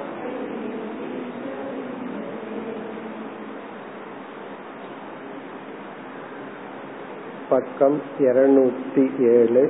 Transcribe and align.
பக்கம் 7.50 7.98
இருநூத்தி 8.20 9.04
ஏழு 9.30 9.64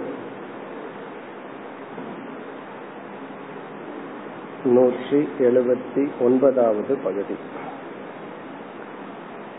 நூற்றி 4.74 5.20
எழுபத்தி 5.40 6.04
ஒன்பதாவது 6.20 6.96
பகுதி 7.04 7.36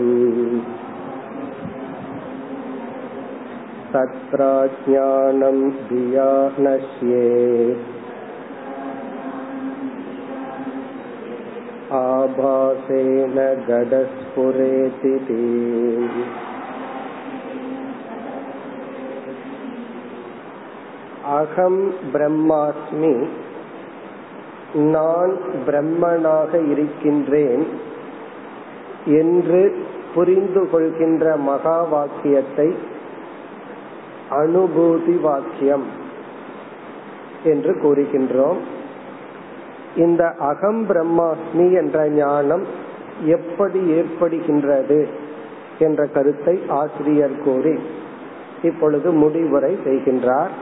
तत्राज्ञानं 3.92 5.60
धिया 5.88 6.32
नश्येत् 6.58 7.86
आभासेन 11.98 13.36
गडस्फुरेति 13.68 15.14
அகம் 21.32 21.82
பிரம்மாஸ்மி 22.12 23.14
நான் 24.92 25.32
பிரம்மனாக 25.66 26.60
இருக்கின்றேன் 26.72 27.64
என்று 29.18 29.60
புரிந்து 30.14 30.62
கொள்கின்ற 30.70 31.36
மகா 31.48 31.78
வாக்கியத்தை 31.90 32.68
அனுபூதி 34.41 35.19
வாக்கியம் 35.21 35.85
என்று 37.43 37.73
கூறுகின்றோம். 37.73 38.59
இந்த 39.95 40.23
அகம் 40.39 40.81
பிரம்மாஸ்மி 40.89 41.67
என்ற 41.73 42.09
ஞானம் 42.09 42.65
எப்படி 43.25 43.79
ஏற்படுகின்றது 43.99 44.99
என்ற 45.79 46.05
கருத்தை 46.05 46.55
ஆசிரியர் 46.67 47.37
கூறி 47.43 47.75
இப்பொழுது 48.63 49.11
முடிவுரை 49.11 49.77
செய்கின்றார். 49.85 50.53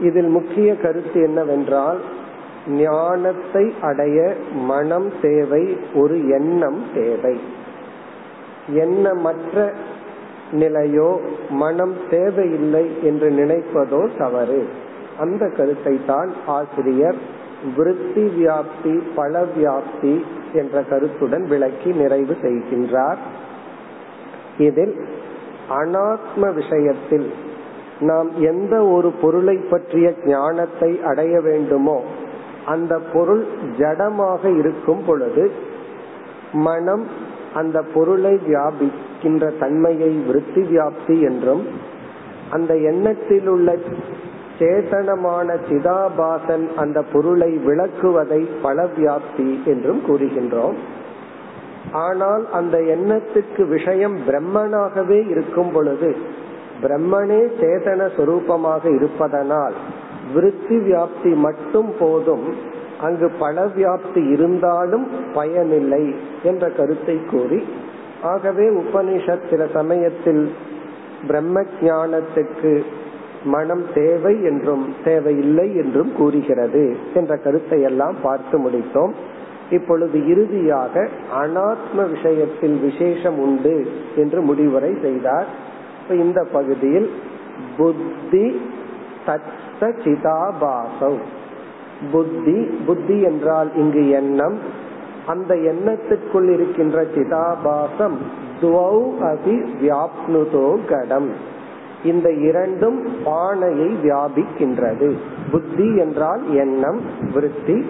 இதில் 0.00 0.28
முக்கிய 0.28 0.76
கருத்து 0.76 1.22
என்னவென்றால் 1.22 2.00
ஞானத்தை 2.68 3.74
அடைய 3.80 4.36
மனம் 4.52 5.12
தேவை 5.22 5.76
ஒரு 5.94 6.16
எண்ணம் 6.28 6.82
தேவை. 6.94 7.40
எண்ணமற்ற 8.68 9.72
நிலையோ 10.52 11.18
மனம் 11.50 11.94
தேவையில்லை 12.10 13.02
என்று 13.02 13.30
நினைப்பதோ 13.30 14.18
தவறு. 14.18 14.66
அந்த 15.18 15.48
கருத்தை 15.56 16.00
தான் 16.06 16.32
ஆசிரியர் 16.46 17.16
விருத்தி 17.76 18.22
வியாப்தி 18.22 19.02
பல 19.14 19.44
வியாப்தி 19.56 20.24
என்ற 20.52 20.82
கருத்துடன் 20.82 21.44
விளக்கி 21.46 21.90
நிறைவு 21.92 22.36
செய்கின்றார். 22.42 23.16
இதில் 24.58 24.94
அனாத்ம 25.70 26.54
விஷயத்தில் 26.54 27.30
நாம் 28.00 28.30
எந்த 28.40 28.84
ஒரு 28.84 29.10
பொருளை 29.10 29.56
பற்றிய 29.56 30.14
ஞானத்தை 30.24 31.00
அடைய 31.04 31.40
வேண்டுமோ 31.40 32.02
அந்த 32.64 32.98
பொருள் 33.12 33.46
ஜடமாக 33.78 34.58
இருக்கும் 34.58 35.04
பொழுது 35.06 35.50
மனம் 36.52 37.04
அந்த 37.54 37.82
பொருளை 37.94 38.38
வியாபி 38.48 38.90
இருக்கின்ற 39.26 39.52
தன்மையை 39.60 40.10
விருத்தி 40.26 40.62
வியாப்தி 40.72 41.16
என்றும் 41.28 41.62
அந்த 42.50 42.72
எண்ணத்தில் 42.90 43.48
உள்ள 43.48 43.70
சேதனமான 44.58 45.48
சிதாபாசன் 45.68 46.66
அந்த 46.76 46.98
பொருளை 47.12 47.48
விளக்குவதை 47.66 48.40
பல 48.62 48.86
வியாப்தி 48.98 49.48
என்றும் 49.64 50.00
கூறுகின்றோம். 50.08 50.76
ஆனால் 52.04 52.44
அந்த 52.52 52.76
எண்ணத்துக்கு 52.94 53.62
விஷயம் 53.68 54.16
பிரம்மனாகவே 54.28 55.18
இருக்கும் 55.28 55.72
பொழுது 55.72 56.10
பிரம்மனே 56.82 57.42
சேதன 57.60 58.08
சொரூபமாக 58.16 58.84
இருப்பதனால் 58.94 59.76
விருத்தி 60.34 60.78
வியாப்தி 60.86 61.32
மட்டும் 61.46 61.90
போதும் 62.00 62.46
அங்கு 63.00 63.28
பல 63.38 63.66
வியாப்தி 63.76 64.22
இருந்தாலும் 64.34 65.06
பயனில்லை 65.34 66.04
என்ற 66.42 66.70
கருத்தை 66.78 67.16
கூறி 67.30 67.60
ஆகவே 68.22 68.68
உபனிஷத் 68.68 69.50
சில 69.50 69.66
சமயத்தில் 69.72 70.52
பிரம்ம 71.26 71.64
ஞானத்துக்கு 71.80 72.82
மனம் 73.44 73.84
தேவை 73.94 74.42
என்றும் 74.42 74.94
தேவையில்லை 75.04 75.76
என்றும் 75.76 76.12
கூறுகிறது 76.16 76.96
என்ற 77.14 77.36
கருத்தை 77.36 77.82
எல்லாம் 77.82 78.16
பார்த்து 78.22 78.68
முடித்தோம். 78.68 79.12
இப்பொழுது 79.70 80.28
இறுதியாக 80.28 81.08
அனாத்ம 81.42 82.10
விஷயத்தில் 82.10 82.78
விசேஷம் 82.78 83.38
உண்டு 83.38 83.90
என்று 84.16 84.40
முடிவுரை 84.40 84.94
செய்தார். 85.02 85.46
இந்த 86.10 86.46
பகுதியில் 86.52 87.10
புத்தி 87.76 88.60
தத்த 89.26 89.80
சிதாபாசம். 89.80 91.18
புத்தி 92.12 92.62
புத்தி 92.86 93.20
என்றால் 93.20 93.74
இங்கு 93.74 94.08
எண்ணம் 94.08 94.58
அந்த 95.26 95.54
எண்ணத்துக்குள் 95.54 96.52
இருக்கின்ற 96.52 97.02
சிதாபாசம் 97.02 98.16
துவௌ 98.60 99.10
அபி 99.20 99.68
வியாப்னுதோ 99.82 100.78
கடம். 100.84 101.30
இந்த 102.04 102.32
இரண்டும் 102.32 103.16
பானையை 103.24 103.96
வியாபிக்கின்றது. 104.02 105.16
புத்தி 105.50 105.96
என்றால் 105.96 106.54
எண்ணம் 106.54 107.00
விருத்தி. 107.34 107.86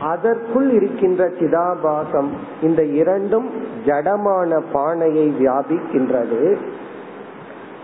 அதற்குள் 0.00 0.70
இருக்கின்ற 0.70 1.28
சிதாபாசம் 1.28 2.28
இந்த 2.62 2.84
இரண்டும் 2.84 3.50
ஜடமான 3.86 4.62
பானையை 4.72 5.34
வியாபிக்கின்றது. 5.40 6.56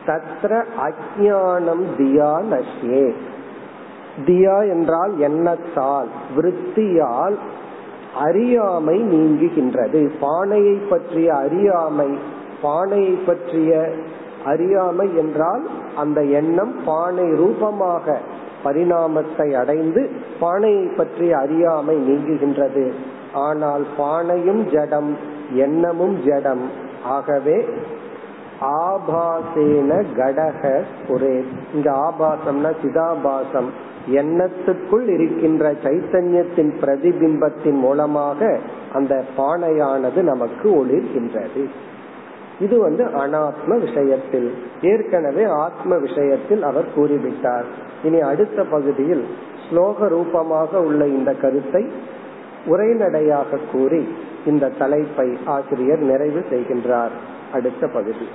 தத்ர 0.06 0.64
அஜானம் 0.78 1.84
தியா 1.98 2.42
நஷ்யே. 2.50 3.14
தியா 4.26 4.68
என்றால் 4.68 5.18
எண்ணத்தால் 5.18 6.08
விருத்தியால் 6.34 7.38
அறியாமை 8.16 8.96
நீங்குகின்றது. 9.00 10.10
பானையை 10.20 10.74
பற்றிய 10.74 11.34
அறியாமை 11.34 12.18
பானையை 12.62 13.12
பற்றிய 13.12 13.90
அறியாமை 14.44 15.16
என்றால் 15.16 15.62
அந்த 15.96 16.22
எண்ணம் 16.24 16.74
பானை 16.84 17.32
ரூபமாக 17.32 18.20
பரிணாமத்தை 18.64 19.54
அடைந்து 19.54 20.10
பானையை 20.40 20.86
பற்றிய 20.86 21.38
அறியாமை 21.38 21.96
நீங்குகின்றது. 21.96 22.92
ஆனால் 23.32 23.86
பானையும் 23.98 24.70
ஜடம் 24.70 25.16
எண்ணமும் 25.52 26.16
ஜடம். 26.24 26.70
ஆகவே 27.04 27.64
ஆபாசேன 28.60 30.04
கடக 30.16 30.82
புரே 31.08 31.44
இங்க 31.74 31.90
ஆபாசம்னா 31.90 32.72
சிதாபாசம். 32.82 33.92
எண்ணத்துக்குள் 34.10 35.08
இருக்கின்ற 35.08 35.72
சைத்தன்யத்தின் 35.72 36.72
பிரதிபிம்பத்தின் 36.80 37.78
மூலமாக 37.78 38.58
அந்த 38.92 39.24
பானையானது 39.38 40.22
நமக்கு 40.22 40.84
ஒளிர்கின்றது. 40.84 41.64
இது 42.60 42.78
வந்து 42.78 43.04
அனாத்ம 43.04 43.80
விஷயத்தில் 43.80 44.54
ஏற்கனவே 44.82 45.44
ஆத்ம 45.44 45.96
விஷயத்தில் 45.96 46.62
அவர் 46.62 46.86
கூறிவிட்டார். 46.96 47.64
இனி 48.04 48.20
அடுத்த 48.20 48.64
பகுதியில் 48.64 49.24
ஸ்லோக 49.68 50.08
ரூபமாக 50.08 50.82
உள்ள 50.82 51.06
இந்த 51.06 51.32
கருத்தை 51.32 51.90
உரைநடையாக 52.66 53.58
கூறி 53.72 54.08
இந்த 54.46 54.68
தலைப்பை 54.68 55.38
ஆசிரியர் 55.44 55.98
நிறைவு 55.98 56.44
செய்கின்றார். 56.50 57.14
அடுத்த 57.52 57.86
பகுதி. 57.86 58.28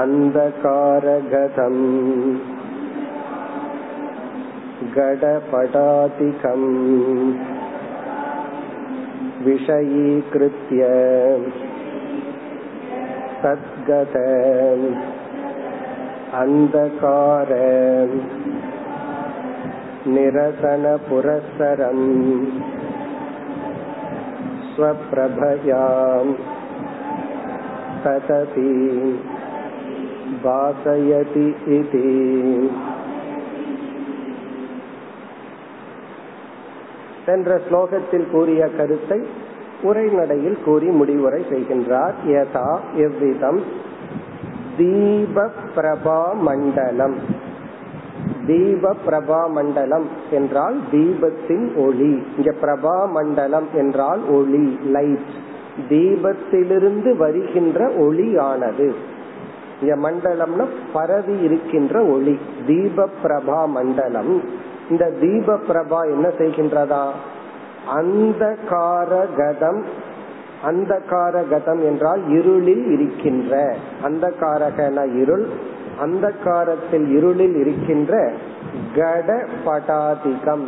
अन्धकारगतम् 0.03 1.83
गडपटातिकम् 4.97 6.67
विषयीकृत्य 9.45 10.87
तद्गत 13.43 14.15
अन्धकार 16.41 17.51
निरसनपुरःसरम् 20.13 22.05
स्वप्रभयाम् 24.71 26.33
ततति 28.03 28.69
भासयति 30.43 31.47
इति 31.77 32.05
சென்ற 37.27 37.53
ஸ்லோகத்தில் 37.63 38.27
கூறிய 38.33 38.61
கருத்தை 38.75 39.17
உரைநடையில் 39.87 40.59
கூறி 40.65 40.89
முடிவுரை 40.99 41.41
செய்கின்றார் 41.49 42.15
யதா 42.29 42.69
எவ்விதம் 43.05 43.59
தீப 44.77 45.35
பிரபா 45.75 46.19
மண்டலம் 46.47 47.15
தீப 48.46 48.94
பிரபா 49.06 49.50
மண்டலம் 49.50 50.06
என்றால் 50.30 50.76
தீபத்தின் 50.92 51.76
ஒளி. 51.76 52.22
இங்க 52.36 52.52
பிரபா 52.62 53.10
மண்டலம் 53.10 53.68
என்றால் 53.74 54.20
ஒளி 54.28 54.78
லைட் 54.84 55.32
தீபத்திலிருந்து 55.88 57.16
வருகின்ற 57.16 57.88
ஒளியானது. 57.88 58.88
இங்க 59.80 60.10
மண்டலம்னா 60.10 60.66
பரவி 60.92 61.38
இருக்கின்ற 61.38 62.04
ஒளி 62.04 62.38
தீப 62.66 63.08
பிரபா 63.22 63.68
மண்டலம் 63.68 64.40
இந்த 64.90 65.10
தீப 65.20 65.58
பிரபா 65.68 66.00
என்ன 66.10 66.28
செய்கின்றதா? 66.38 67.04
அந்த 67.88 68.56
காரகதம் 68.70 69.82
அந்த 70.64 71.02
காரகதம் 71.10 71.80
என்றால் 71.82 72.28
இருளில் 72.28 72.84
இருக்கின்ற. 72.90 73.76
அந்த 74.02 74.32
காரகன 74.40 75.16
இருள் 75.20 75.46
அந்த 76.02 76.26
காரத்தில் 76.44 77.08
இருளில் 77.16 77.56
இருக்கின்ற 77.56 78.12
கட 78.96 79.28
படாதிகம் 79.64 80.66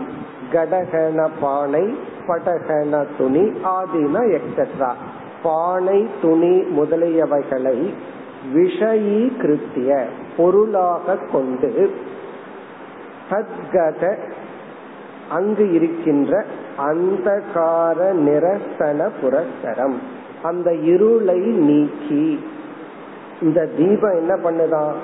கடகன 0.52 1.28
பானை 1.40 1.84
படகன 2.28 2.92
துணி 3.18 3.44
ஆதின 3.78 4.16
எக்ஸெட்ரா 4.38 4.90
பானை 5.42 6.00
துணி 6.22 6.54
முதலியவைகளை 6.78 7.78
விஷயீகிருத்திய 8.54 9.90
பொருளாக 10.36 11.16
கொண்டு 11.32 11.70
தத்கத 13.30 14.02
அங்கு 15.30 15.66
இருக்கின்ற 15.72 16.32
அந்தகார 16.88 17.98
நிரசன 18.26 19.00
புரஸ்தரம். 19.20 19.96
அந்த 20.42 20.68
இருளை 20.92 21.40
நீக்கி 21.68 22.24
இந்த 23.42 23.60
தீபம் 23.76 24.18
என்ன 24.20 24.32
பண்ணுதான்? 24.44 24.94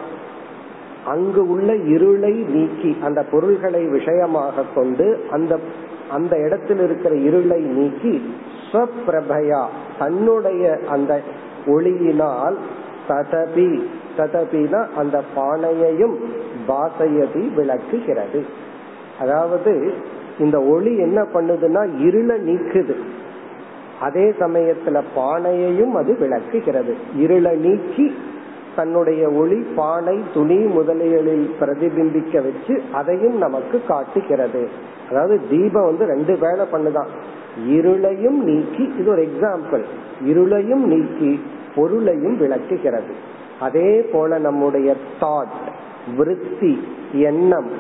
அங்கு 1.06 1.48
உள்ள 1.48 1.74
இருளை 1.74 2.32
நீக்கி 2.32 2.96
அந்த 3.02 3.24
பொருள்களை 3.30 3.84
விஷயமாக 3.84 4.62
கொண்டு 4.74 5.24
அந்த 5.30 5.58
அந்த 6.10 6.36
இடத்தில் 6.38 6.78
இருக்கிற 6.78 7.14
இருளை 7.14 7.60
நீக்கி 7.62 8.32
ஸ்வப்பிரபயா 8.72 9.66
தன்னுடைய 9.98 10.78
அந்த 10.88 11.20
ஒளியினால் 11.66 12.56
ததபி 13.08 13.82
ததபினா 14.18 14.86
அந்த 14.96 15.22
பானையையும் 15.36 16.16
பாசையதி 16.68 17.54
விளக்குகிறது. 17.54 18.44
அதாவது 19.20 19.92
இந்த 20.38 20.62
ஒளி 20.62 20.96
என்ன 20.96 21.26
பண்ணுதுன்னா 21.34 21.98
இருளை 21.98 22.36
நீக்குது. 22.36 22.94
அதே 24.00 24.30
சமயத்துல 24.30 25.02
பானையையும் 25.16 25.92
அது 25.92 26.16
விளக்குகிறது. 26.18 26.94
இருளை 27.16 27.56
நீக்கி 27.56 28.14
தன்னுடைய 28.76 29.30
ஒளி 29.30 29.58
பானை 29.76 30.20
துணி 30.34 30.56
முதலியலில் 30.56 31.54
பிரதிபிம்பிக்க 31.60 32.34
வச்சு 32.34 32.82
அதையும் 32.92 33.36
நமக்கு 33.36 33.82
காட்டுகிறது. 33.88 34.68
அதாவது 35.10 35.40
தீபம் 35.50 35.84
வந்து 35.84 36.04
ரெண்டு 36.04 36.38
வேலை 36.38 36.66
பண்ணுதான். 36.72 37.10
இருளையும் 37.68 38.38
நீக்கி 38.48 38.92
இது 38.98 39.10
ஒரு 39.10 39.28
எக்ஸாம்பிள் 39.28 39.84
இருளையும் 40.26 40.84
நீக்கி 40.92 41.40
பொருளையும் 41.74 42.38
விளக்குகிறது. 42.38 43.12
அதே 43.60 44.00
போல 44.12 44.38
நம்முடைய 44.38 44.94
தாட் 45.20 45.58
விருத்தி 46.16 46.82
எண்ணம் 47.12 47.70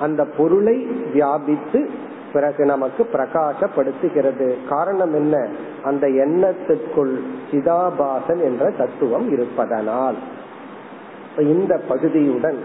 அந்த 0.00 0.24
பொருளை 0.24 0.76
வியாபித்து 1.12 1.90
பிறகு 2.32 2.64
நமக்கு 2.64 3.08
பிரகாசப்படுத்துகிறது. 3.12 4.54
காரணம் 4.68 5.14
என்ன? 5.14 5.48
அந்த 5.82 6.06
எண்ணத்துக்குள் 6.06 7.18
சிதாபாசன் 7.50 8.40
என்ற 8.42 8.70
தத்துவம் 8.70 9.32
இருப்பதனால். 9.32 10.14
இந்த 11.38 11.80
பகுதியுடன் 11.88 12.56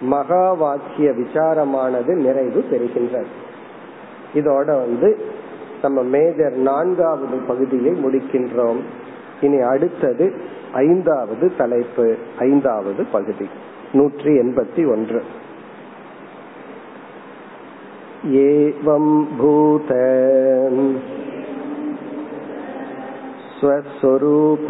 மகா 0.00 0.52
வாக்கிய 0.52 1.10
விசாரமானது 1.10 2.14
நிறைவு 2.14 2.64
பெறுகின்றது. 2.70 3.26
இதோட 4.34 4.66
வந்து 4.66 5.24
நம்ம 5.82 6.02
மேஜர் 6.02 6.56
நான்காவது 6.56 7.36
பகுதியை 7.36 7.92
முடிக்கின்றோம். 8.04 8.80
இனி 9.40 9.60
அடுத்தது 9.60 10.34
ஐந்தாவது 10.72 11.52
தலைப்பு 11.56 12.16
ஐந்தாவது 12.38 13.06
பகுதி 13.12 13.48
நூற்றி 13.92 14.38
எண்பத்தி 14.38 14.90
ஒன்று. 14.90 15.24
एवम् 18.26 19.10
भूत 19.38 19.88
स्वस्वरूप 23.58 24.66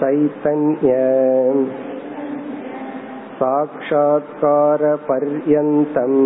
चैतन्य 0.00 0.92
साक्षात्कारपर्यन्तम् 3.40 6.20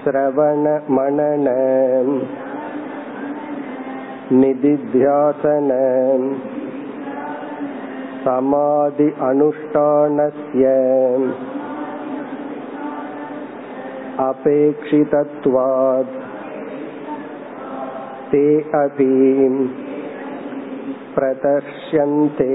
श्रवणमनन 0.00 1.46
निदिध्यासनम् 4.40 6.26
समाधि 8.23 9.09
अनुष्ठानस्य 9.21 10.65
अपेक्षितत्वात् 14.29 16.15
ते 18.31 18.45
अपि 18.75 19.11
प्रदर्श्यन्ते 21.15 22.53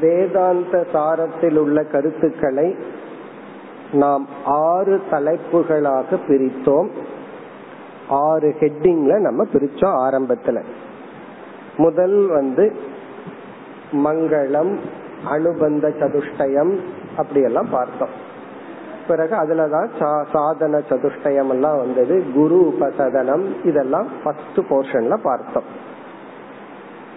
வேதாந்த 0.00 0.76
சாரத்தில் 0.92 1.58
உள்ள 1.58 1.78
கருத்துக்களை 1.92 2.68
நாம் 3.94 4.24
ஆறு 4.64 4.96
தலைப்புகளாக 5.10 6.18
பிரித்தோம் 6.28 6.88
ஆறு 8.09 8.55
ஹெட்டிங்ல 8.59 9.19
நம்ம 9.19 9.43
பிரிச்சோம் 9.53 9.97
ஆரம்பத்துல. 9.97 10.63
முதல் 11.77 12.27
வந்து 12.27 12.75
மங்களம் 13.91 14.77
அனுபந்த 15.29 15.87
சதுஷ்டயம் 15.87 16.77
அப்படியெல்லாம் 17.17 17.69
பார்த்தோம். 17.71 18.27
பிறகு 19.07 19.35
அதுலதான் 19.35 19.87
சாதன 20.31 20.77
சதுஷ்டயம் 20.77 21.49
எல்லாம் 21.49 21.77
வந்தது. 21.77 22.23
குரு 22.33 22.73
உபசதனம் 22.73 23.65
இதெல்லாம் 23.65 24.07
ஃபர்ஸ்ட் 24.23 24.59
போர்ஷன்ல 24.59 25.17
பார்த்தோம். 25.23 25.63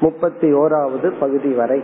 முப்பத்தி 0.00 0.52
ஓராவது 0.52 1.14
பகுதி 1.20 1.52
வரை. 1.52 1.82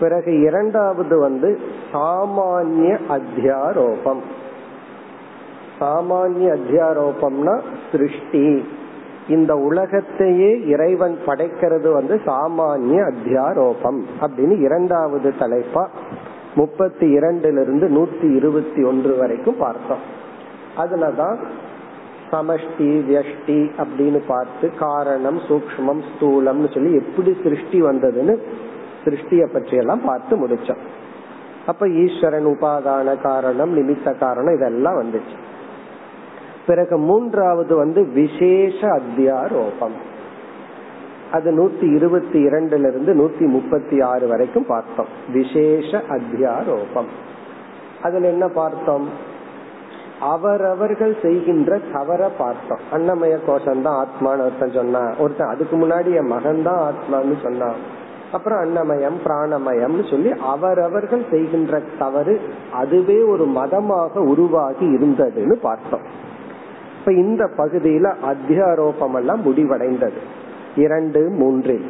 பிறகு 0.00 0.40
இரண்டாவது 0.40 1.18
வந்து 1.18 1.60
சாமானிய 1.92 2.98
அத்தியாரோபம். 3.08 4.20
சாமானிய 5.80 6.56
அத்தியாரோபம்னா 6.58 7.60
சிருஷ்டி. 7.90 8.64
இந்த 9.28 9.56
உலகத்தையே 9.56 10.66
இறைவன் 10.66 11.18
படைக்கிறது 11.26 11.92
வந்து 11.92 12.20
சாமானிய 12.26 13.12
அத்தியாரோபம் 13.12 14.02
அப்படின்னு 14.20 14.60
இரண்டாவது 14.60 15.32
தலைப்பா 15.38 15.86
முப்பத்தி 16.54 17.16
இரண்டுல 17.16 17.62
இருந்து 17.62 17.88
நூத்தி 17.88 18.34
இருபத்தி 18.34 18.84
ஒன்று 18.84 19.16
வரைக்கும் 19.16 19.56
பார்த்தோம். 19.58 20.20
அதுலதான் 20.76 21.36
சமஷ்டி 22.32 23.00
வியஷ்டி 23.02 23.70
அப்படின்னு 23.78 24.22
பார்த்து 24.26 24.70
காரணம் 24.78 25.38
சூக்மம் 25.38 26.02
ஸ்தூலம்னு 26.10 26.74
சொல்லி 26.74 26.94
எப்படி 26.94 27.36
சிருஷ்டி 27.42 27.82
வந்ததுன்னு 27.82 28.38
சிருஷ்டிய 29.04 29.46
பற்றி 29.52 29.76
எல்லாம் 29.76 30.04
பார்த்து 30.04 30.46
முடிச்சோம். 30.46 30.82
அப்ப 31.66 31.88
ஈஸ்வரன் 31.88 32.46
உபாதான 32.46 33.20
காரணம் 33.20 33.76
நிமித்த 33.76 34.18
காரணம் 34.18 34.54
இதெல்லாம் 34.54 35.02
வந்துச்சு. 35.02 35.50
பிறகு 36.66 36.96
மூன்றாவது 36.96 37.76
வந்து 37.76 38.06
விசேஷ 38.06 38.86
அத்தியாரோபம். 38.88 39.96
அது 41.32 41.50
நூத்தி 41.50 41.94
இருபத்தி 41.94 42.46
இரண்டுல 42.46 42.88
இருந்து 42.88 43.14
நூத்தி 43.14 43.46
முப்பத்தி 43.46 44.00
ஆறு 44.00 44.28
வரைக்கும் 44.28 44.66
பார்த்தோம். 44.66 45.06
விசேஷ 45.32 46.02
அத்தியாரோபம். 46.08 47.10
அதுல 48.02 48.28
என்ன 48.28 48.48
பார்த்தோம்? 48.48 49.08
அவரவர்கள் 50.20 51.16
செய்கின்ற 51.22 51.78
தவற 51.92 52.28
பார்த்தோம். 52.28 52.78
அன்னமய 52.92 53.38
கோஷம் 53.46 53.82
தான் 53.82 54.06
ஆத்மான்னு 54.06 54.40
ஒருத்தன் 54.40 54.72
சொன்னா 54.74 55.14
ஒருத்தன் 55.18 55.48
அதுக்கு 55.48 55.76
முன்னாடி 55.76 56.16
என் 56.16 56.26
மகன் 56.26 56.62
தான் 56.62 56.92
ஆத்மான்னு 56.92 57.42
சொன்னான். 57.42 58.00
அப்புறம் 58.32 58.58
அன்னமயம் 58.58 59.18
பிராணமயம்னு 59.24 60.10
சொல்லி 60.10 60.30
அவரவர்கள் 60.30 61.24
செய்கின்ற 61.30 61.82
தவறு 61.98 62.40
அதுவே 62.72 63.22
ஒரு 63.22 63.44
மதமாக 63.44 64.20
உருவாகி 64.20 64.86
இருந்ததுன்னு 64.86 65.52
பார்த்தோம். 65.52 66.30
இப்ப 67.02 67.12
இந்த 67.12 67.50
பகுதியில 67.56 68.14
அத்தியாரோபம் 68.22 69.14
எல்லாம் 69.14 69.42
முடிவடைந்தது. 69.44 70.20
இரண்டு 70.76 71.30
மூன்றில். 71.30 71.84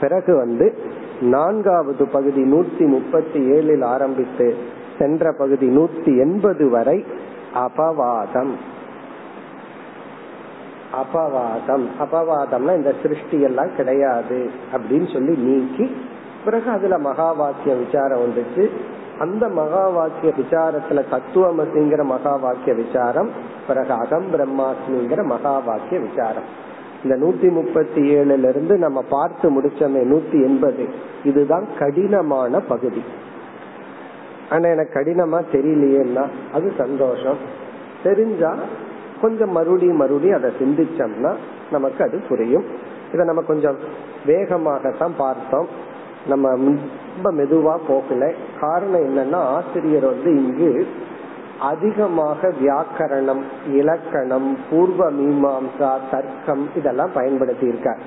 பிறகு 0.00 0.36
வந்து 0.36 0.78
நான்காவது 1.20 2.08
பகுதி 2.08 2.42
நூத்தி 2.42 2.86
முப்பத்தி 2.86 3.50
ஏழில் 3.50 3.84
ஆரம்பித்து 3.84 4.56
சென்ற 4.98 5.34
பகுதி 5.38 5.68
நூத்தி 5.76 6.18
எண்பது 6.18 6.68
வரை 6.68 7.04
அபவாதம். 7.54 8.50
அபவாதம். 10.92 11.86
அபவாதம்னா 12.00 12.76
இந்த 12.76 12.94
சிருஷ்டி 13.02 13.40
எல்லாம் 13.40 13.74
கிடையாது 13.76 14.50
அப்படின்னு 14.72 15.12
சொல்லி 15.12 15.36
நீக்கி 15.36 15.96
பிறகு 16.44 16.70
அதுல 16.70 16.98
மகா 16.98 17.32
வாக்கிய 17.32 17.74
விசாரம் 17.74 18.20
வந்துச்சு. 18.20 18.70
அந்த 19.20 19.48
மகா 19.48 19.88
வாக்கிய 19.88 20.32
விசாரத்துல 20.36 21.04
தத்துவமசிங்கிற 21.10 22.04
மகா 22.04 22.36
வாக்கிய 22.36 22.74
விசாரம் 22.74 23.30
பிறகு 23.68 23.92
அகம் 23.92 24.24
பிரம்மாஸ்மிங்கிற 24.32 25.24
மகா 25.24 25.58
வாக்கிய 25.58 26.00
விசாரம். 26.00 26.42
இந்த 27.04 27.16
நூத்தி 27.16 27.50
முப்பத்தி 27.50 28.14
ஏழுல 28.14 28.48
இருந்து 28.48 28.78
நம்ம 28.78 29.04
பார்த்து 29.10 29.46
முடிச்சோமே 29.50 30.00
நூத்தி 30.12 30.44
எண்பது. 30.44 30.88
இதுதான் 31.24 31.66
கடினமான 31.78 32.60
பகுதி. 32.60 33.02
ஆனா 34.50 34.68
எனக்கு 34.68 35.00
கடினமா 35.00 35.44
தெரியலையேன்னா 35.52 36.26
அது 36.52 36.72
சந்தோஷம். 36.78 37.36
தெரிஞ்சா 38.02 38.54
கொஞ்சம் 39.20 39.52
மறுபடியும் 39.52 39.96
மறுபடியும் 39.96 40.36
அதை 40.36 40.52
சிந்திச்சோம்னா 40.60 41.34
நமக்கு 41.70 42.04
அது 42.04 42.22
புரியும். 42.28 42.64
இதை 43.12 43.26
நம்ம 43.26 43.42
கொஞ்சம் 43.42 43.78
வேகமாகத்தான் 44.26 45.12
பார்த்தோம். 45.16 45.88
நம்ம 46.28 46.48
ரொம்ப 46.48 47.32
மெதுவா 47.32 47.78
போகல. 47.88 48.32
காரணம் 48.60 49.04
என்னன்னா 49.08 49.40
ஆசிரியர் 49.56 50.06
வந்து 50.06 50.30
இங்கு 50.36 50.86
அதிகமாக 51.58 52.48
வியாக்கரணம் 52.48 53.42
இலக்கணம் 53.72 54.58
பூர்வ 54.70 55.10
மீமாம்சா 55.10 55.90
தர்க்கம் 56.10 56.68
இதெல்லாம் 56.76 57.10
பயன்படுத்தி 57.14 57.66
இருக்கார் 57.66 57.98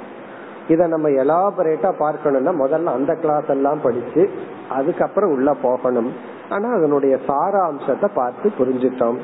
இத 0.68 0.88
நம்ம 0.88 1.10
எலாபரேட்டா 1.10 1.90
பார்க்கணும்னா 2.00 2.52
முதல்ல 2.64 2.84
அந்த 2.84 3.14
கிளாஸ் 3.16 3.48
எல்லாம் 3.48 3.82
படிச்சு 3.82 4.30
அதுக்கப்புறம் 4.70 5.32
உள்ள 5.32 5.54
போகணும். 5.54 6.12
ஆனா 6.50 6.74
அதனுடைய 6.74 7.18
சாராம்சத்தை 7.28 8.10
பார்த்து 8.16 8.52
புரிஞ்சிட்டோம் 8.60 9.18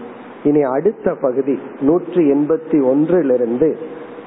இனி 0.44 0.62
அடுத்த 0.62 1.16
பகுதி 1.22 1.60
நூற்றி 1.82 2.32
எண்பத்தி 2.32 2.84
ஒன்றிலிருந்து 2.84 3.78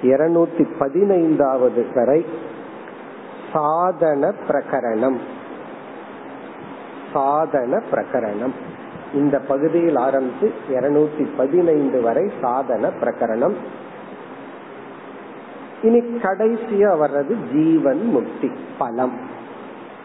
இருநூத்தி 0.03 0.67
பதினைந்தாவது 0.79 1.87
வரை 1.95 2.25
சாதன 3.53 4.33
பிரகரணம். 4.49 5.19
சாதன 7.13 7.83
பிரகரணம். 7.91 8.53
இந்த 9.15 9.39
பகுதியில் 9.39 9.97
ஆரம்பித்து 9.97 10.53
இருநூத்தி 10.71 11.29
பதினைந்து 11.37 12.01
வரை 12.01 12.31
சாதன 12.41 12.89
பிரகரணம். 12.89 13.55
இனி 15.83 15.99
கடைசியா 15.99 16.91
வர்றது 17.05 17.37
ஜீவன் 17.53 18.05
முக்தி 18.05 18.53
பலம். 18.79 19.19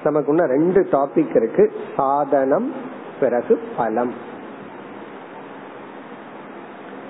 நமக்கு 0.03 0.27
இன்னும் 0.27 0.49
ரெண்டு 0.49 0.87
டாபிக் 0.91 1.35
இருக்கு. 1.35 1.73
சாதனம் 1.95 2.73
பிறகு 3.19 3.61
பலம். 3.77 4.13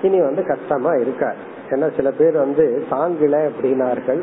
இனி 0.02 0.20
வந்து 0.20 0.46
கஷ்டமா 0.46 0.92
இருக்காது 0.92 1.36
ஏன்னா 1.70 1.96
சில 1.96 2.10
பேர் 2.10 2.36
வந்து 2.36 2.86
தாங்கல 2.90 3.50
அப்படின்னார்கள். 3.50 4.22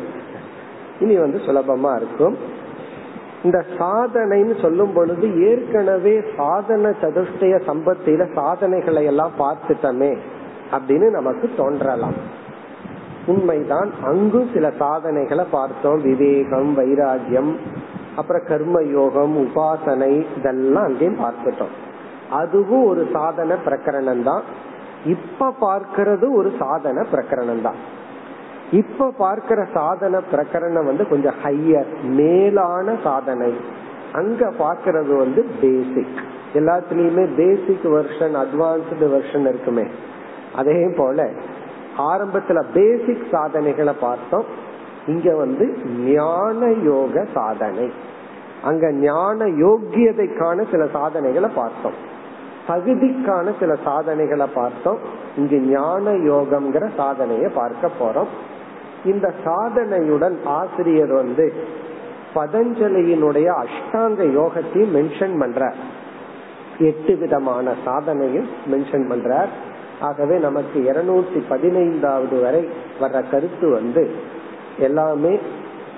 இனி 1.00 1.16
வந்து 1.18 1.38
சுலபமா 1.38 1.96
இருக்கும். 1.96 2.36
இந்த 3.44 3.66
சாதனைன்னு 3.78 4.62
சொல்லும் 4.62 4.94
பொழுது 4.94 5.25
ஏற்கனவே 5.48 6.22
சாதன 6.38 6.94
சதுஷ்டய 7.02 7.56
சம்பத்தில 7.70 8.34
சாதனைகளை 8.34 9.06
எல்லாம் 9.06 9.32
பார்த்துட்டமே 9.40 10.18
அப்படின்னு 10.72 11.10
நமக்கு 11.10 11.50
தோன்றலாம். 11.58 12.18
உண்மைதான் 13.25 13.92
அங்கும் 14.04 14.50
சில 14.54 14.72
சாதனைகளை 14.80 15.46
பார்த்தோம். 15.52 16.02
விவேகம் 16.02 16.78
வைராகியம் 16.78 17.56
அப்புறம் 18.16 18.46
கர்ம 18.48 18.82
யோகம் 18.82 19.36
உபாசனை 19.38 20.25
இதெல்லாம் 20.38 20.84
அங்கேயும் 20.84 21.20
பார்த்துட்டோம். 21.20 21.74
அதுவும் 22.30 22.86
ஒரு 22.86 23.08
சாதன 23.14 23.56
பிரகரணம் 23.66 24.24
தான் 24.24 24.44
இப்ப 25.06 25.54
பார்க்கிறது 25.62 26.25
ஒரு 26.36 26.52
சாதன 26.60 27.06
பிரகரணம் 27.12 27.62
தான் 27.62 27.80
இப்ப 28.72 29.12
பார்க்கிற 29.18 29.68
சாதன 29.74 30.22
பிரகரணம் 30.32 30.86
வந்து 30.86 31.08
கொஞ்சம் 31.08 31.34
ஹையர் 31.44 31.86
மேலான 32.04 32.96
சாதனை. 33.04 33.54
அங்க 34.14 34.54
பார்க்கறது 34.60 35.18
வந்து 35.18 35.46
பேசிக் 35.62 36.20
எல்லாத்துலயுமே 36.54 37.36
பேசிக் 37.36 37.86
வெர்ஷன் 37.86 38.46
அட்வான்ஸ்டு 38.46 39.02
வெர்ஷன் 39.02 39.40
இருக்குமே. 39.40 39.84
அதே 40.56 40.94
போல 40.98 41.30
ஆரம்பத்துல 41.98 42.64
பேசிக் 42.74 43.28
சாதனைகளை 43.32 43.94
பார்த்தோம். 44.00 44.46
இங்க 45.08 45.36
வந்து 45.36 45.78
ஞான 46.00 46.72
யோக 46.72 47.26
சாதனை. 47.34 47.92
அங்க 48.64 48.92
ஞான 48.92 49.46
யோக்கியதைக்கான 49.46 50.72
சில 50.72 50.88
சாதனைகளை 50.88 51.50
பார்த்தோம். 51.56 52.14
தகுதிக்கான 52.68 53.52
சில 53.60 53.76
சாதனைகளை 53.84 54.48
பார்த்தோம். 54.54 54.98
இங்கு 55.38 55.60
ஞான 55.60 56.12
யோகம்ங்கிற 56.12 56.90
சாதனையை 56.96 57.52
பார்க்க 57.56 57.90
போறோம். 58.00 58.28
இந்த 59.06 59.34
சாதனையுடன் 59.46 60.38
ஆசிரியர் 60.46 61.14
வந்து 61.14 61.54
பதஞ்சலியினுடைய 62.36 63.50
அஷ்டாங்க 63.64 64.22
யோகத்தையும் 64.38 64.94
மென்ஷன் 64.96 65.36
பண்றார். 65.42 65.78
எட்டு 66.80 67.16
விதமான 67.16 67.74
சாதனையும் 67.86 68.48
மென்ஷன் 68.72 69.06
பண்றார். 69.12 69.52
ஆகவே 70.00 70.38
நமக்கு 70.38 70.80
இருநூத்தி 70.80 71.44
பதினைந்தாவது 71.50 72.42
வரை 72.42 72.68
வர்ற 73.02 73.30
கருத்து 73.30 73.70
வந்து 73.70 74.12
எல்லாமே 74.80 75.40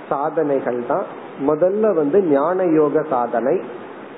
சாதனைகள் 0.10 0.84
தான். 0.88 1.08
முதல்ல 1.48 1.94
வந்து 1.94 2.24
ஞான 2.24 2.64
யோக 2.64 3.04
சாதனை 3.10 3.62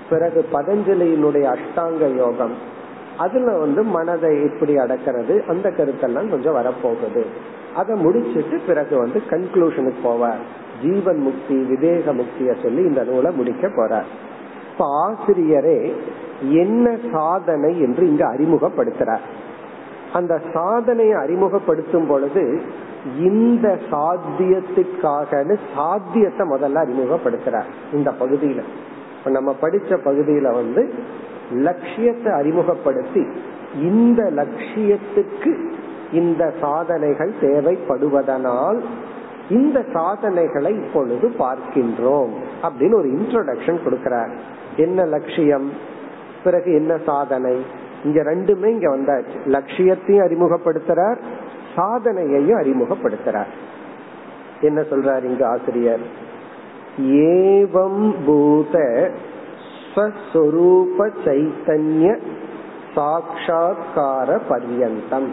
பிறகு 0.09 0.45
பதஞ்சலியினுடைய 0.53 1.55
அஷ்டாங்க 1.55 2.15
யோகம் 2.15 2.77
அதுல 3.19 3.57
வந்து 3.57 3.83
மனதை 3.83 4.43
எப்படி 4.43 4.75
அடக்கிறது 4.75 5.47
அந்த 5.47 5.69
கருத்தெல்லாம் 5.69 6.29
கொஞ்சம் 6.29 6.55
வரப்போகுது. 6.55 7.23
அதை 7.75 7.95
முடிச்சிட்டு 7.95 8.59
பிறகு 8.67 8.97
வந்து 8.97 9.21
கன்க்ளூஷனுக்கு 9.29 9.99
போவார். 10.03 10.41
ஜீவன் 10.81 11.17
முக்தி 11.17 11.55
விவேக 11.55 12.13
முக்திய 12.13 12.63
சொல்லி 12.63 12.81
இந்த 12.81 13.03
நூலை 13.03 13.35
முடிக்க 13.35 13.67
போறார். 13.67 14.07
இப்ப 14.71 14.85
ஆசிரியரே 15.07 15.95
என்ன 16.41 16.97
சாதனை 17.11 17.81
என்று 17.81 18.07
இங்க 18.07 18.25
அறிமுகப்படுத்துறார். 18.27 19.25
அந்த 20.13 20.41
சாதனையை 20.53 21.13
அறிமுகப்படுத்தும் 21.13 22.07
பொழுது 22.07 22.61
இந்த 23.17 23.79
சாத்தியத்துக்காக 23.91 25.57
சாத்தியத்தை 25.75 26.47
முதல்ல 26.47 26.85
அறிமுகப்படுத்துறார். 26.85 27.69
இந்த 27.93 28.11
பகுதியில. 28.11 28.61
இப்ப 29.19 29.31
நம்ம 29.31 29.55
படிச்ச 29.61 29.97
பகுதியில 30.05 30.53
வந்து 30.53 30.93
லட்சியத்தை 31.53 32.33
அறிமுகப்படுத்தி 32.33 33.27
இந்த 33.81 34.23
லட்சியத்துக்கு 34.23 35.69
இந்த 36.13 36.53
சாதனைகள் 36.61 37.33
தேவைப்படுவதனால் 37.41 38.79
இந்த 39.49 39.85
சாதனைகளை 39.93 40.75
இப்பொழுது 40.75 41.33
பார்க்கின்றோம் 41.39 42.29
அப்படின்னு 42.63 42.93
ஒரு 42.93 43.09
இன்ட்ரோடக்ஷன் 43.09 43.79
கொடுக்கிறார். 43.85 44.31
என்ன 44.75 45.05
லட்சியம்? 45.05 45.71
பிறகு 46.43 46.73
என்ன 46.73 46.97
சாதனை? 47.05 47.61
இங்க 48.03 48.21
ரெண்டுமே 48.21 48.65
இங்க 48.65 48.97
வந்தாச்சு. 48.97 49.45
லட்சியத்தையும் 49.45 50.25
அறிமுகப்படுத்துறார் 50.25 51.17
சாதனையையும் 51.75 52.59
அறிமுகப்படுத்துறார். 52.59 53.47
என்ன 54.61 54.81
சொல்றார் 54.81 55.23
இங்க 55.23 55.47
ஆசிரியர்? 55.47 55.99
ஏவம் 57.01 58.13
பூத 58.25 59.09
ஸ்வஸ்வரூப 59.95 61.11
சைத்தன்ய 61.25 62.17
சாட்சா்கார 62.95 64.41
பர்யந்தம் 64.49 65.27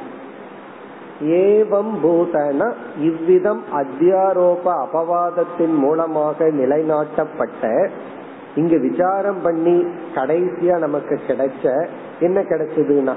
ஏவம் 1.23 1.95
பூதன 2.03 2.73
இவ்விதம் 3.01 3.63
அத்தியாரோப 3.73 4.65
அபவாதத்தின் 4.65 5.75
மூலமாக 5.75 6.45
நிலைநாட்டப்பட்ட 6.45 7.91
இங்கு 8.55 8.81
விசாரம் 8.81 9.43
பண்ணி 9.43 9.85
கடைசியா 10.15 10.79
நமக்கு 10.79 11.21
கிடைச்ச 11.27 11.89
என்ன 12.21 12.41
கிடைச்சதுன்னா 12.41 13.13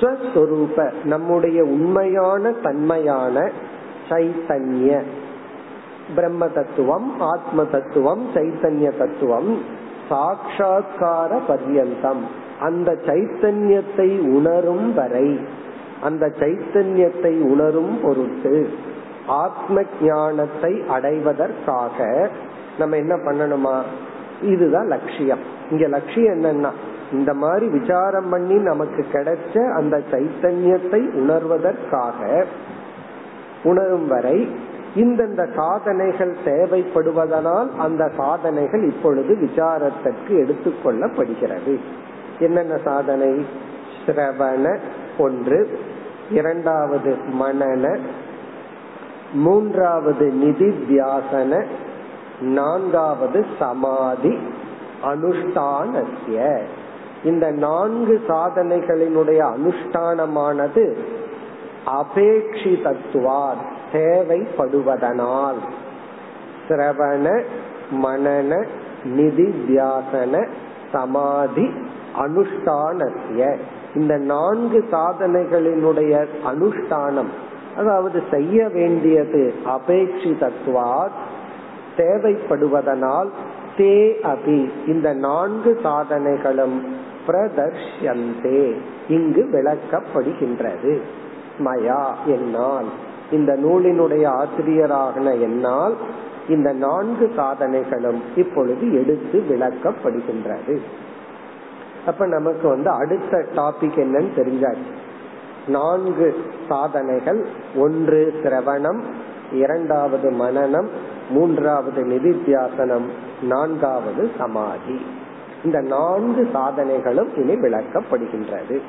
ஸ்வஸ்வரூப 0.00 0.92
நம்முடைய 1.04 1.62
உண்மையான 1.62 2.52
தன்மையான 2.52 3.50
சைத்தன்ய. 4.08 5.02
பிரம்ம 6.14 6.48
தத்துவம் 6.48 7.20
ஆத்ம 7.20 7.64
தத்துவம் 7.64 8.26
சைத்தன்ய 8.34 8.96
தத்துவம். 8.96 9.82
சாட்சா்கார 10.08 11.40
பர்யந்தம் 11.48 12.22
அந்த 12.60 12.96
சைத்தன்யத்தை 13.06 14.18
உணரும் 14.28 14.94
வரை 14.94 15.40
அந்த 16.02 16.32
சைத்தன்யத்தை 16.38 17.40
உணரும் 17.40 18.00
பொருட்டு 18.02 18.68
ஆத்ம 19.26 19.82
ஞானத்தை 20.02 20.82
அடைவதற்காக 20.88 22.28
நம்ம 22.78 22.96
என்ன 22.96 23.14
பண்ணணுமா? 23.14 23.82
இதுதான் 24.42 24.86
லட்சியம். 24.86 25.38
இங்க 25.70 25.88
லட்சியம் 25.88 26.34
என்னன்னா 26.34 26.70
இந்த 27.12 27.34
மாதிரி 27.34 27.66
விசாரம் 27.66 28.28
பண்ணி 28.30 28.54
நமக்கு 28.54 29.06
கிடைச்ச 29.12 29.72
அந்த 29.72 30.02
சைத்தன்யத்தை 30.10 31.00
உணர்வதற்காக 31.14 32.44
உணரும் 33.64 34.08
வரை 34.08 34.48
இந்தந்த 34.94 35.48
சாதனைகள் 35.56 36.36
தேவைப்படுவதனால் 36.44 37.68
அந்த 37.78 38.10
சாதனைகள் 38.16 38.82
இப்பொழுது 38.82 39.34
விசாரத்திற்கு 39.34 40.28
எடுத்துக்கொள்ளப்படுகிறது 40.28 41.78
என்னென்ன 42.38 42.78
சாதனை? 42.84 43.46
சிரவண 44.06 44.78
ஒன்று 45.18 45.78
இரண்டாவது 46.30 47.16
மனன 47.40 47.98
மூன்றாவது 49.32 50.32
நிதி 50.32 50.68
தியாசன 50.88 51.64
நான்காவது 52.40 53.44
சமாதி 53.58 54.38
அனுஷ்டானசிய 55.04 56.66
இந்த 57.24 57.50
நான்கு 57.50 58.20
சாதனைகளினுடைய 58.28 59.40
அனுஷ்டானமானது 59.54 60.84
அபேட்சிதத்துவார் 61.86 63.62
தேவைப்படுவதனால் 63.94 65.60
சிரவண 66.68 67.42
மனன 68.02 68.66
நிதி 69.04 69.46
தியாசன 69.68 70.48
சமாதி 70.92 71.70
அனுஷ்டானத்திய. 72.18 73.56
இந்த 73.94 74.16
நான்கு 74.16 74.84
சாதனைகளினுடைய 74.92 76.26
அனுஷ்டானம் 76.46 77.30
அதாவது 77.76 78.22
செய்ய 78.30 78.68
வேண்டியது 78.68 79.54
அபேட்சிதத்துவார் 79.66 81.14
தேவைப்படுவதனால் 81.96 83.28
தே 83.76 84.12
அபி. 84.22 84.70
இந்த 84.86 85.12
நான்கு 85.12 85.80
சாதனைகளும் 85.84 86.76
பிரதர்ஷந்தே 87.26 88.74
இங்கு 89.08 89.48
விளக்கப்படுகின்றது. 89.52 91.00
மயா 91.58 92.04
என்னால். 92.26 92.90
இந்த 93.30 93.52
நூலினுடைய 93.52 94.42
ஆசிரியராகன 94.42 95.40
என்னால் 95.40 95.96
இந்த 96.48 96.72
நான்கு 96.72 97.32
சாதனைகளும் 97.36 98.20
இப்பொழுது 98.36 98.92
எடுத்து 98.92 99.44
விளக்கப்படுகின்றது. 99.48 100.80
அப்ப 102.06 102.26
நமக்கு 102.26 102.68
வந்து 102.68 102.90
அடுத்த 102.90 103.46
டாபிக் 103.56 103.98
என்னன்னு 103.98 104.28
தெரிஞ்சாச்சு. 104.36 104.92
நான்கு 105.66 106.36
சாதனைகள் 106.68 107.46
ஒன்று 107.76 108.34
சிரவணம் 108.42 109.00
இரண்டாவது 109.52 110.30
மனநம் 110.30 110.88
மூன்றாவது 111.30 112.04
நிதித்தியாசனம் 112.04 113.06
நான்காவது 113.42 114.30
சமாதி. 114.38 115.06
இந்த 115.64 115.80
நான்கு 115.80 116.50
சாதனைகளும் 116.54 117.38
இனி 117.38 117.54
விளக்கப்படுகின்றது. 117.54 118.80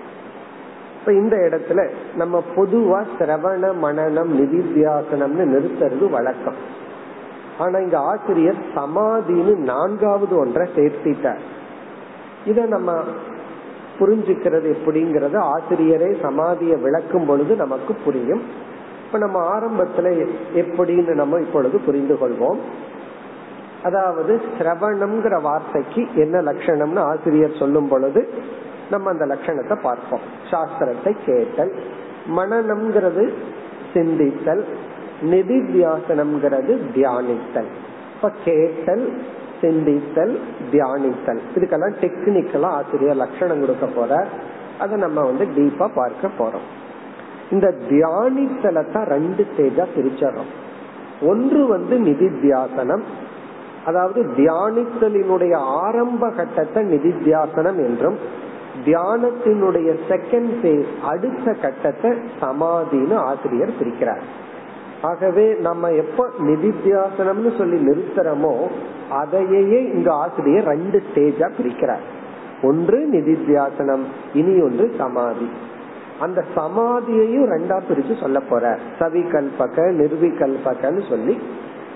இப்ப 1.06 1.18
இந்த 1.18 1.38
இடத்துல 1.38 1.90
நம்ம 2.16 2.44
பொதுவா 2.56 3.06
சிரவண 3.20 3.74
மனநம் 3.84 4.32
நிதித்தியாசனம்னு 4.38 5.44
நிறுத்துறது 5.44 6.10
வழக்கம். 6.10 6.54
ஆனா 7.58 7.78
இங்க 7.78 8.00
ஆசிரியர் 8.00 8.56
சமாதின்னு 8.76 9.56
நான்காவது 9.56 10.38
ஒன்றை 10.38 10.70
சேர்த்திட்டார். 10.76 11.38
இத 12.46 12.66
நம்ம 12.66 12.94
புரிஞ்சுக்கிறது 14.00 14.76
எப்படிங்கறது 14.76 15.38
ஆசிரியரே 15.54 16.10
சமாதிய 16.22 16.82
விளக்கும் 16.82 17.26
பொழுது 17.26 17.56
நமக்கு 17.56 17.96
புரியும். 18.06 18.42
இப்ப 19.06 19.18
நம்ம 19.18 19.60
ஆரம்பத்துல 19.60 20.28
எப்படின்னு 20.56 21.14
நம்ம 21.14 21.40
இப்பொழுது 21.40 21.80
புரிந்து 21.80 22.18
கொள்வோம். 22.22 22.58
அதாவது 23.84 24.42
சிரவணம்ங்கிற 24.58 25.42
வார்த்தைக்கு 25.42 26.08
என்ன 26.16 26.42
லட்சணம்னு 26.42 27.00
ஆசிரியர் 27.00 27.60
சொல்லும் 27.60 27.88
பொழுது 27.88 28.30
நம்ம 28.92 29.10
அந்த 29.10 29.26
லட்சணத்தை 29.26 29.76
பார்ப்போம். 29.82 30.26
சாஸ்திரத்தை 30.52 31.12
கேட்டல் 31.26 31.72
மனநம்ங்கிறது 32.38 33.24
சிந்தித்தல் 33.94 34.64
நிதி 35.32 35.58
தியாசனம்ங்கிறது 35.74 36.74
தியானித்தல். 36.96 37.70
இப்ப 38.16 38.32
கேட்டல் 38.46 39.06
சிந்தித்தல் 39.62 40.34
தியானித்தல். 40.72 41.42
இதுக்கெல்லாம் 41.56 41.96
டெக்னிக்கலா 42.02 42.72
ஆசிரியர் 42.80 43.22
லட்சணம் 43.24 43.62
கொடுக்க 43.64 43.86
போற 43.86 44.14
அதை 44.80 44.96
நம்ம 44.98 45.20
வந்து 45.22 45.46
டீப்பா 45.58 45.88
பார்க்க 45.96 46.30
போறோம். 46.40 46.68
இந்த 47.52 47.68
தியானித்தலை 47.90 48.84
தான் 48.92 49.08
ரெண்டு 49.16 49.42
ஸ்டேஜா 49.50 49.86
பிரிச்சறோம் 49.96 50.52
ஒன்று 51.22 51.62
வந்து 51.68 51.96
நிதி 52.00 52.28
தியாசனம் 52.44 53.04
அதாவது 53.86 54.20
தியானித்தலினுடைய 54.38 55.54
ஆரம்ப 55.82 56.30
கட்டத்தை 56.30 56.82
நிதித்தியாசனம் 56.94 57.80
என்றும் 57.88 58.18
தியானத்தினுடைய 58.86 59.90
செகண்ட் 60.10 60.52
ஃபேஸ் 60.62 60.92
அடுத்த 61.04 61.54
கட்டத்தை 61.54 62.12
சமாதின்னு 62.42 63.16
ஆசிரியர் 63.16 63.78
பிரிக்கிறார். 63.80 64.26
ஆகவே 65.02 65.54
நம்ம 65.54 65.92
எப்ப 65.92 66.30
நிதித்தியாசனம்னு 66.40 67.58
சொல்லி 67.58 67.78
நிறுத்துறோமோ 67.88 68.54
அதையே 69.10 69.92
இங்க 69.94 70.14
ஆசிரியர் 70.14 70.64
ரெண்டு 70.64 71.04
ஸ்டேஜா 71.08 71.50
பிரிக்கிறார். 71.58 72.06
ஒன்று 72.62 73.10
நிதித்தியாசனம் 73.12 74.04
இனி 74.34 74.62
ஒன்று 74.62 74.96
சமாதி. 74.98 75.50
அந்த 76.20 76.44
சமாதியையும் 76.56 77.50
ரெண்டா 77.54 77.78
பிரிச்சு 77.90 78.20
சொல்ல 78.20 78.40
போற. 78.40 78.78
சவிகல்பக 79.00 79.78
நிர்விகல்பகன்னு 80.02 81.10
சொல்லி 81.10 81.38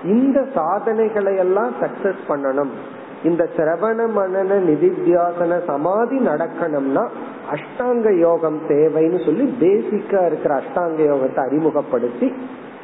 இந்த 0.04 0.46
சாதனைகளை 0.54 1.36
எல்லாம் 1.36 1.74
சக்சஸ் 1.82 2.22
பண்ணணும். 2.28 2.74
இந்த 3.24 3.50
சிரவண 3.58 4.08
மனன 4.08 4.60
நிதித்தியாசன 4.60 5.66
சமாதி 5.66 6.18
நடக்கணும்னா 6.20 7.08
அஷ்டாங்க 7.52 8.18
யோகம் 8.18 8.60
தேவைன்னு 8.68 9.26
சொல்லி 9.26 9.46
பேசிக்கா 9.60 10.26
இருக்கிற 10.26 10.62
அஷ்டாங்க 10.62 10.98
யோகத்தை 10.98 11.40
அறிமுகப்படுத்தி 11.46 12.34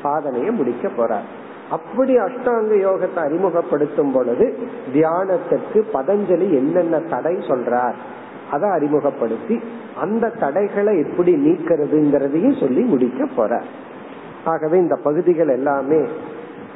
சாதனையை 0.01 0.51
முடிக்க 0.51 0.87
போறார். 0.87 1.23
அப்படி 1.69 2.15
அஷ்டாங்க 2.17 2.73
யோகத்தை 2.75 3.15
அறிமுகப்படுத்தும் 3.15 4.11
பொழுது 4.11 4.57
தியானத்திற்கு 4.93 5.83
பதஞ்சலி 5.93 6.53
என்னென்ன 6.53 6.99
தடை 6.99 7.35
சொல்றார் 7.35 7.95
அதை 8.51 8.69
அறிமுகப்படுத்தி 8.69 9.61
அந்த 9.95 10.29
தடைகளை 10.29 10.97
எப்படி 10.97 11.33
நீக்கிறதுங்கிறதையும் 11.35 12.59
சொல்லி 12.59 12.81
முடிக்க 12.81 13.25
போற 13.35 13.61
ஆகவே 14.43 14.77
இந்த 14.77 14.95
பகுதிகள் 14.95 15.47
எல்லாமே 15.47 16.07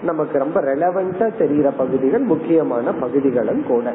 நமக்கு 0.02 0.38
ரொம்ப 0.38 0.62
ரெலவெண்டா 0.62 1.36
தெரிகிற 1.36 1.72
பகுதிகள் 1.72 2.24
முக்கியமான 2.24 2.94
பகுதிகளும் 3.00 3.66
கூட 3.66 3.94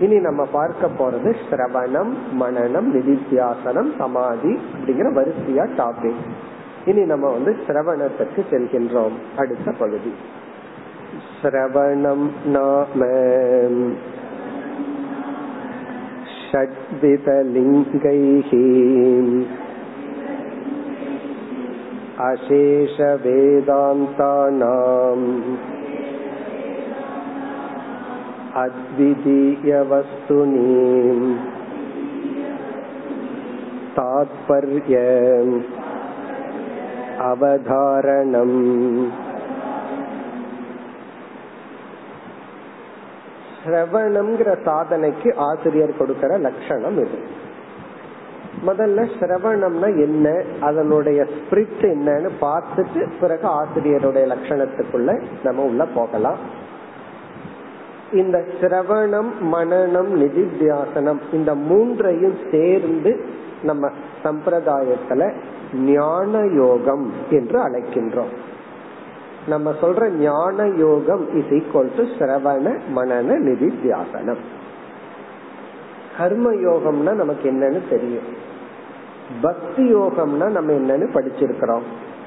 இனி 0.00 0.20
நம்ம 0.20 0.46
பார்க்க 0.52 0.88
போறது 0.98 1.34
சிரவணம் 1.42 2.40
மனநம் 2.40 2.94
நிதித்தியாசனம் 2.94 3.92
சமாதி 3.98 4.58
அப்படிங்கிற 4.72 5.12
வரிசையா 5.12 5.66
டாபிக் 5.76 6.24
இனி 6.86 7.04
நம்ம 7.04 7.30
வந்து 7.30 7.56
சிரவணத்துக்கு 7.66 8.44
செல்கின்றோம் 8.50 9.14
அடுத்த 9.36 9.72
பகுதி 9.78 10.12
சிரவணம் 11.38 12.30
நாம 12.48 13.04
षड्वितलिङ्गैः 16.48 18.50
अशेषवेदान्तानाम् 23.96 25.26
अद्वितीयवस्तुनि 29.36 30.70
தாத்பர்ய 33.98 34.94
அவதாரணம் 37.24 38.56
சிரவணம்ங்கிற 43.60 44.50
சாதனைக்கு 44.64 45.28
ஆசிரியர் 45.46 45.98
கொடுக்கிற 45.98 46.32
லட்சணம் 46.38 46.98
இது 47.04 47.18
முதல்ல 48.65 49.09
சிரவணம்னா 49.19 49.87
என்ன? 49.99 50.43
அதனுடைய 50.59 51.27
ஸ்பிரிட் 51.33 51.81
என்னன்னு 51.81 52.29
பார்த்துட்டு 52.41 53.11
பிறகு 53.19 53.47
ஆசிரியருடைய 53.47 54.35
லட்சணத்துக்குள்ள 54.35 55.21
நம்ம 55.43 55.63
உள்ள 55.63 55.85
போகலாம். 55.85 56.37
இந்த 58.13 58.45
சிரவணம் 58.61 59.31
மனநம் 59.51 60.11
நிதித்தியாசனம் 60.15 61.19
இந்த 61.31 61.55
மூன்றையும் 61.55 62.37
சேர்ந்து 62.51 63.25
நம்ம 63.63 63.89
சம்பிரதாயத்துல 64.23 65.33
ஞான 65.73 66.45
யோகம் 66.45 67.13
என்று 67.29 67.59
அழைக்கின்றோம். 67.67 68.33
நம்ம 69.47 69.73
சொல்ற 69.81 70.09
ஞான 70.09 70.67
யோகம் 70.67 71.35
இஸ் 71.37 71.49
ஈக்வல் 71.49 71.91
டு 71.95 72.03
சிரவண 72.19 72.79
மனன 72.95 73.37
நிதித்தியாசனம். 73.39 74.41
கர்ம 76.17 76.51
யோகம்னா 76.51 77.13
நமக்கு 77.13 77.51
என்னன்னு 77.51 77.89
தெரியும். 77.89 78.47
பக்தி 79.41 79.95
யோகம்னா 79.95 80.49
நம்ம 80.49 80.71
என்னன்னு 80.71 81.09
படிச்சிருக்கிறோம். 81.13 81.81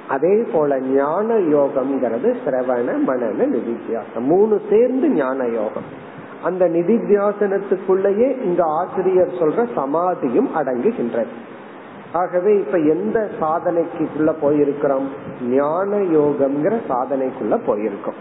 அதே 0.08 0.42
போல 0.52 0.80
ஞான 0.80 1.34
யோகம்ங்கிறது 1.34 2.34
சிரவண 2.44 2.98
மனன 3.06 3.46
நிதித்தியாசம். 3.46 4.20
மூணு 4.20 4.60
சேர்ந்து 4.70 5.08
ஞான 5.08 5.46
யோகம். 5.46 6.10
அந்த 6.42 6.68
நிதித்தியாசனத்துக்குள்ளேயே 6.68 8.42
இந்த 8.42 8.64
ஆசிரியர் 8.64 9.28
சொல்ற 9.28 9.66
சமாதியும் 9.74 10.48
அடங்குகின்றது. 10.56 11.32
ஆகவே 12.12 12.58
இப்ப 12.58 12.78
எந்த 12.78 13.30
சாதனைக்குள்ள 13.40 14.34
போயிருக்கிறோம்? 14.42 15.06
ஞான 15.48 15.96
யோகம்ங்கிற 15.96 16.80
சாதனைக்குள்ள 16.88 17.60
போயிருக்கோம். 17.66 18.20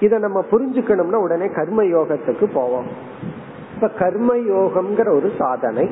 இத 0.00 0.18
நம்ம 0.18 0.44
புரிஞ்சுக்கணும்னா 0.50 1.14
உடனே 1.14 1.46
கர்ம 1.46 1.82
யோகத்துக்கு 1.82 2.44
போவோம். 2.52 2.86
இப்ப 3.74 3.88
கர்ம 3.88 4.36
யோகம்ங்கிற 4.36 5.14
ஒரு 5.14 5.32
சாதனை 5.38 5.90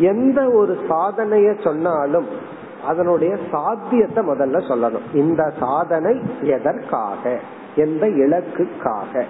எந்த 0.00 0.50
ஒரு 0.50 0.78
சாதனைய 0.88 1.62
சொன்னாலும் 1.62 2.26
அதனுடைய 2.86 3.36
சாத்தியத்தை 3.50 4.26
முதல்ல 4.26 4.58
சொல்லணும். 4.68 5.16
இந்த 5.16 5.52
சாதனை 5.58 6.20
எதற்காக? 6.40 7.38
எந்த 7.74 8.06
இலக்குக்காக? 8.06 9.24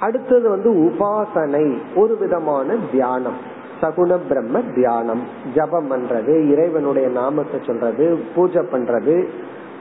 அடுத்தது 0.00 0.48
வந்து 0.48 0.70
உபாசனை 0.70 1.78
ஒரு 1.94 2.16
விதமான 2.16 2.76
தியானம். 2.92 3.36
சகுண 3.80 4.18
பிரம்ம 4.28 4.60
தியானம். 4.74 5.22
ஜபம் 5.54 5.90
பண்றது 5.90 6.50
இறைவனுடைய 6.50 7.08
நாமத்தை 7.08 7.60
சொல்றது 7.66 8.24
பூஜை 8.34 8.62
பண்றது 8.72 9.26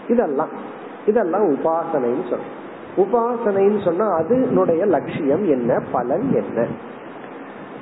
இதெல்லாம். 0.08 0.50
இதெல்லாம் 1.06 1.50
உபாசனைன்னு 1.56 2.26
சொல்றோம். 2.30 2.60
உபாசனைன்னு 2.98 3.84
சொன்னா 3.84 4.08
அதனுடைய 4.08 4.86
லட்சியம் 4.86 5.44
என்ன 5.44 5.84
பலன் 5.92 6.34
என்ன? 6.34 6.68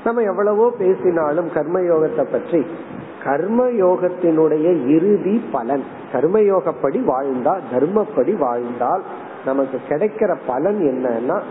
நம்ம 0.04 0.22
எவ்வளவோ 0.22 0.74
பேசினாலும் 0.78 1.48
கர்மயோகத்தை 1.48 2.24
பற்றி. 2.32 2.66
கர்ம 3.24 3.68
யோகத்தினுடைய 3.68 4.88
இறுதி 4.88 5.42
பலன். 5.52 5.84
கர்மயோகப்படி 6.14 7.04
வாழ்ந்தால் 7.04 7.62
தர்மப்படி 7.74 8.38
வாழ்ந்தால் 8.38 9.02
நமக்கு 9.46 9.80
கிடைக்கிற 9.90 10.36
பலன் 10.48 10.80
என்னன்னா 10.80 11.42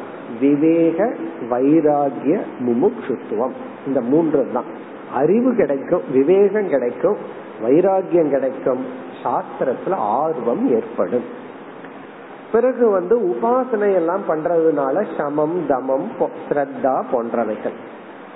விவேக 0.41 1.15
வைராகிய 1.51 2.41
முமுட்சுத்துவம். 2.59 3.53
இந்த 3.87 4.01
மூன்று 4.01 4.49
தான். 4.53 4.65
அறிவு 5.15 5.55
கிடைக்கும் 5.55 6.03
விவேகம் 6.13 6.69
கிடைக்கும் 6.69 7.17
வைராகியம் 7.65 8.31
கிடைக்கும். 8.31 8.85
சாஸ்திரத்துல 9.23 9.91
ஆர்வம் 9.91 10.71
ஏற்படும். 10.71 11.25
பிறகு 12.53 12.91
வந்து 12.91 13.21
உபாசனை 13.21 13.95
எல்லாம் 13.95 14.21
பண்றதுனால 14.29 15.07
சமம் 15.17 15.67
தமம் 15.69 16.09
ஸ்ரத்தா 16.49 17.03
போன்றவைகள். 17.13 17.75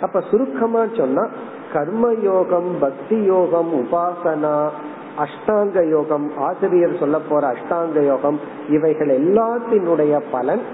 அப்ப 0.03 0.21
சுருக்கமா 0.31 0.83
சொன்னா 0.97 1.29
கர்ம 1.73 2.13
யோகம் 2.23 2.71
பக்தி 2.81 3.19
யோகம் 3.25 3.71
உபாசனா 3.75 4.69
அஷ்டாங்க 5.19 5.89
யோகம் 5.89 6.33
ஆசிரியர் 6.39 7.01
சொல்ல 7.01 7.19
போற 7.29 7.53
அஷ்டாங்க 7.53 8.07
யோகம் 8.07 8.41
இவைகள் 8.69 9.13
எல்லாத்தினுடைய 9.21 10.21
பலன் 10.31 10.65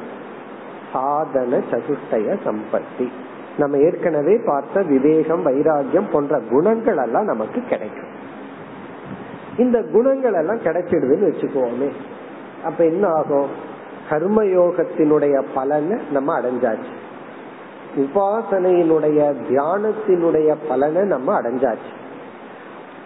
சாதன 0.92 1.60
சதுஷ்டய 1.70 2.36
சம்பத்தி. 2.44 3.06
நம்ம 3.58 3.76
ஏற்கனவே 3.76 4.40
பார்த்த 4.46 4.82
விவேகம் 4.82 5.46
வைராகியம் 5.46 6.10
போன்ற 6.12 6.40
குணங்கள் 6.50 6.96
எல்லாம் 6.96 7.24
நமக்கு 7.24 7.60
கிடைக்கும். 7.68 8.14
இந்த 9.58 9.82
குணங்கள் 9.92 10.32
எல்லாம் 10.32 10.58
கிடைச்சிடுதுன்னு 10.58 11.28
வச்சுக்கோமே 11.30 11.90
அப்ப 12.64 12.84
என்ன 12.84 13.08
ஆகும்? 13.08 13.50
கர்மயோகத்தினுடைய 14.10 15.42
பலனை 15.54 15.96
நம்ம 16.12 16.40
அடைஞ்சாச்சு. 16.40 16.94
உபாசனையினுடைய 17.98 19.34
தியானத்தினுடைய 19.50 20.54
பலனை 20.68 21.02
நம்ம 21.02 21.40
அடைஞ்சாச்சு. 21.40 21.90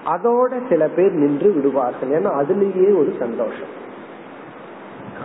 அதோட 0.07 0.69
சில 0.69 0.89
பேர் 0.89 1.13
நின்று 1.13 1.53
விடுவார்கள். 1.53 2.09
ஏன்னா 2.09 2.27
அதுலேயே 2.27 2.99
ஒரு 2.99 3.15
சந்தோஷம். 3.19 3.81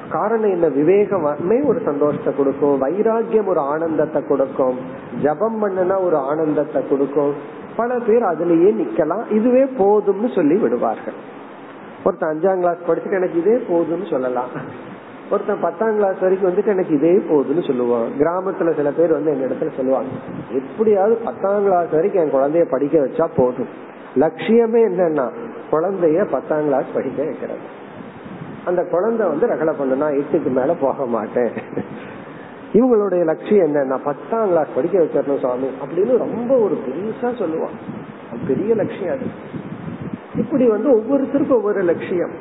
காரணம் 0.10 0.51
என்ன? 0.51 0.69
விவேகமே 0.69 1.65
ஒரு 1.65 1.82
சந்தோஷத்தை 1.86 2.36
கொடுக்கும். 2.36 2.82
வைராகியம் 2.82 3.45
ஒரு 3.45 3.60
ஆனந்தத்தை 3.60 4.23
கொடுக்கும். 4.27 4.80
ஜபம் 5.21 5.63
பண்ணுனா 5.63 6.03
ஒரு 6.03 6.17
ஆனந்தத்தை 6.17 6.88
கொடுக்கும். 6.88 7.34
பல 7.75 7.99
பேர் 7.99 8.21
அதுலயே 8.21 8.71
நிக்கலாம். 8.82 9.32
இதுவே 9.32 9.63
போதும்னு 9.63 10.36
சொல்லி 10.36 10.56
விடுவார்கள். 10.56 11.13
ஒருத்த 12.06 12.23
அஞ்சாம் 12.23 12.60
கிளாஸ் 12.60 12.80
படிச்சுட்டு 12.88 13.12
எனக்கு 13.12 13.39
இதே 13.39 13.56
போதும்னு 13.56 14.10
சொல்லலாம். 14.10 14.49
ஒருத்தன் 15.32 15.60
பத்தாம் 15.62 15.96
கிளாஸ் 15.96 16.20
வரைக்கும் 16.20 16.54
வந்துட்டு 16.54 16.66
எனக்கு 16.66 16.94
இதே 16.94 17.13
போகுதுன்னு 17.13 17.66
சொல்லுவான். 17.66 18.08
கிராமத்துல 18.20 18.76
சில 18.76 18.92
பேர் 18.92 19.12
வந்து 19.12 19.32
எங்க 19.32 19.46
இடத்துல 19.46 19.76
சொல்லுவாங்க. 19.76 20.08
எப்படியாவது 20.52 21.16
பத்தாம் 21.16 21.63
கிளாஸ் 21.63 21.90
வரைக்கும் 21.92 22.24
என் 22.24 22.34
குழந்தைய 22.34 22.70
படிக்க 22.70 23.00
வச்சா 23.00 23.30
போதும். 23.36 23.68
லட்சியமே 24.16 24.80
என்னன்னா 24.90 25.32
குழந்தைய 25.72 26.26
பத்தாம் 26.32 26.63
கிளாஸ் 26.63 26.86
படிக்க 26.94 27.24
வைக்கிறது. 27.24 27.60
அந்த 28.66 28.84
குழந்தை 28.84 29.28
வந்து 29.28 29.48
ரகலை 29.48 29.76
பண்ணுனா 29.76 30.22
எட்டுக்கு 30.22 30.50
மேல 30.50 30.74
போக 30.74 31.06
மாட்டேன். 31.06 31.52
இவங்களுடைய 32.74 33.24
லட்சியம் 33.24 33.76
என்னன்னா 33.76 33.98
பத்தாம் 34.04 34.48
கிளாஸ் 34.48 34.68
படிக்க 34.76 35.00
வச்சிடணும் 35.00 35.40
சுவாமி 35.40 35.68
அப்படின்னு 35.86 36.18
ரொம்ப 36.18 36.56
ஒரு 36.56 36.78
பெருசா 36.88 37.26
சொல்லுவான். 37.26 37.76
பெரிய 38.48 38.76
லட்சியம் 38.76 39.13
அது. 39.13 39.26
இப்படி 40.36 40.68
வந்து 40.68 40.98
ஒவ்வொருத்தருக்கும் 40.98 41.56
ஒவ்வொரு 41.56 41.82
லட்சியம். 41.82 42.32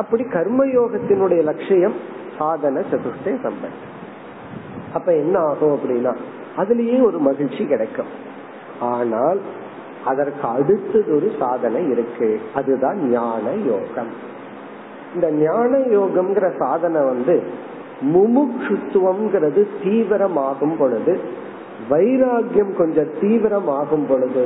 அப்படி 0.00 0.24
கர்மயோகத்தினுடைய 0.36 1.40
லட்சியம் 1.50 1.96
சாதன 2.38 2.82
சதுஷ்டய 2.90 3.36
சம்பன் 3.46 3.78
அப்ப 4.94 5.08
என்ன 5.22 5.36
ஆகும் 5.48 5.74
அப்படின்னா 5.76 6.12
அதுலயே 6.56 6.96
ஒரு 7.02 7.18
மகிழ்ச்சி 7.18 7.62
கிடைக்கும். 7.66 8.10
ஆனால் 8.94 9.40
அதற்கு 10.04 10.44
அடுத்தது 10.48 11.10
ஒரு 11.16 11.28
சாதனை 11.38 11.82
இருக்கு. 11.90 12.28
அதுதான் 12.54 12.98
ஞான 13.10 13.44
யோகம். 13.66 14.12
இந்த 15.14 15.26
ஞான 15.42 15.72
யோகம்ங்கிற 15.96 16.46
சாதனை 16.58 17.00
வந்து 17.04 17.36
முமுட்சுத்துவம்ங்கிறது 18.14 19.62
தீவிரமாகும் 19.82 20.76
பொழுது 20.78 21.14
வைராகியம் 21.90 22.72
கொஞ்சம் 22.76 23.10
தீவிரமாகும் 23.20 24.06
பொழுது 24.08 24.44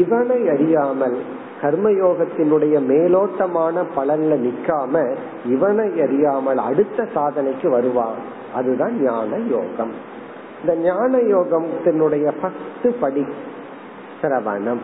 இவனை 0.00 0.38
அறியாமல் 0.54 1.18
கர்மயோகத்தினுடைய 1.62 2.80
மேலோட்டமான 2.80 3.84
பலன்ல 3.96 4.36
நிக்காம 4.46 5.16
இவனை 5.44 6.00
அறியாமல் 6.00 6.58
அடுத்த 6.58 7.08
சாதனைக்கு 7.14 7.68
வருவான். 7.68 8.18
அதுதான் 8.54 9.02
ஞான 9.02 9.36
யோகம். 9.36 9.92
இந்த 10.60 10.76
ஞான 10.76 11.16
யோகத்தினுடைய 11.16 12.32
பத்து 12.40 12.92
படி 12.92 13.26
சிரவணம். 14.22 14.82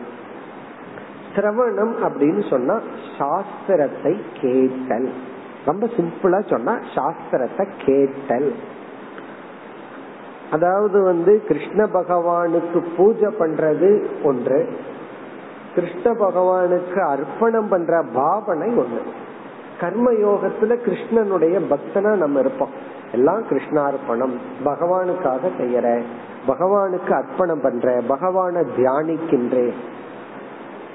சிரவணம் 1.36 1.92
அப்படின்னு 2.02 2.50
சொன்னா 2.50 2.80
சாஸ்திரத்தை 3.18 4.20
கேட்டல். 4.40 5.10
ரொம்ப 5.64 5.86
சிம்பிளா 5.86 6.50
சொன்னா 6.50 6.78
சாஸ்திரத்தை 6.94 7.68
கேட்டல். 7.86 8.54
அதாவது 10.50 11.02
வந்து 11.02 11.42
கிருஷ்ண 11.48 11.84
பகவானுக்கு 11.84 12.84
பூஜை 12.96 13.30
பண்றது 13.38 14.06
ஒன்று. 14.22 14.76
கிருஷ்ண 15.74 16.12
பகவானுக்கு 16.12 17.00
அர்ப்பணம் 17.00 17.68
பண்ற 17.68 18.04
பாவனை 18.14 18.76
ஒண்ணு. 18.76 19.00
கர்ம 19.80 20.10
யோகத்துல 20.12 20.78
கிருஷ்ணனுடைய 20.86 21.60
பக்தனா 21.70 22.14
நம்ம 22.14 22.38
இருப்போம். 22.38 22.68
எல்லாம் 23.12 23.42
கிருஷ்ணார்ப்பணம். 23.42 24.32
பகவானுக்காக 24.64 25.50
செய்யற 25.58 26.02
பகவானுக்கு 26.48 27.12
அர்ப்பணம் 27.12 27.60
பண்ற 27.60 28.00
பகவான 28.08 28.64
தியானிக்கின்றேன் 28.76 29.72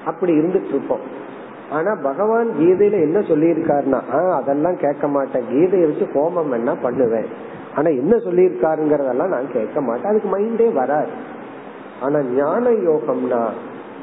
அப்படி 0.06 0.32
இருந்துட்டு 0.38 0.68
இருப்போம். 0.68 1.00
ஆனா 1.70 1.94
பகவான் 2.02 2.48
கீதையில 2.48 2.92
என்ன 2.92 3.18
சொல்லியிருக்காருன்னா 3.18 4.32
அதெல்லாம் 4.32 4.76
கேட்க 4.76 5.08
மாட்டேன். 5.08 5.44
கீதையை 5.50 5.86
வச்சு 5.86 6.06
ஹோமம் 6.06 6.52
என்ன 6.52 6.74
பண்ணுவேன்? 6.74 7.26
ஆனா 7.76 7.88
என்ன 7.88 8.16
சொல்லியிருக்காருங்கிறதெல்லாம் 8.16 9.28
நான் 9.28 9.52
கேட்க 9.52 9.80
மாட்டேன். 9.80 10.04
அதுக்கு 10.04 10.38
மைண்டே 10.38 10.72
வராது. 10.72 11.08
ஆனா 12.02 12.22
ஞான 12.22 12.70
யோகம்னா 12.70 13.48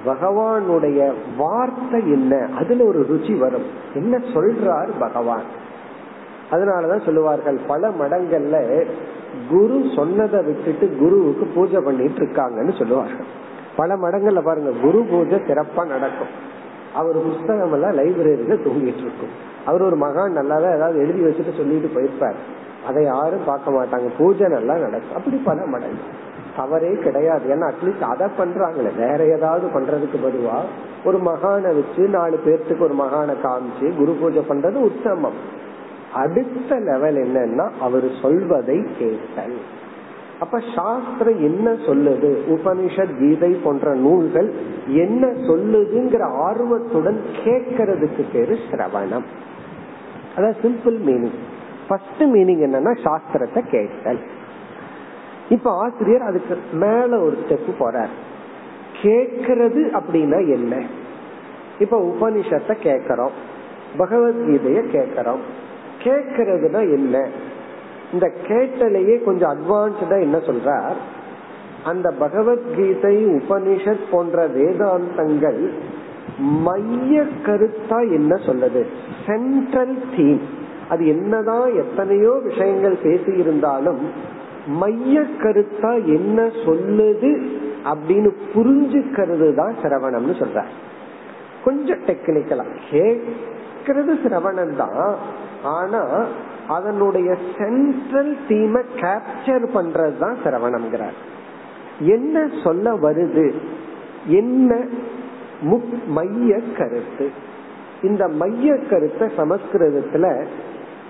பகவானுடைய 0.05 1.13
வார்த்தை 1.37 2.11
என்ன? 2.11 2.47
அதுல 2.55 2.83
ஒரு 2.83 3.05
ருச்சி 3.09 3.37
வரும். 3.37 3.65
என்ன 3.93 4.17
சொல்றார் 4.17 4.89
பகவான்? 4.99 5.63
அதனாலதான் 6.51 7.05
சொல்லுவார்கள் 7.05 7.59
பல 7.67 7.89
மடங்கள்ல 7.89 8.85
குரு 9.49 9.89
சொன்னதை 9.95 10.43
விட்டுட்டு 10.43 10.97
குருவுக்கு 10.97 11.45
பூஜை 11.45 11.81
பண்ணிட்டு 11.81 12.25
இருக்காங்கன்னு 12.25 12.77
சொல்லுவார்கள். 12.77 13.25
பல 13.75 13.95
மடங்கள்ல 13.95 14.41
பாருங்க 14.43 14.71
குரு 14.81 15.05
பூஜை 15.09 15.37
சிறப்பா 15.37 15.87
நடக்கும். 15.87 16.53
அவர் 16.93 17.23
புஸ்தகம் 17.23 17.73
எல்லாம் 17.73 17.97
லைப்ரரியில 17.97 18.57
தூங்கிட்டு 18.57 19.05
இருக்கும். 19.05 19.53
அவர் 19.65 19.81
ஒரு 19.81 19.97
மகான் 19.97 20.37
நல்லாவே 20.37 20.75
ஏதாவது 20.75 20.97
எழுதி 20.97 21.21
வச்சுட்டு 21.23 21.57
சொல்லிட்டு 21.57 22.01
போயிருப்பார். 22.01 22.35
அதை 22.87 23.03
யாரும் 23.03 23.43
பார்க்க 23.45 23.71
மாட்டாங்க. 23.71 24.09
பூஜை 24.17 24.47
நல்லா 24.47 24.73
நடக்கும். 24.73 25.17
அப்படி 25.17 25.35
பல 25.37 25.65
மடங்கு. 25.65 26.23
தவறே 26.55 26.93
கிடையாது. 26.93 27.55
ஏன்னா 27.55 27.71
அட்லீஸ்ட் 27.71 28.01
அதை 28.01 28.27
பண்றாங்களே. 28.37 28.95
வேற 28.97 29.25
ஏதாவது 29.25 29.67
பண்றதுக்கு 29.67 30.15
பொதுவா 30.15 30.59
ஒரு 31.05 31.17
மகானை 31.17 31.61
வச்சு 31.61 32.07
நாலு 32.09 32.39
பேர்த்துக்கு 32.45 32.79
ஒரு 32.79 32.93
மகானை 32.93 33.33
காமிச்சு 33.43 33.97
குரு 33.97 34.11
பூஜை 34.11 34.43
பண்றது 34.49 34.73
உத்தமம். 34.73 35.63
அடுத்த 36.13 36.79
லெவல் 36.79 37.15
என்னன்னா 37.15 37.69
அவர் 37.79 38.03
சொல்வதை 38.21 38.85
கேட்டல். 38.99 39.57
அப்ப 40.39 40.59
சாஸ்திரம் 40.75 41.39
என்ன 41.39 41.71
சொல்லுது? 41.71 42.37
உபனிஷத் 42.49 43.19
கீதை 43.19 43.51
போன்ற 43.53 43.93
நூல்கள் 43.93 44.53
என்ன 44.87 45.27
சொல்லுதுங்கிற 45.27 46.21
ஆர்வத்துடன் 46.21 47.21
கேட்கறதுக்கு 47.43 48.25
பேரு 48.33 48.57
சிரவணம். 48.71 49.25
அதான் 50.35 50.55
சிம்பிள் 50.61 50.97
மீனிங் 51.05 51.37
ஃபர்ஸ்ட் 51.87 52.23
மீனிங் 52.23 52.63
என்னன்னா 52.65 52.97
சாஸ்திரத்தை 53.03 53.61
கேட்டல். 53.69 54.19
இப்ப 55.49 55.71
ஆசிரியர் 55.71 56.21
அதுக்கு 56.21 56.57
மேல 56.71 57.19
ஒரு 57.19 57.37
ஸ்டெப் 57.47 57.73
போறார். 57.79 58.09
கேட்கறது 59.01 60.01
அப்படின்னா 60.01 60.53
என்ன? 60.53 60.83
இப்ப 61.79 61.99
உபனிஷத்தை 61.99 62.75
கேட்கறோம். 62.83 63.31
பகவத்கீதைய 63.97 64.83
கேட்கறோம். 64.93 65.39
கேட்கறதுனா 66.03 66.79
என்ன? 66.95 67.27
இந்த 68.13 68.31
கேட்டலையே 68.47 69.23
கொஞ்சம் 69.23 69.49
அட்வான்ஸ்டா 69.49 70.21
என்ன 70.21 70.37
சொல்றார்? 70.37 70.95
அந்த 71.83 72.11
பகவத்கீதை 72.11 73.25
உபனிஷத் 73.25 74.09
போன்ற 74.11 74.47
வேதாந்தங்கள் 74.47 75.69
மைய 76.39 77.23
கருத்தா 77.45 77.99
என்ன 78.11 78.35
சொல்லுது? 78.35 78.85
சென்ட்ரல் 79.25 80.03
தீம் 80.15 80.41
அது 80.89 81.07
என்னதான் 81.07 81.75
எத்தனையோ 81.75 82.39
விஷயங்கள் 82.43 82.97
பேசி 83.03 83.37
இருந்தாலும் 83.37 84.33
மைய 84.67 85.21
கருத்தா 85.21 86.05
என்ன 86.05 86.51
சொல்லுது 86.65 87.31
அப்படின்னு 87.83 88.29
புரிஞ்சுக்கிறது 88.53 89.53
தான் 89.53 89.75
சிரவணம்னு 89.81 90.35
சொல்ற 90.39 90.63
கொஞ்சம் 91.63 91.99
டெக்னிக்கலா 91.99 92.65
கேட்கறது 92.91 94.13
சிரவணம் 94.23 94.75
தான் 94.75 95.15
ஆனா 95.63 96.27
அதனுடைய 96.67 97.37
சென்ட்ரல் 97.57 98.37
தீமை 98.47 98.81
கேப்சர் 98.95 99.65
பண்றது 99.73 100.17
தான் 100.17 100.37
சிரவணம்ங்கிறார். 100.43 101.13
என்ன 101.99 102.47
சொல்ல 102.63 102.91
வருது? 102.93 103.53
என்ன 104.27 104.87
மைய 106.07 106.61
கருத்து 106.77 107.29
இந்த 108.01 108.27
மைய 108.27 108.77
கருத்தை 108.89 109.27
சமஸ்கிருதத்துல 109.37 110.47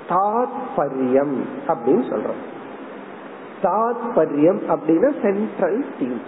தாத்பரியம் 0.09 1.37
அப்படின்னு 1.67 2.03
சொல்றோம். 2.09 2.41
தாத்பரியம் 3.67 4.61
அப்படின்னா 4.73 5.11
central 5.21 5.81
theme 5.99 6.21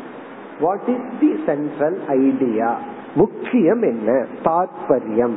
what 0.59 0.89
is 0.93 1.09
the 1.19 1.31
central 1.45 1.97
idea 2.07 2.69
முக்கியம் 3.15 3.81
என்ன? 3.81 4.09
தாத்பரியம். 4.43 5.35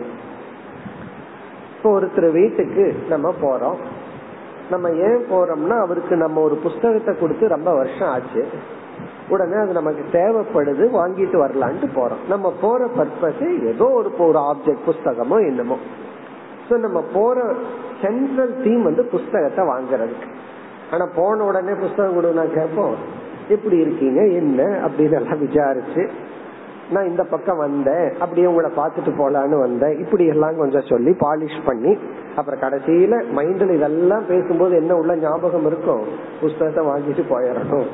இப்போ 1.75 1.89
ஒருத்தர் 2.01 2.29
வீட்டுக்கு 2.33 2.85
நம்ம 3.09 3.29
போறோம். 3.43 3.79
நம்ம 4.71 4.89
ஏன் 5.09 5.23
போறோம்னா 5.31 5.77
அவருக்கு 5.85 6.17
நம்ம 6.17 6.41
ஒரு 6.41 6.57
புஸ்தகத்தை 6.57 7.13
கொடுத்து 7.19 7.49
ரொம்ப 7.49 7.71
வருஷம் 7.75 8.09
ஆச்சு. 8.09 8.43
உடனே 9.29 9.57
அது 9.61 9.73
நமக்கு 9.73 10.05
தேவைப்படுது 10.13 10.85
வாங்கிட்டு 10.99 11.37
வரலான்ட்டு 11.45 11.89
போறோம். 11.95 12.23
நம்ம 12.29 12.53
போற 12.61 12.89
பர்பஸ் 12.97 13.43
ஏதோ 13.73 13.87
ஒரு 14.01 14.11
ஒரு 14.19 14.39
ஆப்ஜெக்ட் 14.51 14.87
புஸ்தகமோ 14.87 15.39
என்னமோ. 15.49 15.79
ஸோ 16.69 16.77
நம்ம 16.79 16.99
போற 17.13 17.55
சென்ட்ரல் 18.03 18.55
தீம் 18.65 18.83
வந்து 18.83 19.05
புஸ்தகத்தை 19.05 19.65
வாங்குறதுக்கு. 19.65 20.29
ஆனா 20.91 21.09
போன 21.15 21.45
உடனே 21.45 21.73
புஸ்தகம் 21.73 22.15
கொடுங்க 22.15 22.45
கேட்போம் 22.45 22.95
எப்படி 23.49 23.77
இருக்கீங்க 23.77 24.27
என்ன? 24.27 24.63
அப்படின்னு 24.63 25.15
எல்லாம் 25.15 25.39
விசாரிச்சு 25.39 26.11
நான் 26.91 27.07
இந்த 27.07 27.23
பக்கம் 27.23 27.59
வந்தேன் 27.59 28.13
அப்படியே 28.19 28.47
உங்களை 28.47 28.71
பார்த்துட்டு 28.77 29.11
போலான்னு 29.11 29.59
வந்தேன். 29.61 29.99
இப்படி 29.99 30.27
எல்லாம் 30.27 30.57
கொஞ்சம் 30.57 30.89
சொல்லி 30.89 31.11
பாலிஷ் 31.11 31.65
பண்ணி 31.65 31.99
அப்புறம் 32.37 32.61
கடைசியில 32.61 33.15
மைண்ட்ல 33.37 33.75
இதெல்லாம் 33.75 34.27
பேசும்போது 34.27 34.77
என்ன 34.77 34.97
உள்ள 34.97 35.17
ஞாபகம் 35.17 35.67
இருக்கும் 35.67 36.05
புஸ்தகத்தை 36.41 36.85
வாங்கிட்டு 36.87 37.25
போயிடணும். 37.31 37.87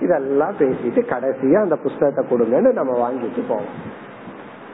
இதெல்லாம் 0.00 0.54
பேசிட்டு 0.58 1.00
கடைசியா 1.14 1.60
அந்த 1.60 1.76
புஸ்தகத்தை 1.76 2.24
கொடுங்கன்னு 2.30 2.72
நம்ம 2.72 3.10
வாங்கிட்டு 3.10 3.42
போவோம். 3.48 3.72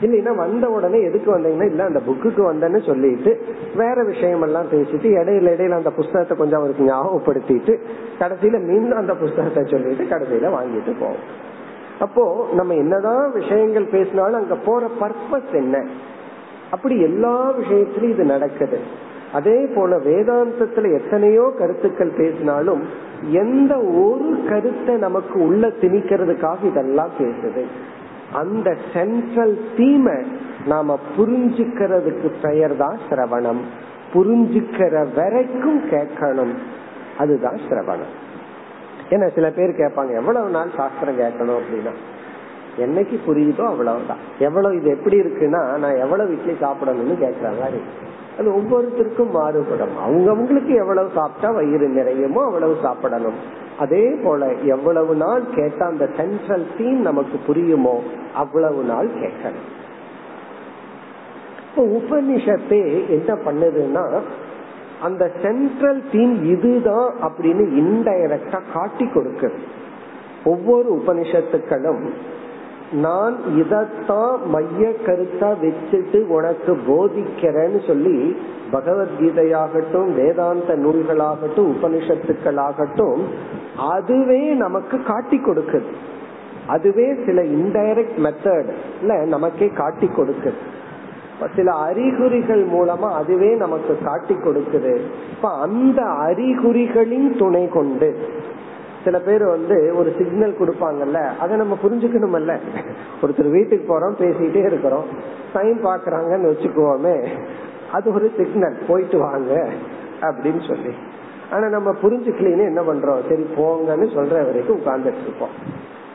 இல்லைன்னா 0.00 0.34
வந்த 0.36 0.70
உடனே 0.70 1.02
எதுக்கு 1.02 1.38
வந்தீங்கன்னா 1.38 1.64
இல்ல 1.64 1.84
அந்த 1.84 2.00
புக்குக்கு 2.06 2.42
வந்தேன்னு 2.52 2.86
சொல்லிட்டு 2.86 3.44
வேற 3.76 4.02
விஷயம் 4.02 4.42
எல்லாம் 4.42 4.66
பேசிட்டு 4.72 5.08
இடையில 5.20 5.52
இடையில 5.54 5.70
அந்த 5.70 5.90
புஸ்தகத்தை 5.90 6.36
கொஞ்சம் 6.36 6.58
அவருக்கு 6.58 6.84
ஞாபகப்படுத்திட்டு 6.84 7.78
கடைசியில 8.18 8.64
மீண்டும் 8.64 8.98
அந்த 8.98 9.14
புஸ்தகத்தை 9.14 9.64
சொல்லிட்டு 9.66 10.04
கடைசியில 10.04 10.50
வாங்கிட்டு 10.50 10.98
போவோம். 11.00 11.52
அப்போ 11.98 12.48
நம்ம 12.52 12.74
என்னதான் 12.74 13.32
விஷயங்கள் 13.32 13.84
பேசினாலும் 13.84 14.40
அங்க 14.40 14.54
போற 14.54 14.86
பர்பஸ் 15.00 15.52
என்ன? 15.52 15.84
அப்படி 16.70 17.00
எல்லா 17.00 17.50
விஷயத்திலும் 17.50 18.10
இது 18.10 18.24
நடக்குது. 18.24 18.78
அதே 19.32 19.66
போல 19.74 19.96
வேதாந்தத்துல 19.96 21.02
எத்தனையோ 21.02 21.52
கருத்துக்கள் 21.58 22.16
பேசினாலும் 22.16 22.82
எந்த 23.30 23.78
ஒரு 23.78 24.38
கருத்தை 24.48 24.96
நமக்கு 24.96 25.40
உள்ள 25.40 25.68
திணிக்கிறதுக்காக 25.68 26.64
இதெல்லாம் 26.64 27.10
பேசுது. 27.20 27.64
அந்த 28.34 28.76
சென்ட்ரல் 28.92 29.58
தீமை 29.76 30.18
நாம 30.66 30.98
புரிஞ்சுக்கிறதுக்கு 31.16 32.32
பெயர் 32.42 32.76
தான் 32.76 32.98
சிரவணம். 33.10 33.60
புரிஞ்சுக்கிற 34.14 35.14
வரைக்கும் 35.14 35.90
கேட்கணும். 35.90 36.54
அதுதான் 37.18 37.58
சிரவணம். 37.68 38.12
ஏன்னா 39.10 39.34
சில 39.34 39.50
பேர் 39.50 39.70
கேட்பாங்க 39.70 40.14
எவ்வளவு 40.14 40.48
நாள் 40.48 40.70
சாஸ்திரம் 40.76 41.18
கேட்கணும்? 41.18 41.58
அப்படின்னா 41.58 41.94
என்னைக்கு 42.78 43.18
புரியுதோ 43.26 43.64
அவ்வளவுதான். 43.66 44.22
எவ்வளவு 44.38 44.76
இது 44.76 44.90
எப்படி 44.90 45.20
இருக்குன்னா 45.20 45.78
நான் 45.78 45.96
எவ்வளவு 45.96 46.32
இட்லி 46.32 46.52
சாப்பிடணும்னு 46.52 47.16
கேட்கற 47.24 47.60
மாதிரி. 47.60 47.82
அது 48.38 48.48
ஒவ்வொருத்தருக்கும் 48.58 49.34
மாறுபடும். 49.38 49.94
அவங்கவுங்களுக்கு 50.06 50.72
எவ்வளவு 50.82 51.10
சாப்பிட்டா 51.14 51.50
வயிறு 51.50 51.88
நிறையுமோ 51.98 52.40
அவ்வளவு 52.48 52.74
சாப்பிடணும். 52.82 53.38
அதே 53.78 54.04
போல 54.24 54.48
எவ்வளவு 54.74 55.14
நாள் 55.14 55.44
கேட்டா 55.54 55.84
அந்த 55.86 56.06
சென்ட்ரல் 56.16 56.66
தீம் 56.78 57.00
நமக்கு 57.00 57.38
புரியுமோ 57.46 57.94
அவ்வளவு 58.34 58.82
நாள் 58.82 59.08
கேட்கணும். 59.22 59.68
இப்போ 61.66 61.84
உபனிஷத்தே 61.98 62.82
என்ன 63.16 63.30
பண்ணுதுன்னா 63.46 64.04
அந்த 65.02 65.24
சென்ட்ரல் 65.42 66.02
தீம் 66.12 66.36
இதுதான் 66.52 67.08
அப்படின்னு 67.26 67.64
இன்டைரக்டா 67.80 68.60
காட்டி 68.72 69.06
கொடுக்குது. 69.14 69.58
ஒவ்வொரு 70.44 70.88
உபனிஷத்துக்களும் 71.00 72.02
நான் 72.92 73.36
இதத்தான் 73.46 74.36
மைய 74.46 74.92
கருத்தா 75.06 75.54
வச்சுட்டு 75.62 76.26
உனக்கு 76.26 76.78
போதிக்கிறேன்னு 76.88 77.86
சொல்லி 77.86 78.36
பகவத்கீதையாகட்டும் 78.72 80.14
வேதாந்த 80.14 80.76
நூல்களாகட்டும் 80.76 81.72
உபனிஷத்துக்களாகட்டும் 81.72 83.20
அதுவே 83.76 84.54
நமக்கு 84.54 85.02
காட்டி 85.02 85.38
கொடுக்குது. 85.38 85.84
அதுவே 86.66 87.14
சில 87.26 87.42
இன்டைரக்ட் 87.42 88.18
மெத்தட்ல 88.18 89.26
நமக்கே 89.26 89.68
காட்டி 89.68 90.06
கொடுக்குது. 90.06 90.52
சில 91.56 91.72
அறிகுறிகள் 91.72 92.66
மூலமா 92.66 93.12
அதுவே 93.12 93.54
நமக்கு 93.54 93.98
காட்டி 94.04 94.34
கொடுக்குது. 94.34 95.00
இப்ப 95.30 95.52
அந்த 95.52 96.02
அறிகுறிகளின் 96.02 97.38
துணை 97.38 97.68
கொண்டு 97.68 98.16
சில 99.04 99.18
பேர் 99.18 99.44
வந்து 99.46 99.92
ஒரு 99.96 100.12
சிக்னல் 100.18 100.58
கொடுப்பாங்கல்ல 100.60 101.20
அதை 101.40 101.56
நம்ம 101.56 101.78
புரிஞ்சுக்கணுமல்ல. 101.82 102.52
ஒருத்தர் 103.22 103.50
வீட்டுக்கு 103.50 103.86
போறோம் 103.90 104.18
பேசிட்டே 104.18 104.62
இருக்கிறோம் 104.66 105.04
டைம் 105.52 105.84
பாக்குறாங்கன்னு 105.84 106.50
வச்சுக்குவோமே 106.52 107.16
அது 107.92 108.14
ஒரு 108.14 108.30
சிக்னல் 108.36 108.78
போயிட்டு 108.88 109.18
வாங்க 109.18 109.52
அப்படின்னு 110.20 110.62
சொல்லி. 110.68 110.94
ஆனா 111.50 111.68
நம்ம 111.68 111.90
புரிஞ்சுக்கலன்னு 112.02 112.64
என்ன 112.64 112.82
பண்றோம்? 112.82 113.20
சரி 113.28 113.46
போங்கன்னு 113.56 114.06
சொல்ற 114.16 114.44
வரைக்கும் 114.46 114.78
உட்கார்ந்துட்டு 114.80 115.24
இருப்போம். 115.26 115.54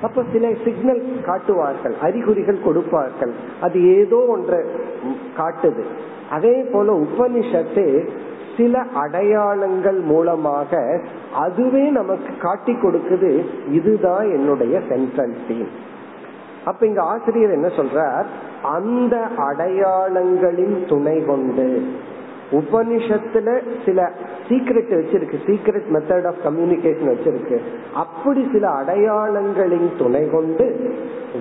அப்ப 0.01 0.23
சில 0.33 0.51
சிக்னல் 0.65 1.01
காட்டுவார்கள் 1.25 1.95
அறிகுறிகள் 2.01 2.61
கொடுப்பார்கள். 2.63 3.33
அது 3.61 3.97
ஏதோ 3.97 4.17
ஒன்றை 4.27 4.59
காட்டுது. 5.37 5.83
அதே 6.29 6.55
போல 6.71 7.05
உபனிஷத்து 7.05 7.85
சில 8.57 8.83
அடையாளங்கள் 8.93 9.99
மூலமாக 9.99 11.01
அதுவே 11.33 11.89
நமக்கு 11.89 12.33
காட்டி 12.41 12.73
கொடுக்குது. 12.73 13.45
இதுதான் 13.71 14.25
என்னுடைய 14.31 14.79
சென்டென்சிங் 14.79 15.67
அப்ப 16.65 16.85
இங்க 16.85 17.01
ஆசிரியர் 17.01 17.51
என்ன 17.51 17.67
சொல்றார்? 17.67 18.25
அந்த 18.63 19.27
அடையாளங்களின் 19.37 20.87
துணை 20.87 21.25
கொண்டு. 21.25 21.85
உபனிஷத்துல 22.51 23.61
சில 23.85 24.11
சீக்ரெட் 24.49 24.91
வச்சிருக்கு. 24.91 25.37
சீக்ரெட் 25.45 25.89
மெத்தட் 25.93 26.27
ஆஃப் 26.27 26.41
கம்யூனிகேஷன் 26.45 27.11
வச்சிருக்கு. 27.11 27.57
அப்படி 27.93 28.49
சில 28.51 28.67
அடையாளங்களின் 28.69 29.97
துணை 29.97 30.29
கொண்டு 30.29 30.93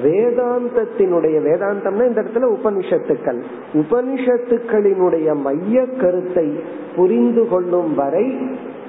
வேதாந்தத்தினுடைய 0.02 1.36
வேதாந்தம்னா 1.46 2.06
இந்த 2.06 2.22
இடத்துல 2.22 2.48
உபனிஷத்துக்கள். 2.56 3.40
உபனிஷத்துக்களினுடைய 3.74 5.34
மைய 5.36 5.86
கருத்தை 5.86 6.60
புரிந்து 6.96 7.48
கொள்ளும் 7.48 7.94
வரை 7.94 8.36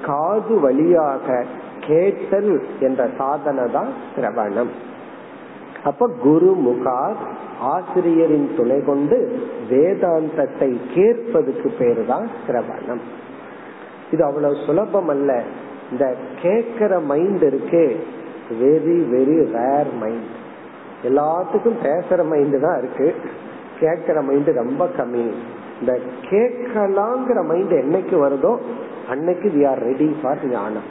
காது 0.02 0.60
வழியாக 0.60 1.44
கேட்டல் 1.80 2.62
என்ற 2.80 3.08
சாதனை 3.18 3.72
தான் 3.72 3.88
சிரவணம். 4.16 4.70
அப்ப 5.84 6.06
குரு 6.22 6.56
முகார் 6.66 7.20
ஆசிரியரின் 7.60 8.54
துணை 8.56 8.84
கொண்டு 8.84 9.16
வேதாந்தத்தை 9.70 10.76
கேட்பதுக்கு 10.94 11.68
பேரு 11.78 12.04
தான் 12.06 12.26
சிரவணம். 12.46 13.02
இது 14.12 14.24
அவ்வளவு 14.24 14.56
சுலபம் 14.66 15.08
அல்ல 15.08 15.42
இந்த 15.90 16.16
கேட்கிற 16.42 17.00
மைண்ட் 17.00 17.42
இருக்கு. 17.42 18.04
வெரி 18.60 18.96
வெரி 19.14 19.36
ரேர் 19.56 19.92
மைண்ட் 20.00 20.30
எல்லாத்துக்கும் 21.04 21.80
பேசுற 21.84 22.28
மைண்ட் 22.28 22.60
தான் 22.60 22.78
இருக்கு. 22.78 23.14
கேட்கிற 23.80 24.22
மைண்ட் 24.22 24.48
ரொம்ப 24.48 24.88
கம்மி. 24.98 25.32
இந்த 25.80 25.98
கேட்கலாங்கிற 26.30 27.46
மைண்ட் 27.46 27.72
என்னைக்கு 27.72 28.16
வருதோ 28.24 28.58
அன்னைக்கு 29.08 29.48
வி 29.48 29.68
ஆர் 29.68 29.78
ரெடி 29.78 30.16
ஃபார் 30.22 30.48
ஞானம். 30.48 30.88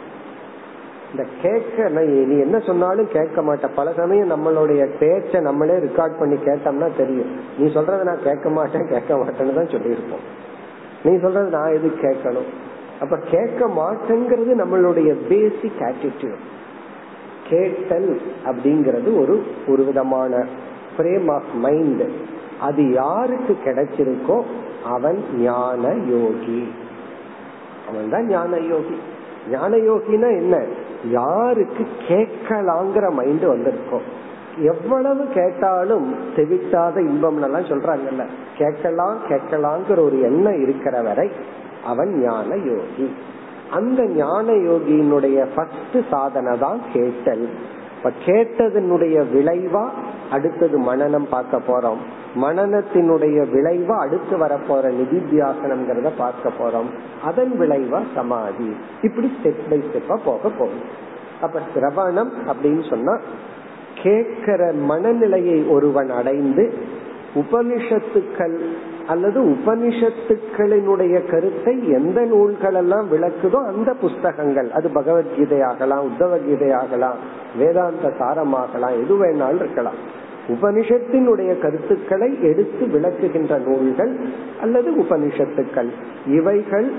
இந்த 1.12 1.24
கேட்க 1.44 1.90
நீ 2.30 2.36
என்ன 2.46 2.58
சொன்னாலும் 2.60 3.10
கேட்க 3.16 3.42
மாட்டேன் 3.42 3.76
பல 3.76 3.94
சமயம் 4.00 4.32
நம்மளுடைய 4.34 4.82
பேச்ச 5.00 5.42
நம்மளே 5.48 5.76
ரெக்கார்ட் 5.86 6.20
பண்ணி 6.20 6.38
கேட்டோம்னா 6.48 6.90
தெரியும். 6.98 7.32
நீ 7.60 7.66
சொல்றத 7.76 8.04
நான் 8.04 8.26
கேட்க 8.28 8.50
மாட்டேன் 8.50 8.90
கேட்க 8.94 9.16
மாட்டேன்னு 9.16 9.58
தான் 9.60 9.74
சொல்லியிருப்போம். 9.76 10.26
நீ 11.04 11.12
சொல்றது 11.20 11.50
நான் 11.58 11.76
எது 11.78 11.90
கேட்கணும்? 12.06 12.50
அப்ப 13.04 13.18
கேட்க 13.34 13.62
மாட்டேங்கிறது 13.80 14.54
நம்மளுடைய 14.62 15.12
பேசிக் 15.30 15.82
ஆட்டிடியூட் 15.90 16.46
கேட்டல் 17.50 18.10
அப்படிங்கிறது 18.50 19.10
ஒரு 19.22 19.36
ஒரு 19.68 19.84
விதமான 19.84 20.42
பிரேம் 20.98 21.30
ஆஃப் 21.36 21.54
மைண்ட் 21.66 22.04
அது 22.68 22.82
யாருக்கு 22.92 23.54
கிடைச்சிருக்கோ 23.66 24.38
அவன் 24.96 25.20
ஞான 25.42 25.94
யோகி 26.14 26.62
அவன் 27.88 28.10
தான் 28.10 28.28
ஞான 28.28 28.60
யோகி 28.72 28.98
ஞான 29.52 29.76
யோகினா 29.90 30.30
என்ன? 30.42 30.56
யாருக்கு 31.06 31.88
கேட்கலாங்கிற 32.08 33.12
மைண்ட் 33.12 33.46
வந்திருக்கும் 33.46 34.28
எவ்வளவு 34.62 35.28
கேட்டாலும் 35.28 36.16
தெவிட்டாத 36.36 37.02
இன்பம் 37.02 37.42
எல்லாம் 37.42 37.62
சொல்றாங்கல்ல. 37.62 38.26
கேட்கலாம் 38.58 39.18
கேட்கலாங்கிற 39.30 40.00
ஒரு 40.00 40.22
எண்ணம் 40.22 40.62
இருக்கிற 40.62 41.02
வரை 41.02 41.32
அவன் 41.86 42.22
ஞான 42.24 42.56
யோகி. 42.56 43.16
அந்த 43.72 44.06
ஞான 44.06 44.52
யோகியினுடைய 44.52 45.48
ஃபர்ஸ்ட் 45.56 46.10
சாதனை 46.10 46.58
தான் 46.58 46.80
கேட்டல். 46.94 47.50
இப்ப 47.98 48.12
கேட்டதனுடைய 48.26 49.24
விளைவா 49.34 49.90
அடுத்தது 50.32 50.80
மனநம் 50.80 51.28
பார்க்க 51.30 51.58
போறோம். 51.58 51.98
மனநத்தினுடைய 52.42 53.38
விளைவா 53.54 53.98
அடுத்து 53.98 54.38
வரப்போற 54.38 54.94
நிதித்தியாசனம்ங்கிறத 54.94 56.12
பார்க்க 56.18 56.52
போறோம். 56.60 56.90
அதன் 57.24 57.60
விளைவா 57.60 58.02
சமாதி. 58.16 58.76
இப்படி 59.02 59.32
ஸ்டெப் 59.44 59.70
பை 59.70 59.78
ஸ்டெப்பா 59.78 60.18
போக 60.26 60.50
போகும் 60.50 61.08
அப்ப 61.42 61.60
சிரவணம் 61.76 62.32
அப்படின்னு 62.48 62.90
சொன்னா 62.90 63.20
கேட்கிற 64.04 64.74
மனநிலையை 64.74 65.64
ஒருவன் 65.64 66.10
அடைந்து 66.10 66.74
உபனிஷத்துக்கள் 67.36 68.58
அல்லது 69.10 69.40
உபனிஷத்துக்களினுடைய 69.44 71.16
கருத்தை 71.32 71.76
எந்த 71.90 72.20
நூல்கள் 72.26 72.74
எல்லாம் 72.74 73.08
விளக்குதோ 73.12 73.60
அந்த 73.72 73.94
புஸ்தகங்கள். 73.94 74.72
அது 74.72 74.88
பகவத்கீதை 74.90 75.62
ஆகலாம் 75.62 76.06
உத்தவ 76.10 76.38
கீதை 76.46 76.72
ஆகலாம் 76.72 77.20
வேதாந்த 77.58 78.08
சாரமாகலாம் 78.20 78.98
எது 79.04 79.14
வேணாலும் 79.24 79.62
இருக்கலாம். 79.64 80.00
உபனிஷத்தினுடைய 80.50 81.52
கருத்துக்களை 81.60 82.30
எடுத்து 82.44 82.84
விளக்குகின்ற 82.86 83.54
நூல்கள் 83.68 84.14
அல்லது 84.62 84.92
உபனிஷத்துக்கள். 84.92 85.90
இவைகள் 86.28 86.90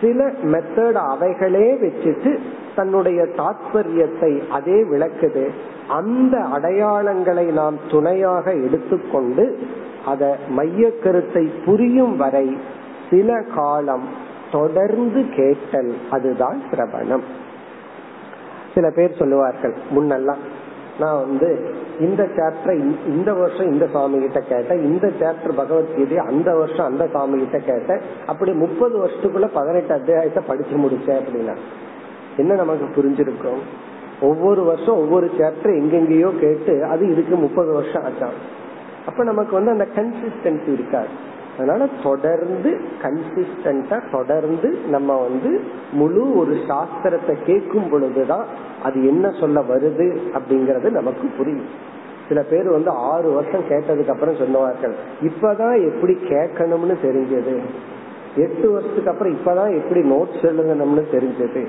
சில 0.00 0.24
மெத்தட் 0.44 0.92
அவைகளே 0.92 1.74
வச்சுட்டு 1.74 2.38
தன்னுடைய 2.76 3.22
தாத்பரியத்தை 3.22 4.48
அதே 4.48 4.82
விளக்குது. 4.82 5.50
அந்த 5.88 6.38
அடையாளங்களை 6.38 7.52
நாம் 7.52 7.78
துணையாக 7.90 8.52
எடுத்துக்கொண்டு 8.52 9.58
அத 10.06 10.36
மைய 10.48 10.90
கருத்தை 10.98 11.50
புரியும் 11.64 12.16
வரை 12.16 12.56
சில 13.10 13.42
காலம் 13.54 14.06
தொடர்ந்து 14.52 15.28
கேட்டல் 15.36 15.94
அதுதான் 16.10 16.62
சிரவணம். 16.70 17.24
சில 18.74 18.90
பேர் 18.90 19.18
சொல்லுவார்கள் 19.18 19.74
முன்னெல்லாம் 19.94 20.42
நான் 21.00 21.20
வந்து 21.20 21.48
இந்த 22.00 22.22
சாப்டர் 22.36 22.76
இந்த 23.06 23.32
வருஷம் 23.32 23.72
இந்த 23.72 23.86
சுவாமி 23.86 24.18
கிட்ட 24.20 24.40
கேட்டேன் 24.40 24.82
இந்த 24.84 25.06
சாப்டர் 25.20 25.54
பகவத்கீதை 25.56 26.18
அந்த 26.18 26.54
வருஷம் 26.54 26.86
அந்த 26.86 27.06
சுவாமி 27.06 27.38
கிட்ட 27.38 27.58
கேட்டேன். 27.58 28.00
அப்படி 28.26 28.52
முப்பது 28.52 28.94
வருஷத்துக்குள்ள 29.04 29.48
பதினெட்டு 29.52 29.94
அத்தியாயத்தை 29.94 30.42
படிச்சு 30.46 30.76
முடிச்சேன் 30.76 31.20
அப்படின்னா 31.22 31.56
என்ன 32.36 32.54
நமக்கு 32.54 32.86
புரிஞ்சிருக்கும்? 32.96 33.60
ஒவ்வொரு 34.20 34.62
வருஷம் 34.64 34.96
ஒவ்வொரு 34.96 35.30
சாப்டர் 35.38 35.78
எங்கெங்கேயோ 35.80 36.38
கேட்டு 36.38 36.84
அது 36.84 37.10
இதுக்கு 37.10 37.36
முப்பது 37.36 37.72
வருஷம் 37.72 38.02
ஆச்சான் 38.02 38.38
அப்ப 39.06 39.24
நமக்கு 39.24 39.54
வந்து 39.54 39.70
அந்த 39.70 39.86
கன்சிஸ்டன்சி 39.96 40.72
இருக்காது. 40.72 41.08
அதனால 41.56 41.88
தொடர்ந்து 42.02 42.80
கன்சிஸ்டன்டா 43.02 44.10
தொடர்ந்து 44.10 44.78
நம்ம 44.88 45.16
வந்து 45.16 45.60
முழு 45.92 46.36
ஒரு 46.36 46.54
சாஸ்திரத்தை 46.68 47.34
கேட்கும் 47.46 47.88
பொழுதுதான் 47.90 48.44
அது 48.82 49.06
என்ன 49.06 49.30
சொல்ல 49.40 49.60
வருது 49.60 50.18
அப்படிங்கறது 50.34 50.90
நமக்கு 50.90 51.28
புரியும். 51.36 51.92
சில 52.28 52.42
பேர் 52.42 52.68
வந்து 52.70 52.90
ஆறு 52.90 53.32
வருஷம் 53.32 53.68
கேட்டதுக்கு 53.68 54.08
அப்புறம் 54.08 54.34
சொல்லுவார்கள் 54.34 54.94
இப்பதான் 55.22 55.94
எப்படி 55.94 56.12
கேட்கணும்னு 56.12 56.96
தெரிஞ்சது. 57.02 57.58
எட்டு 58.36 58.70
வருஷத்துக்கு 58.70 59.10
அப்புறம் 59.10 59.36
இப்பதான் 59.36 59.82
எப்படி 59.82 60.00
நோட்ஸ் 60.10 60.42
எழுதணும்னு 60.42 61.04
தெரிஞ்சது. 61.12 61.66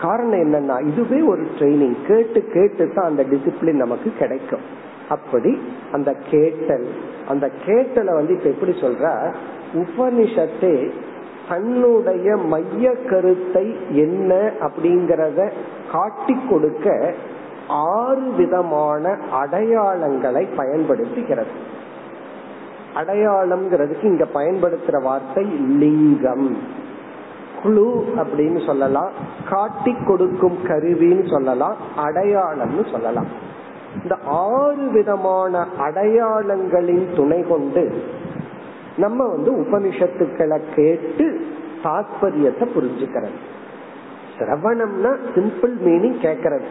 காரணம் 0.00 0.42
என்னன்னா 0.42 0.86
இதுவே 0.86 1.20
ஒரு 1.20 1.46
ட்ரைனிங் 1.58 1.96
கேட்டு 2.08 2.40
கேட்டு 2.44 2.92
தான் 2.94 3.06
அந்த 3.06 3.22
டிசிப்ளின் 3.22 3.82
நமக்கு 3.84 4.12
கிடைக்கும். 4.18 4.82
அப்படி 5.08 5.60
அந்த 5.92 6.16
கேட்டல் 6.30 6.88
அந்த 7.28 7.50
கேட்டலை 7.66 8.12
வந்து 8.12 8.32
இப்ப 8.32 8.48
எப்படி 8.48 8.72
சொல்ற? 8.72 9.34
உபனிஷத்தை 9.74 10.90
தன்னுடைய 11.48 12.36
மைய 12.36 12.96
கருத்தை 13.10 13.76
என்ன 13.90 14.50
அப்படிங்கறத 14.60 15.52
காட்டி 15.92 16.38
கொடுக்க 16.50 17.14
ஆறு 17.68 18.30
விதமான 18.36 19.18
அடையாளங்களை 19.42 20.48
பயன்படுத்துகிறது. 20.56 21.50
அடையாளம்ங்கிறதுக்கு 22.94 24.04
இங்க 24.04 24.24
பயன்படுத்துற 24.34 25.02
வார்த்தை 25.02 25.44
லிங்கம். 25.78 26.56
குழு 27.62 28.14
அப்படின்னு 28.16 28.66
சொல்லலாம் 28.66 29.10
காட்டி 29.48 29.94
கொடுக்கும் 30.06 30.58
கருவின்னு 30.64 31.30
சொல்லலாம் 31.30 31.76
அடையாளம்னு 31.96 32.90
சொல்லலாம். 32.90 33.52
இந்த 34.02 34.16
ஆறு 34.24 34.90
விதமான 34.90 35.66
அடையாளங்களின் 35.78 37.06
துணை 37.16 37.42
கொண்டு 37.42 38.02
நம்ம 38.96 39.26
வந்து 39.26 39.50
உபனிஷத்துக்களை 39.52 40.60
கேட்டு 40.74 41.46
தாத்பரியத்தை 41.82 42.66
புரிஞ்சுக்கிறது. 42.76 43.38
சிரவணம்னா 44.38 45.16
சிம்பிள் 45.34 45.74
மீனிங் 45.86 46.18
கேட்கறது 46.22 46.68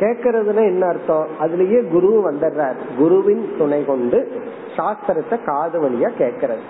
கேக்கிறதுனா 0.00 0.62
என்ன 0.64 0.86
அர்த்தம்? 0.86 1.26
அதுலயே 1.40 1.88
குரு 1.88 2.30
வந்துடுறார். 2.30 2.76
குருவின் 2.98 3.54
துணை 3.58 3.84
கொண்டு 3.84 4.40
சாஸ்திரத்தை 4.76 5.44
காது 5.44 5.88
வழியா 5.88 6.10
கேட்கறது 6.18 6.64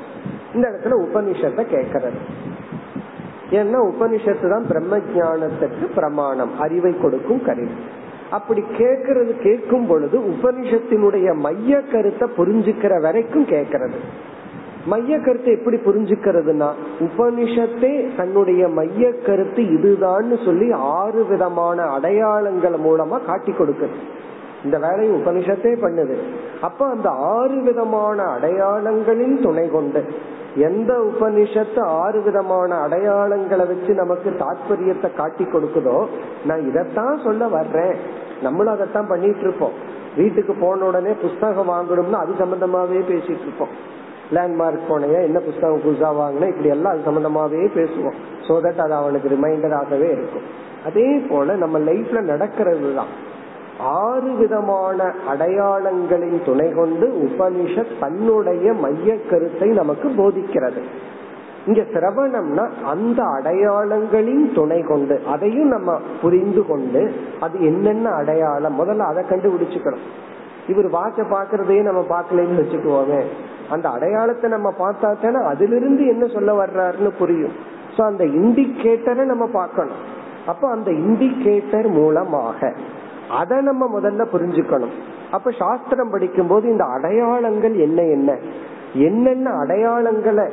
இந்த 0.55 0.69
இடத்துல 0.69 0.97
உபனிஷத்தை 1.07 1.65
கேட்கறது 1.75 2.19
ஏன்னா 3.51 3.79
உபனிஷத்து 3.91 4.49
தான் 4.51 4.67
பிரம்ம 4.67 4.99
ஜானத்துக்கு 4.99 5.85
பிரமாணம். 5.95 6.61
அறிவை 6.61 7.01
கொடுக்கும் 7.01 7.45
கருவி. 7.45 7.77
அப்படி 8.31 8.65
கேட்கறது 8.79 9.43
கேட்கும் 9.43 9.87
பொழுது 9.87 10.19
உபனிஷத்தினுடைய 10.19 11.35
மைய 11.35 11.83
கருத்தை 11.93 12.29
புரிஞ்சுக்கிற 12.37 13.01
வரைக்கும் 13.01 13.47
கேட்கறது. 13.47 13.99
மைய 14.87 15.19
கருத்தை 15.19 15.55
எப்படி 15.55 15.77
புரிஞ்சுக்கிறதுனா 15.77 16.69
உபனிஷத்தே 17.01 18.17
தன்னுடைய 18.17 18.69
மைய 18.69 19.13
கருத்து 19.13 19.63
இதுதான்னு 19.63 20.45
சொல்லி 20.45 20.73
ஆறு 20.73 21.25
விதமான 21.25 21.83
அடையாளங்கள் 21.83 22.73
மூலமா 22.73 23.25
காட்டி 23.25 23.53
கொடுக்குது. 23.53 23.97
இந்த 24.65 24.77
வேலையை 24.79 25.11
உபனிஷத்தே 25.19 25.73
பண்ணுது. 25.85 26.17
அப்ப 26.67 26.81
அந்த 26.95 27.09
ஆறு 27.35 27.57
விதமான 27.69 28.19
அடையாளங்களின் 28.37 29.37
துணை 29.43 29.67
கொண்டு 29.77 30.03
எந்த 30.69 30.93
உபனிஷத்து 31.09 31.81
ஆறு 32.03 32.19
விதமான 32.23 32.71
அடையாளங்களை 32.85 33.65
வச்சு 33.73 33.93
நமக்கு 34.01 34.31
தாற்பயத்தை 34.41 35.09
காட்டி 35.19 35.45
கொடுக்குதோ 35.45 35.99
நான் 36.49 36.67
இதைத்தான் 36.71 37.19
சொல்ல 37.27 37.49
வர்றேன். 37.49 37.95
நம்மளும் 38.47 38.75
அதைத்தான் 38.75 39.11
பண்ணிட்டு 39.13 39.45
இருப்போம். 39.47 39.77
வீட்டுக்கு 40.17 40.55
போன 40.55 40.85
உடனே 40.85 41.13
புஸ்தகம் 41.25 41.71
வாங்கணும்னு 41.75 42.19
அது 42.23 42.33
சம்பந்தமாவே 42.43 43.03
பேசிட்டு 43.13 43.47
இருப்போம். 43.47 43.75
லேண்ட்மார்க் 44.37 44.89
போனையா 44.91 45.21
என்ன 45.29 45.39
புஸ்தகம் 45.49 45.85
புதுசா 45.85 46.09
வாங்கினா 46.23 46.49
இப்படி 46.53 46.71
எல்லாம் 46.77 46.93
அது 46.95 47.09
சம்பந்தமாவே 47.11 47.63
பேசுவோம். 47.79 48.19
சோ 48.49 48.57
தட் 48.65 48.83
அது 48.87 48.95
அவனுக்கு 48.95 49.29
ரிமைண்டராகவே 49.37 50.09
இருக்கும். 50.17 50.47
அதே 50.89 51.09
போல 51.31 51.57
நம்ம 51.63 51.79
லைஃப்ல 51.91 52.21
நடக்கிறது 52.33 52.91
தான். 53.01 53.13
ஆறு 53.79 54.31
விதமான 54.37 55.13
அடையாளங்களின் 55.29 56.39
துணை 56.45 56.73
கொண்டு 56.73 57.07
உபனிஷத் 57.27 57.99
தன்னுடைய 58.01 58.73
மைய 58.73 59.17
கருத்தை 59.31 59.69
நமக்கு 59.69 60.09
போதிக்கிறது. 60.09 60.83
இங்க 61.67 61.83
சிரவணம்னா 61.95 62.65
அந்த 62.85 63.23
அடையாளங்களின் 63.23 64.53
துணை 64.53 64.83
கொண்டு 64.83 65.21
அதையும் 65.27 65.69
நம்ம 65.69 65.99
புரிந்து 66.23 66.67
கொண்டு 66.67 67.03
அது 67.41 67.65
என்னென்ன 67.65 68.11
அடையாளம் 68.11 68.79
முதல்ல 68.81 69.09
அதை 69.11 69.25
கண்டுபிடிச்சுக்கணும். 69.25 70.07
இவர் 70.67 70.89
வாட்ச 70.91 71.23
பாக்குறதையே 71.35 71.83
நம்ம 71.83 72.01
பார்க்கலன்னு 72.15 72.61
வச்சுக்குவோமே. 72.63 73.21
அந்த 73.71 73.89
அடையாளத்தை 73.89 74.51
நம்ம 74.51 74.69
பார்த்தா 74.79 75.21
தானே 75.21 75.41
அதிலிருந்து 75.45 76.07
என்ன 76.07 76.27
சொல்ல 76.27 76.67
வர்றாருன்னு 76.67 77.11
புரியும். 77.19 77.53
சோ 77.97 78.01
அந்த 78.03 78.25
இண்டிகேட்டரை 78.25 79.25
நம்ம 79.25 79.47
பார்க்கணும். 79.47 80.03
அப்ப 80.47 80.69
அந்த 80.69 80.91
இண்டிகேட்டர் 80.91 81.89
மூலமாக 81.91 82.73
அதை 83.29 83.61
நம்ம 83.61 84.01
முதல்ல 84.01 84.27
புரிஞ்சுக்கணும். 84.33 84.95
அப்ப 85.31 85.51
சாஸ்திரம் 85.51 86.11
படிக்கும் 86.11 86.47
போது 86.47 86.69
இந்த 86.69 86.85
அடையாளங்கள் 86.85 87.77
என்ன 87.77 88.03
என்ன? 88.03 88.39
என்னென்ன 88.95 89.51
அடையாளங்களை 89.51 90.51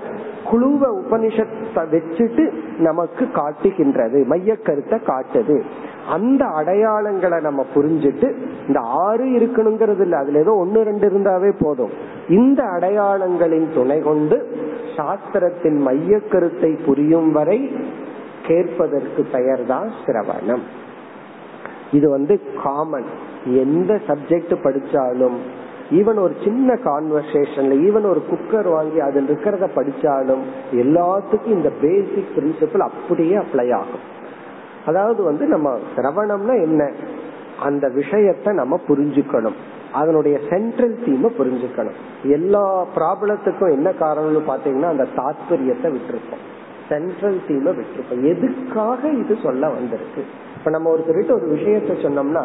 குழுவ 0.49 1.01
உபனிஷத்தை 1.01 1.84
வச்சுட்டு 1.91 2.51
நமக்கு 2.78 3.32
காட்டுகின்றது 3.32 4.26
மைய 4.26 4.55
கருத்தை 4.55 4.99
காட்டுது. 4.99 5.61
அந்த 6.09 6.45
அடையாளங்களை 6.45 7.41
நம்ம 7.41 7.65
புரிஞ்சுட்டு 7.76 8.36
இந்த 8.67 8.80
ஆறு 8.80 9.26
இருக்கணுங்கிறது 9.26 9.99
இல்லை 9.99 10.19
அதுல 10.19 10.39
ஏதோ 10.39 10.51
ஒன்னு 10.51 10.84
ரெண்டு 10.84 11.09
இருந்தாவே 11.09 11.51
போதும். 11.59 11.89
இந்த 12.30 12.63
அடையாளங்களின் 12.63 13.73
துணை 13.73 13.99
கொண்டு 13.99 14.57
சாஸ்திரத்தின் 14.95 15.78
மைய 15.78 16.19
கருத்தை 16.19 16.71
புரியும் 16.86 17.32
வரை 17.32 17.78
கேட்பதற்கு 18.47 19.26
பெயர் 19.32 19.65
தான் 19.65 19.89
சிரவணம். 20.05 20.61
இது 21.91 22.09
வந்து 22.09 22.41
காமன் 22.63 23.05
எந்த 23.45 23.99
சப்ஜெக்ட் 24.07 24.55
படிச்சாலும் 24.63 25.36
ஈவன் 25.91 26.19
ஒரு 26.19 26.36
சின்ன 26.43 26.73
கான்வர்சேஷன்ல 26.73 27.75
ஈவன் 27.86 28.09
ஒரு 28.09 28.23
குக்கர் 28.31 28.71
வாங்கி 28.71 28.99
அதில் 28.99 29.27
இருக்கிறத 29.27 29.69
படிச்சாலும் 29.75 30.41
எல்லாத்துக்கும் 30.71 31.47
இந்த 31.47 31.71
பேசிக் 31.81 32.27
பிரின்சிபல் 32.36 32.77
அப்படியே 32.77 33.36
அப்ளை 33.36 33.73
ஆகும். 33.73 34.13
அதாவது 34.86 35.23
வந்து 35.23 35.45
நம்ம 35.45 35.79
சிரவணம்னா 35.95 36.61
என்ன? 36.61 36.91
அந்த 37.63 37.88
விஷயத்த 37.88 38.53
நம்ம 38.53 38.79
புரிஞ்சுக்கணும். 38.88 39.53
அதனுடைய 39.93 40.39
சென்ட்ரல் 40.49 40.99
தீமை 41.05 41.31
புரிஞ்சுக்கணும். 41.38 41.95
எல்லா 42.23 42.86
ப்ராப்ளத்துக்கும் 42.95 43.71
என்ன 43.71 43.89
காரணம்னு 43.89 44.41
பாத்தீங்கன்னா 44.47 44.88
அந்த 44.88 45.07
தாத்பரியத்தை 45.15 45.91
விட்டுருப்போம். 45.91 46.43
சென்ட்ரல் 46.89 47.39
தீமை 47.47 47.73
விட்டுருப்போம். 47.73 48.23
எதுக்காக 48.23 49.07
இது 49.09 49.38
சொல்ல 49.43 49.69
வந்திருக்கு? 49.69 50.23
இப்ப 50.66 50.78
நம்ம 50.78 50.95
ஒருத்தர்கிட்ட 50.95 51.32
ஒரு 51.32 51.47
விஷயத்த 51.55 51.93
சொன்னோம்னா 51.93 52.43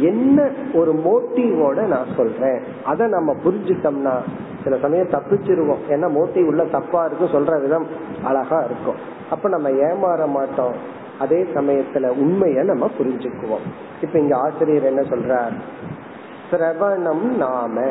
என்ன 0.00 0.50
ஒரு 0.74 0.92
மோட்டிவோட 0.92 1.86
நான் 1.86 2.06
சொல்றேன்? 2.16 2.60
அதை 2.84 3.06
நம்ம 3.06 3.34
புரிஞ்சுட்டோம்னா 3.44 4.18
சில 4.64 4.76
சமயம் 4.82 5.08
தப்பிச்சிருவோம். 5.08 5.76
ஏன்னா 5.88 6.18
மோட்டிவ் 6.18 6.44
உள்ள 6.44 6.64
தப்பா 6.64 7.04
இருக்கும் 7.04 7.28
சொல்ற 7.28 7.60
விதம் 7.60 7.86
அழகா 8.22 8.60
இருக்கும். 8.60 8.94
அப்ப 9.30 9.48
நம்ம 9.48 9.70
ஏமாற 9.70 10.28
மாட்டோம். 10.28 10.74
அதே 11.18 11.46
சமயத்துல 11.54 12.08
உண்மைய 12.08 12.64
நம்ம 12.64 12.90
புரிஞ்சுக்குவோம். 12.98 13.66
இப்ப 14.02 14.18
இங்க 14.18 14.36
ஆசிரியர் 14.36 14.82
என்ன 14.82 15.00
சொல்றார்? 15.00 15.52
சிரவணம் 16.50 17.22
நாம. 17.22 17.90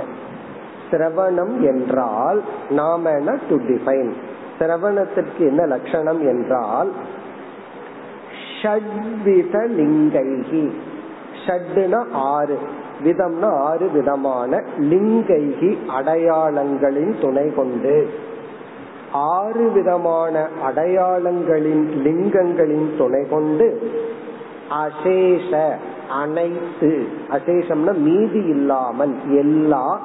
சிரவணம் 0.91 1.59
என்றால் 1.59 2.43
நாம 2.69 3.11
டு 3.49 3.55
டிஃபைன் 3.57 4.11
சிரவணத்திற்கு 4.59 5.38
என்ன 5.38 5.65
லட்சணம் 5.65 6.28
என்றால் 6.28 6.91
ஷட்வித 8.62 9.55
லிங்கைகி 9.78 10.66
ஷட்னா 11.45 12.01
ஆறு. 12.12 12.58
விதம்னா 13.05 13.49
ஆறு 13.60 13.89
விதமான 13.93 14.64
லிங்கைகி 14.78 15.78
அடையாளங்களின் 15.97 17.14
துணை 17.22 17.53
கொண்டு. 17.55 18.10
ஆறு 19.12 19.72
விதமான 19.72 20.47
அடையாளங்களின் 20.68 21.86
லிங்கங்களின் 22.05 22.97
துணை 22.97 23.24
கொண்டு 23.30 23.91
அசேஷ 24.86 25.51
அனைத்து. 26.10 27.08
அசேஷம்னா 27.30 27.93
மீதி 27.97 28.39
இல்லாமல் 28.39 29.16
எல்லா 29.38 30.01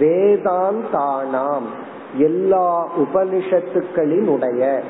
வேதாந்தானாம் 0.00 1.68
எல்லா 2.16 2.88
உபனிஷத்துக்களினுடைய 2.96 4.80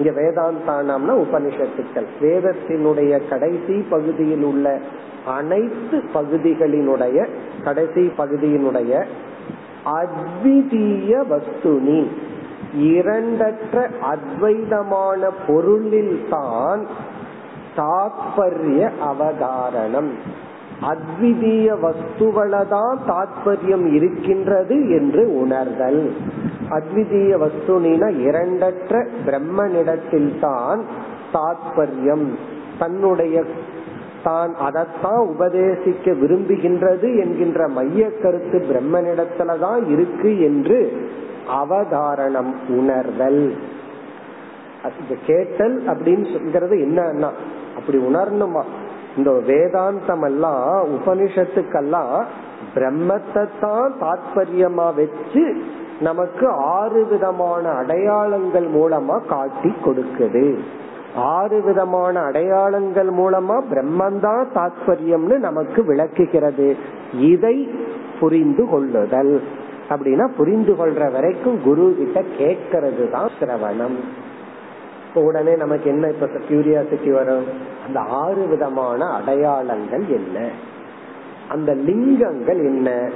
இங்க 0.00 0.20
வேதாந்தானம்னா 0.20 1.14
உபனிஷத்துக்கள். 1.16 2.06
வேதத்தினுடைய 2.20 3.28
கடைசி 3.28 3.84
பகுதியில் 3.90 4.42
உள்ள 4.42 4.78
அனைத்து 5.26 6.02
பகுதிகளினுடைய 6.14 7.26
கடைசி 7.64 8.12
பகுதியினுடைய 8.18 9.04
அத்விதீய 9.84 11.24
வஸ்துனி. 11.30 12.06
இரண்டற்ற 12.78 13.88
அத்வைதமான 14.00 15.30
பொருளில் 15.46 16.24
தான் 16.30 16.86
தாத்பரிய 17.76 18.90
அவதாரணம். 19.00 20.10
அத்விதீய 20.82 21.76
வஸ்துவளதான் 21.82 22.96
தாத்பரியம் 23.06 23.92
இருக்கின்றது 23.92 24.90
என்று 24.90 25.40
உணர்தல். 25.40 26.12
அத்விதீய 26.70 27.32
வஸ்துனா 27.42 28.08
இரண்டற்ற 28.28 29.08
பிரம்மனிடத்தில் 29.26 30.38
தான் 30.40 30.84
தாத்பரியம். 31.32 32.26
தன்னுடைய 32.78 33.44
தான் 34.22 34.54
அதைத்தான் 34.56 35.20
உபதேசிக்க 35.28 36.12
விரும்புகின்றது 36.12 37.18
என்கின்ற 37.20 37.68
மைய 37.68 38.10
கருத்து 38.22 38.58
பிரம்மனிடத்துலதான் 38.58 39.90
இருக்கு 39.90 40.40
என்று 40.40 40.78
அவதாரணம் 41.62 42.52
உணர்தல். 42.68 43.56
கேட்டல் 45.26 45.82
அப்படின்னு 45.86 46.26
சொல்றது 46.32 46.76
என்னன்னா 46.76 47.30
அப்படி 47.76 47.98
உணரணுமா? 47.98 48.62
இந்த 49.16 49.30
வேதாந்தம் 49.30 50.24
எல்லாம் 50.24 50.86
உபனிஷத்துக்கெல்லாம் 50.96 52.24
பிரம்மத்தை 52.74 53.44
தான் 53.60 53.92
தாத்பரியமா 54.00 54.94
வச்சு 54.94 55.62
நமக்கு 56.00 56.48
ஆறு 56.48 57.06
விதமான 57.06 57.68
அடையாளங்கள் 57.68 58.66
மூலமா 58.66 59.26
காட்டி 59.26 59.74
கொடுக்குது. 59.84 60.58
ஆறு 61.14 61.62
விதமான 61.62 62.20
அடையாளங்கள் 62.20 63.08
மூலமா 63.08 63.62
பிரம்மந்தான் 63.70 64.44
தாத்பரியம்னு 64.54 65.38
நமக்கு 65.38 65.84
விளக்குகிறது. 65.84 66.76
இதை 67.14 67.70
புரிந்து 68.20 68.68
கொள்ளுதல். 68.68 69.42
அப்படின்னா 69.88 70.28
புரிந்து 70.36 70.72
கொள்ற 70.72 71.12
வரைக்கும் 71.12 71.62
குரு 71.62 71.96
கிட்ட 71.98 72.22
கேட்கறது 72.38 73.10
தான் 73.10 73.30
சிரவணம் 73.40 73.98
உடனே 75.14 75.56
நமக்கு 75.56 75.90
என்ன 75.90 76.08
இப்ப 76.08 76.28
கியூரியாசிட்டி 76.48 77.12
வரும்? 77.12 77.44
அந்த 77.86 78.00
ஆறு 78.00 78.46
விதமான 78.46 79.08
அடையாளங்கள் 79.08 80.04
என்ன? 80.06 80.48
அந்த 81.48 81.74
லிங்கங்கள் 81.74 82.58
என்ன? 82.58 83.10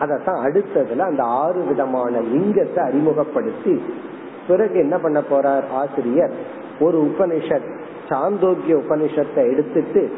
அதத்தான் 0.00 0.40
அடுத்ததுல 0.46 0.98
அந்த 0.98 1.22
ஆறு 1.22 1.62
விதமான 1.62 2.20
லிங்கத்தை 2.20 2.84
அறிமுகப்படுத்தி 2.84 3.82
பிறகு 4.48 4.78
என்ன 4.78 4.98
பண்ண 4.98 5.22
போறார் 5.30 5.62
ஆசிரியர்? 5.72 6.30
ஒரு 6.80 7.02
உபனிஷத் 7.02 7.68
சாந்தோக்கிய 8.08 8.74
உபனிஷத்தை 8.76 9.52
எடுத்துட்டு 9.52 10.12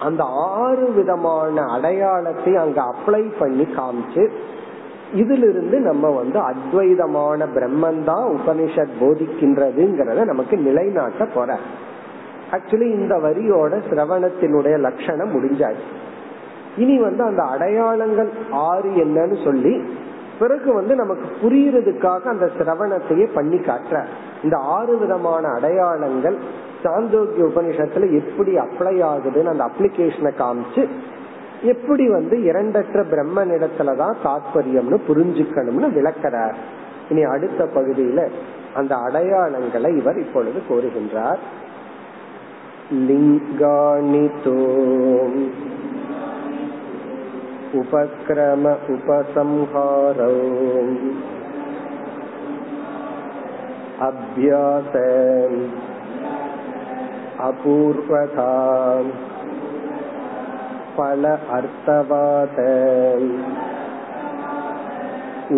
அந்த 0.00 0.24
ஆறு 0.24 0.92
விதமான 0.92 1.62
அடையாளத்தை 1.62 2.56
அங்க 2.56 2.82
அப்ளை 2.82 3.32
பண்ணி 3.38 3.66
காமிச்சு 3.76 4.30
இதிலிருந்து 5.14 5.80
நம்ம 5.80 6.10
வந்து 6.10 6.38
அத்வைதமான 6.38 7.46
பிரம்மன் 7.54 8.04
தான் 8.04 8.36
உபனிஷத் 8.36 8.96
போதிக்கின்றதுங்கிறத 9.00 10.24
நமக்கு 10.24 10.56
நிலைநாட்ட 10.56 11.24
போற 11.24 11.58
ஆக்சுவலி 12.52 12.90
இந்த 12.92 13.14
வரியோட 13.16 13.82
சிரவணத்தினுடைய 13.90 14.78
லட்சணம் 14.78 15.32
முடிஞ்சாச்சு. 15.34 15.88
இனி 16.76 16.98
வந்து 16.98 17.22
அந்த 17.24 17.42
அடையாளங்கள் 17.42 18.30
ஆறு 18.50 18.90
என்னன்னு 18.90 19.44
சொல்லி 19.44 19.84
பிறகு 20.38 20.74
வந்து 20.74 20.94
நமக்கு 20.94 21.26
புரியறதுக்காக 21.42 22.22
அந்த 22.22 22.50
சிரவணத்தையே 22.58 23.28
பண்ணி 23.34 23.56
காட்டுற 23.56 24.04
இந்த 24.42 24.56
ஆறு 24.56 24.98
விதமான 24.98 25.48
அடையாளங்கள் 25.48 26.36
சாந்தோக்கிய 26.84 27.44
உபனிஷத்துல 27.44 28.10
எப்படி 28.12 28.58
அப்ளை 28.58 28.96
ஆகுதுன்னு 29.02 29.52
அந்த 29.52 29.64
அப்ளிகேஷனை 29.64 30.32
காமிச்சு 30.38 30.88
எப்படி 31.62 32.08
வந்து 32.08 32.36
இரண்டற்ற 32.36 33.02
பிரம்மனிடத்துலதான் 33.10 34.16
தாத்பரியம்னு 34.24 34.98
புரிஞ்சுக்கணும்னு 35.08 35.88
விளக்கிறார். 35.92 36.56
இனி 37.08 37.22
அடுத்த 37.22 37.68
பகுதியில 37.74 38.28
அந்த 38.74 38.96
அடையாளங்களை 38.96 39.96
இவர் 39.96 40.18
இப்பொழுது 40.18 40.62
கோருகின்றார். 40.68 41.38
லிங்காணிதோ 42.92 44.58
உபக்ரம 47.74 48.64
உபசம்ஹாரோ 48.94 50.32
அபியாச 54.06 54.92
அபூர்வதா 57.44 58.52
பல 60.96 61.32
அர்த்தவாத 61.52 62.58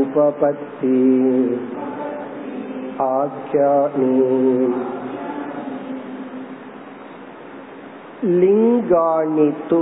உபபத்தி 0.00 0.96
ஆக்யானி 3.12 4.12
லிங்காணித்து 8.40 9.80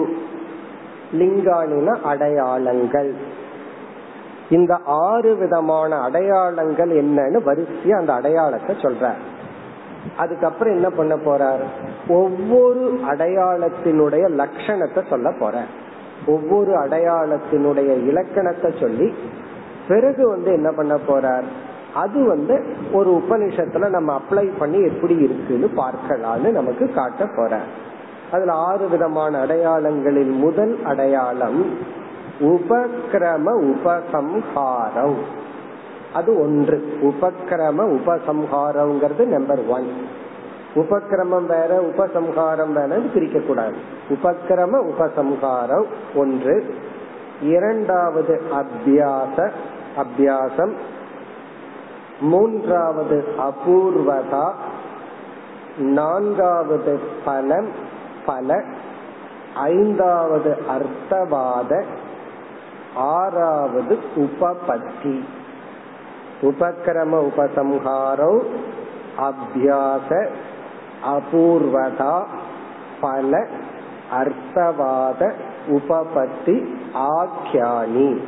லிங்காணின 1.15 1.87
அடையாளங்கள். 2.03 3.15
இந்த 4.51 4.79
ஆறு 4.85 5.37
விதமான 5.37 5.97
அடையாளங்கள் 5.97 6.91
என்னன்னு 7.05 7.39
வரிசையா 7.47 7.93
அந்த 7.93 8.12
அடையாளத்தை 8.12 8.77
சொல்ற. 8.77 9.12
அதுக்கப்புறம் 10.17 10.75
என்ன 10.75 10.89
பண்ண 10.91 11.15
போறார்? 11.17 11.65
ஒவ்வொரு 12.09 13.01
அடையாளத்தினுடைய 13.11 14.25
லட்சணத்தை 14.41 15.09
சொல்ல 15.09 15.35
போற. 15.41 15.62
ஒவ்வொரு 16.27 16.73
அடையாளத்தினுடைய 16.73 18.07
இலக்கணத்தை 18.09 18.75
சொல்லி 18.81 19.15
பிறகு 19.89 20.29
வந்து 20.29 20.53
என்ன 20.53 20.73
பண்ண 20.73 20.99
போறார்? 21.09 21.45
அது 21.95 22.25
வந்து 22.25 22.77
ஒரு 22.93 23.11
உபனிஷத்துல 23.11 23.89
நம்ம 23.89 24.21
அப்ளை 24.21 24.53
பண்ணி 24.59 24.79
எப்படி 24.85 25.15
இருக்குன்னு 25.17 25.69
பார்க்கலாம்னு 25.77 26.51
நமக்கு 26.51 26.93
காட்ட 26.93 27.29
போற 27.37 27.59
அதுல 28.35 28.53
ஆறு 28.53 28.89
விதமான 28.89 29.39
அடையாளங்களில் 29.39 30.30
முதல் 30.30 30.85
அடையாளம் 30.85 31.78
உபக்கிரம 32.41 33.47
உபசம்ஹாரம். 33.62 35.16
அது 36.14 36.41
ஒன்று. 36.41 36.99
உபக்கிரம 37.03 37.99
உபசம்ஹாரம்ங்கிறது 37.99 39.26
நம்பர் 39.26 39.66
ஒன் 39.68 39.89
உபக்கிரமம் 40.74 41.47
வேற 41.47 41.80
உபசம்ஹாரம் 41.80 42.72
வேற 42.72 43.01
பிரிக்க 43.14 43.41
கூடாது 43.41 43.76
உபக்கிரம 44.09 44.91
உபசம்ஹாரம் 44.91 45.85
ஒன்று. 46.14 46.74
இரண்டாவது 47.43 48.43
அபியாச 48.53 49.51
அபியாசம். 49.97 50.72
மூன்றாவது 52.20 53.24
அபூர்வதா. 53.39 54.53
நான்காவது 55.78 57.01
பலம். 57.24 57.93
பல 58.27 58.62
ஐந்தாவது 59.55 60.57
அர்த்தவாத 60.68 61.85
ஆறாவது 62.95 63.99
உபபத்தி. 64.16 65.25
உபக்கிரம 66.43 67.31
உபசம்ஹாரம் 67.31 68.43
அபியாச 69.18 70.29
அபூர்வதா 71.05 72.25
பல 73.01 73.47
அர்த்தவாத 74.20 75.33
உபபத்தி 75.68 76.77
ஆக்கியானி 76.95 78.20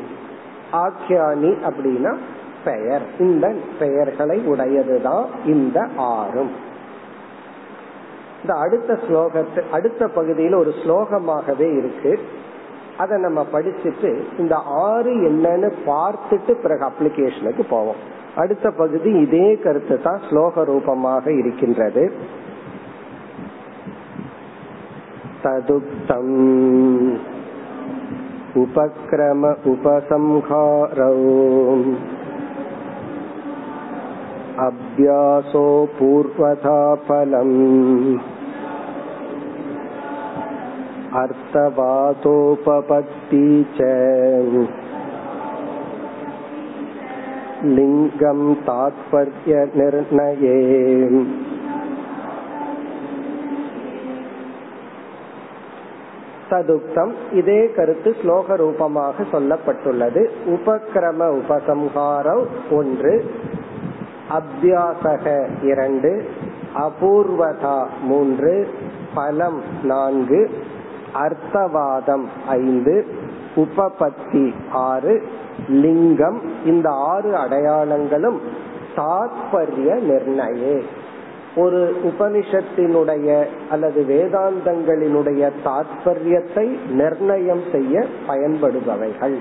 ஆக்கியானி 0.72 1.50
அப்படின்னா 1.68 2.16
பெயர். 2.64 3.02
இந்த 3.18 3.54
பெயர்களை 3.78 4.42
உடையதுதான் 4.48 5.26
இந்த 5.44 5.88
ஆறும். 5.96 6.65
இந்த 8.45 8.53
அடுத்த 8.55 8.91
ஸ்லோகத்து 9.07 9.61
அடுத்த 9.71 10.07
பகுதியில் 10.07 10.55
ஒரு 10.55 10.71
ஸ்லோகமாகவே 10.83 11.67
இருக்கு 11.77 12.13
அதை 12.97 13.17
நம்ம 13.19 13.41
படிச்சுட்டு 13.53 14.09
இந்த 14.37 14.55
ஆறு 14.81 15.11
என்னன்னு 15.27 15.69
பார்த்துட்டு 15.85 16.53
பிறகு 16.61 16.83
அப்ளிகேஷனுக்கு 16.87 17.65
போவோம் 17.69 18.01
அடுத்த 18.35 18.67
பகுதி 18.71 19.09
இதே 19.21 19.47
கருத்து 19.55 19.95
தான் 20.01 20.21
ஸ்லோக 20.29 20.63
ரூபமாக 20.63 21.25
இருக்கின்றது 21.31 22.03
ததுக்தம் 25.43 26.35
உபக்ரம 28.55 29.53
உபசம்ஹாரோ 29.65 31.11
अभ्यासो 34.61 35.65
पूर्वथा 35.97 36.79
फलम् 37.05 37.55
अर्थवादोपपत्ति 41.21 42.43
च 43.75 43.79
लिङ्गं 47.71 48.41
तात्पर्यनिर्णये 48.67 50.57
ததுக்தம் 56.51 57.11
இதே 57.31 57.59
கருத்து 57.75 58.09
ஸ்லோக 58.21 58.55
ரூபமாக 58.55 59.25
சொல்லப்பட்டுள்ளது 59.33 60.21
உபக்கிரம 60.55 61.27
உபசம்ஹாரம் 61.37 62.43
ஒன்று 62.71 63.13
அபியாசக 64.37 65.25
இரண்டு 65.69 66.11
அபூர்வதா 66.81 67.77
மூன்று 68.03 68.53
பலம் 69.13 69.59
நான்கு 69.83 70.41
அர்த்தவாதம் 71.22 72.24
ஐந்து 72.48 73.06
உபபத்தி 73.56 74.54
ஆறு 74.70 75.22
லிங்கம் 75.68 76.40
இந்த 76.64 76.90
ஆறு 76.90 77.30
அடையாளங்களும் 77.30 78.38
தாத்பரிய 78.96 80.00
நிர்ணயே. 80.10 80.82
ஒரு 81.56 81.96
உபனிஷத்தினுடைய 82.04 83.46
அல்லது 83.70 84.04
வேதாந்தங்களினுடைய 84.08 85.50
தாத்பரியத்தை 85.64 86.78
நிர்ணயம் 86.90 87.62
செய்ய 87.72 88.04
பயன்படுபவைகள். 88.28 89.36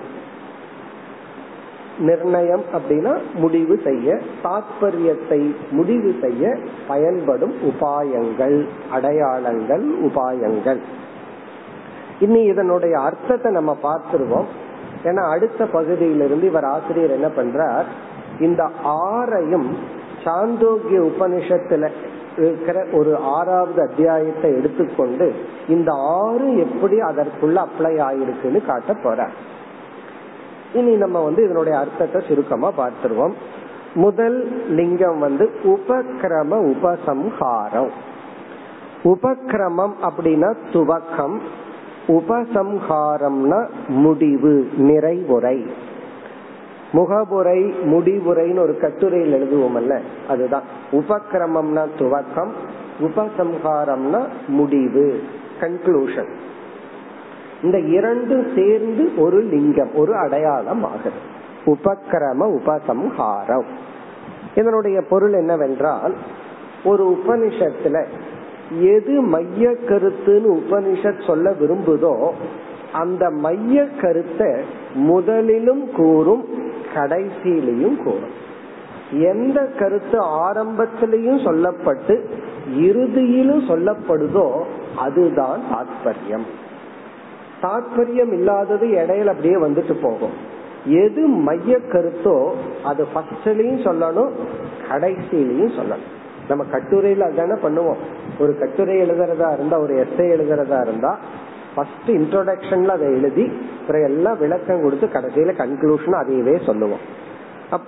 நிர்ணயம் 1.99 2.63
அப்படின்னா 2.73 3.17
முடிவு 3.34 3.82
செய்ய 3.84 4.19
தாத்பரியத்தை 4.43 5.55
முடிவு 5.71 6.15
செய்ய 6.21 6.57
பயன்படும் 6.88 7.53
உபாயங்கள் 7.53 8.67
அடையாளங்கள் 8.91 9.86
உபாயங்கள். 10.03 10.80
இனி 12.20 12.41
இதனுடைய 12.43 12.99
அர்த்தத்தை 12.99 13.51
நம்ம 13.51 13.78
பார்த்துருவோம். 13.84 14.45
ஏன்னா 15.03 15.30
அடுத்த 15.30 15.66
பகுதியிலிருந்து 15.66 16.47
இவர் 16.47 16.63
ஆசிரியர் 16.63 17.11
என்ன 17.11 17.28
பண்றார்? 17.28 17.84
இந்த 18.39 18.70
ஆறையும் 18.84 19.68
சாந்தோக்கிய 20.24 20.99
உபனிஷத்துல 21.11 21.89
இருக்கிற 22.38 22.86
ஒரு 22.93 23.18
ஆறாவது 23.18 23.82
அத்தியாயத்தை 23.82 24.53
எடுத்துக்கொண்டு 24.53 25.36
இந்த 25.68 25.91
ஆறு 25.93 26.57
எப்படி 26.57 26.99
அதற்குள்ள 26.99 27.66
அப்ளை 27.66 27.93
ஆயிருக்குன்னு 27.99 28.66
காட்ட 28.66 28.93
போறார். 28.93 29.36
இனி 30.74 30.95
நம்ம 30.95 31.24
வந்து 31.24 31.43
இதனுடைய 31.43 31.80
அர்த்தத்தை 31.80 32.22
சுருக்கமா 32.28 32.72
பார்த்துருவோம். 32.78 33.34
முதல் 33.93 34.66
லிங்கம் 34.70 35.20
வந்து 35.20 35.51
உபக்கிரம 35.63 36.74
உபசம்ஹாரம். 36.74 37.91
உபக்கிரமம் 39.03 39.95
அப்படின்னா 40.01 40.55
துவக்கம் 40.74 41.41
உபசம்ஹாரம்னா 42.08 43.70
முடிவு 43.88 44.70
நிறைவுரை. 44.78 45.68
முகபுரை 46.93 47.74
முடிவுரைன்னு 47.84 48.60
ஒரு 48.60 48.78
கட்டுரையில் 48.80 49.34
எழுதுவோம்ல 49.34 49.99
அதுதான். 50.28 50.64
உபக்கிரமம்னா 50.91 51.88
துவக்கம் 51.97 52.51
உபசம்ஹாரம்னா 52.99 54.28
முடிவு 54.47 55.24
கன்க்ளூஷன் 55.60 56.30
இந்த 57.64 57.80
இரண்டு 57.80 58.51
சேர்ந்து 58.56 59.12
ஒரு 59.18 59.41
லிங்கம் 59.41 59.95
ஒரு 59.95 60.16
அடையாளம் 60.16 60.84
ஆகுது. 60.84 61.34
உபக்கிரம 61.66 62.60
உபசம்ஹாரம். 62.60 63.66
இதனுடைய 64.56 65.01
பொருள் 65.10 65.34
என்னவென்றால் 65.34 66.16
ஒரு 66.84 67.18
உபனிஷத்துல 67.18 68.06
எது 68.72 69.22
மைய 69.22 69.70
கருத்துன்னு 69.70 70.59
உபனிஷத் 70.59 71.26
சொல்ல 71.26 71.51
விரும்புதோ 71.51 72.30
அந்த 72.93 73.30
மைய 73.30 73.88
கருத்தை 74.01 74.51
முதலிலும் 74.95 75.91
கூறும் 75.91 76.45
கடைசியிலையும் 76.95 77.97
கூறும். 77.97 78.43
எந்த 79.11 79.66
கருத்து 79.80 80.24
ஆரம்பத்திலையும் 80.24 81.45
சொல்லப்பட்டு 81.45 82.20
இறுதியிலும் 82.78 83.70
சொல்லப்படுதோ 83.70 84.61
அதுதான் 84.95 85.59
தாத்பரியம். 85.72 86.45
தாற்பயம் 87.61 88.34
இல்லாதது 88.34 88.88
இடையில 88.88 89.26
அப்படியே 89.26 89.55
வந்துட்டு 89.55 89.93
போகும். 90.01 90.53
எது 90.86 91.28
மைய 91.28 91.80
கருத்தோ 91.91 92.51
அது 92.84 93.07
ஃபர்ஸ்ட்லயும் 93.16 93.86
சொல்லணும் 93.86 94.30
கடைசியிலையும் 94.91 95.78
சொல்லணும். 95.78 96.24
நம்ம 96.50 96.64
கட்டுரையில 96.72 97.28
அதானே 97.30 97.58
பண்ணுவோம். 97.66 98.02
ஒரு 98.39 98.52
கட்டுரை 98.60 98.96
எழுதுறதா 99.04 99.50
இருந்தா 99.54 99.78
ஒரு 99.80 99.93
எஸ்ஐ 100.04 100.28
எழுதுறதா 100.38 100.80
இருந்தா 100.88 101.12
ஃபர்ஸ்ட் 101.76 102.10
இன்ட்ரோடக்ஷன்ல 102.10 102.96
அதை 102.98 103.08
எழுதி 103.20 103.46
அப்புறம் 103.80 104.06
எல்லாம் 104.10 104.38
விளக்கம் 104.39 104.84
கொடுத்து 104.84 105.08
கடைசியில 105.16 105.54
கன்க்ளூஷன் 105.62 106.20
அதையவே 106.22 106.56
சொல்லுவோம். 106.66 107.04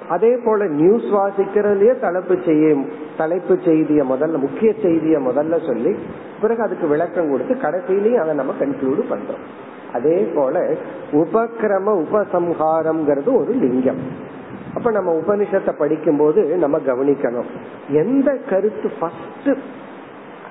அதே 0.09 0.31
போல 0.45 0.65
நியூஸ் 0.79 1.07
வாசிக்கிறதுலயே 1.15 1.93
தலைப்பு 1.99 2.35
செய்ய 2.45 2.73
தலைப்பு 3.17 3.53
செய்திய 3.65 4.01
முதல்ல 4.13 4.37
முக்கிய 4.45 4.69
செய்திய 4.83 5.17
முதல்ல 5.27 5.59
சொல்லி 5.67 5.91
பிறகு 6.41 6.61
அதுக்கு 6.63 6.87
விளக்கம் 6.87 7.31
கொடுத்து 7.31 7.55
கடைசியிலையும் 7.65 8.21
அதை 8.23 8.33
நம்ம 8.35 8.53
கன்க்ளூடு 8.59 9.03
பண்றோம். 9.11 9.43
அதே 9.93 10.17
போல 10.35 10.59
உபக்கிரம 11.11 11.93
உபசம்ஹாரம்ங்கிறது 12.03 13.31
ஒரு 13.41 13.53
லிங்கம். 13.61 14.01
அப்ப 14.77 14.91
நம்ம 14.91 15.11
உபனிஷத்தை 15.25 15.73
படிக்கும் 15.77 16.17
போது 16.17 16.43
நம்ம 16.43 16.77
கவனிக்கணும். 16.77 17.49
எந்த 17.89 18.37
கருத்து 18.49 18.91
ஃபர்ஸ்ட் 18.99 19.49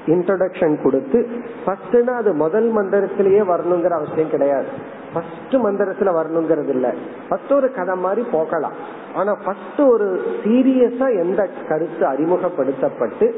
இன்ட்ரடக்ஷன் 0.06 0.82
கொடுத்து 0.82 1.28
ஃபர்ஸ்ட்னா 1.66 2.14
அது 2.16 2.32
முதல் 2.32 2.74
மந்திரத்திலேயே 2.74 3.42
வரணுங்கிற 3.52 3.88
அவசியம் 3.88 4.30
கிடையாது. 4.30 4.66
ஃபர்ஸ்ட் 5.14 5.54
மந்திரத்துல 5.54 6.10
வரணுங்கிறது 6.20 6.68
இல்ல. 6.68 6.94
ஃபர்ஸ்ட் 7.28 7.52
ஒரு 7.52 7.72
கதை 7.72 7.96
மாதிரி 7.96 8.26
போகலாம். 8.32 8.72
ஆனா 9.14 9.34
ஃபர்ஸ்ட் 9.44 9.80
ஒரு 9.80 10.22
சீரியஸா 10.44 11.08
எந்த 11.20 11.48
கருத்து 11.68 12.06
அறிமுகப்படுத்தப்பட்டு 12.06 13.34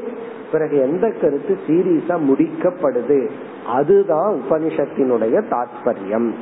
பிறகு 0.51 0.77
எந்த 0.77 1.11
கருத்து 1.21 1.57
சீரியஸா 1.67 2.17
முடிக்கப்படுது? 2.29 3.29
அதுதான் 3.67 4.41
உபனிஷத்தினுடைய 4.49 5.43
தாத்பரியம். 5.49 6.33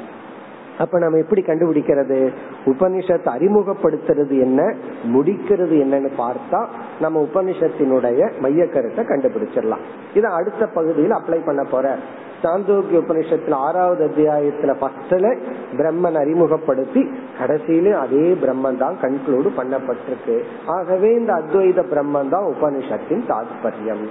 அப்ப 0.78 1.00
நம்ம 1.00 1.18
எப்படி 1.18 1.42
கண்டுபிடிக்கிறது? 1.42 2.34
உபனிஷத்தை 2.66 3.30
அறிமுகப்படுத்துறது 3.38 4.40
என்ன? 4.40 4.76
முடிக்கிறது 5.04 5.76
என்னன்னு 5.84 6.12
பார்த்தா 6.18 6.66
நம்ம 7.00 7.28
உபனிஷத்தினுடைய 7.34 8.40
மைய 8.40 8.68
கருத்தை 8.68 9.06
கண்டுபிடிச்சிடலாம். 9.06 9.84
இதை 10.14 10.32
அடுத்த 10.32 10.66
பகுதியில் 10.66 11.12
அப்ளை 11.12 11.46
பண்ண 11.46 11.64
போற. 11.64 11.96
சாந்தோக்கிய 12.44 13.00
உபனிஷத்துல 13.00 13.52
ஆறாவது 13.52 14.08
அத்தியாயத்துல 14.08 14.76
ஃபர்ஸ்ட்ல 14.82 15.38
பிரம்மன் 15.78 16.14
அறிமுகப்படுத்தி 16.14 17.10
கடைசியில 17.40 17.92
அதே 17.92 18.34
பிரம்மன் 18.34 18.78
தான் 18.78 18.98
கன்க்ளூடு 19.02 19.50
பண்ணப்பட்டிருக்கு. 19.58 20.42
ஆகவே 20.66 21.14
இந்த 21.14 21.34
அத்வைத 21.34 21.84
பிரம்மன் 21.94 22.30
தான் 22.30 22.46
உபனிஷத்தின் 22.46 23.24
தாத்பரியம். 23.28 24.06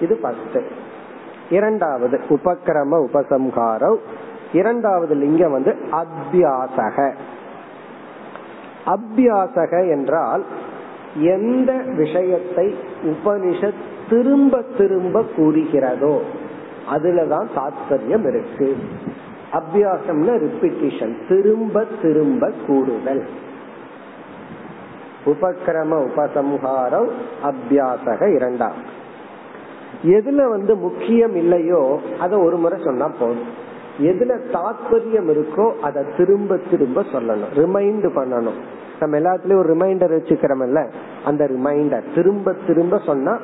இது 0.00 0.16
ஃபர்ஸ்ட் 0.16 0.58
இரண்டாவது 1.50 2.20
உபக்கிரம 2.28 3.06
உபசம்ஹாரம். 3.08 3.98
இரண்டாவது 4.52 5.14
லிங்கம் 5.14 5.52
வந்து 5.52 5.76
அத்தியாசக 5.92 7.14
அபியாசக 8.86 9.90
என்றால் 9.90 10.44
எந்த 11.16 11.72
விஷயத்தை 11.72 12.74
உபனிஷத் 13.04 13.84
திரும்ப 14.10 14.62
திரும்ப 14.78 15.24
கூறுகிறதோ 15.36 16.18
அதுலதான் 16.90 17.46
தாத்பரியம் 17.56 18.28
இருக்கு. 18.28 18.76
அபியாசம்னா 19.52 20.34
ரிப்பிட்டிஷன் 20.34 21.28
திரும்ப 21.28 21.84
திரும்ப 22.02 22.52
கூடுதல் 22.66 23.26
உபக்கிரம 25.26 26.08
உபசம்ஹாரம் 26.08 27.08
அபியாசக 27.44 28.34
இரண்டாம். 28.34 28.74
எதுல 30.02 30.48
வந்து 30.48 30.76
முக்கியம் 30.76 31.36
இல்லையோ 31.36 32.00
அதை 32.20 32.38
ஒரு 32.38 32.56
முறை 32.56 32.80
சொன்னா 32.84 33.08
போதும். 33.08 33.64
எதுல 34.00 34.38
தாத்பரியம் 34.52 35.30
இருக்கோ 35.30 35.72
அதை 35.80 36.04
திரும்ப 36.16 36.56
திரும்ப 36.70 37.00
சொல்லணும். 37.00 37.52
ரிமைண்ட் 37.54 38.06
பண்ணணும். 38.14 38.58
நம்ம 39.00 39.18
எல்லாத்துலயும் 39.18 39.58
ஒரு 39.58 39.74
ரிமைண்டர் 39.74 40.14
வச்சுக்கிறோம்ல 40.16 40.92
அந்த 41.24 41.44
ரிமைண்டர் 41.44 42.14
திரும்ப 42.14 42.52
திரும்ப 42.66 42.98
சொன்னா 42.98 43.38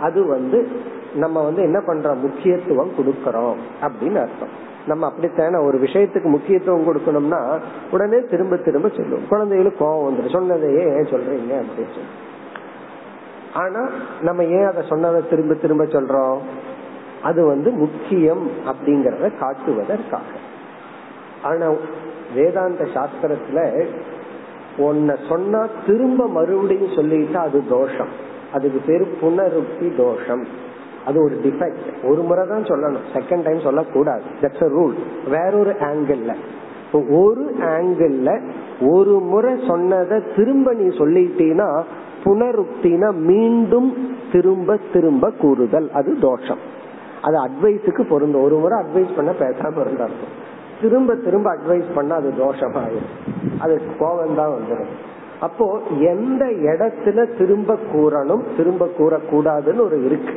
அது 0.00 0.26
வந்து 0.26 0.68
நம்ம 1.14 1.44
வந்து 1.44 1.62
என்ன 1.62 1.78
பண்றோம்? 1.78 2.20
முக்கியத்துவம் 2.20 2.90
கொடுக்கறோம் 2.98 3.54
அப்படின்னு 3.80 4.16
அர்த்தம். 4.16 4.72
நம்ம 4.86 5.06
அப்படித்தான 5.06 5.60
ஒரு 5.60 5.78
விஷயத்துக்கு 5.78 6.24
முக்கியத்துவம் 6.24 6.86
கொடுக்கணும்னா 6.86 7.60
உடனே 7.90 8.20
திரும்ப 8.20 8.56
திரும்ப 8.56 8.88
சொல்லுவோம். 8.88 9.28
குழந்தைகளுக்கு 9.28 9.84
கோவம் 9.84 10.12
வந்துடும் 10.12 10.32
சொன்னதையே 10.32 10.82
ஏன் 10.82 11.10
சொல்றீங்க 11.12 11.62
அப்படின்னு 11.62 11.94
சொல்லி 11.94 12.22
ஆனா 13.54 13.88
நம்ம 14.20 14.44
ஏன் 14.44 14.64
அதை 14.64 14.84
சொன்னதை 14.88 15.28
திரும்ப 15.30 15.54
திரும்ப 15.54 15.84
சொல்றோம்? 15.84 16.38
அது 17.24 17.40
வந்து 17.46 17.70
முக்கியம் 17.82 18.44
அப்படிங்கறத 18.70 19.30
காட்டுவதற்காக. 19.42 20.28
ஆனா 21.42 21.66
வேதாந்த 22.34 22.82
சாஸ்திரத்துல 22.94 23.58
உன்னை 24.76 25.14
சொன்னா 25.28 25.60
திரும்ப 25.86 26.28
மறுபடியும் 26.28 26.96
சொல்லிட்டா 26.98 27.40
அது 27.48 27.58
தோஷம். 27.68 28.12
அதுக்கு 28.52 28.80
பேரு 28.86 29.06
புனருக்தி 29.20 29.88
தோஷம். 29.96 30.44
அது 31.06 31.18
ஒரு 31.22 31.34
டிஃபெக்ட் 31.44 31.88
ஒரு 32.10 32.22
முறை 32.22 32.44
தான் 32.48 32.62
சொல்லணும். 32.62 33.06
செகண்ட் 33.14 33.44
டைம் 33.44 33.66
சொல்லக்கூடாது. 33.68 34.22
தட்ஸ் 34.42 34.64
அ 34.66 34.70
ரூல் 34.76 34.94
வேறொரு 35.30 35.72
ஆங்கிள் 35.90 36.24
ஒரு 37.20 37.44
ஆங்கிள் 37.60 38.18
ஒரு 38.90 39.14
முறை 39.30 39.52
சொன்னதை 39.68 40.18
திரும்ப 40.36 40.72
நீ 40.72 40.86
சொல்லிட்டீனா 40.98 41.68
புனருக்தினா 42.24 43.08
மீண்டும் 43.30 43.88
திரும்ப 44.32 44.78
திரும்ப 44.92 45.30
கூறுதல். 45.40 45.88
அது 45.92 46.12
தோஷம். 46.20 46.62
அது 47.26 47.36
அட்வைஸுக்கு 47.46 48.02
பொருந்தும். 48.08 48.44
ஒரு 48.46 48.56
முறை 48.62 48.76
அட்வைஸ் 48.82 49.16
பண்ண 49.16 49.30
பேசாம 49.40 49.80
இருந்தா 49.80 50.06
திரும்ப 50.80 51.14
திரும்ப 51.26 51.48
அட்வைஸ் 51.56 51.90
பண்ண 51.94 52.14
அது 52.14 52.30
தோஷமாயிரும். 52.38 53.10
அது 53.58 53.74
கோபம் 53.98 54.38
தான் 54.40 54.54
வந்துடும் 54.54 54.94
அப்போ 55.40 55.64
எந்த 56.12 56.44
இடத்துல 56.70 57.36
திரும்ப 57.38 57.76
கூறணும் 57.92 58.42
திரும்ப 58.56 58.84
கூறக்கூடாதுன்னு 58.98 59.84
ஒரு 59.86 59.96
இருக்கு. 60.04 60.36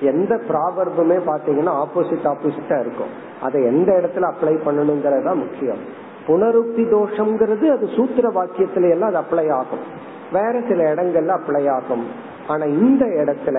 எந்த 0.00 0.32
ப்ராபர்புமே 0.48 1.18
பாத்தீங்கன்னா 1.26 1.72
ஆப்போசிட் 1.82 2.26
ஆப்போசிட்டா 2.32 2.76
இருக்கும். 2.80 3.12
அதை 3.42 3.58
எந்த 3.64 3.90
இடத்துல 4.00 4.28
அப்ளை 4.32 4.54
பண்ணணுங்கிறது 4.66 5.24
தான் 5.24 5.42
முக்கியம். 5.44 5.82
புனருக்தி 6.26 6.84
தோஷம்ங்கிறது 6.94 7.66
அது 7.76 7.86
சூத்திர 7.96 8.28
வாக்கியத்துல 8.28 8.90
எல்லாம் 8.90 9.10
அது 9.12 9.20
அப்ளை 9.22 9.46
ஆகும். 9.52 9.84
வேற 10.32 10.54
சில 10.68 10.80
இடங்கள்ல 10.94 11.34
அப்ளை 11.38 11.64
ஆகும். 11.70 12.04
ஆனா 12.48 12.64
இந்த 12.64 13.04
இடத்துல 13.22 13.58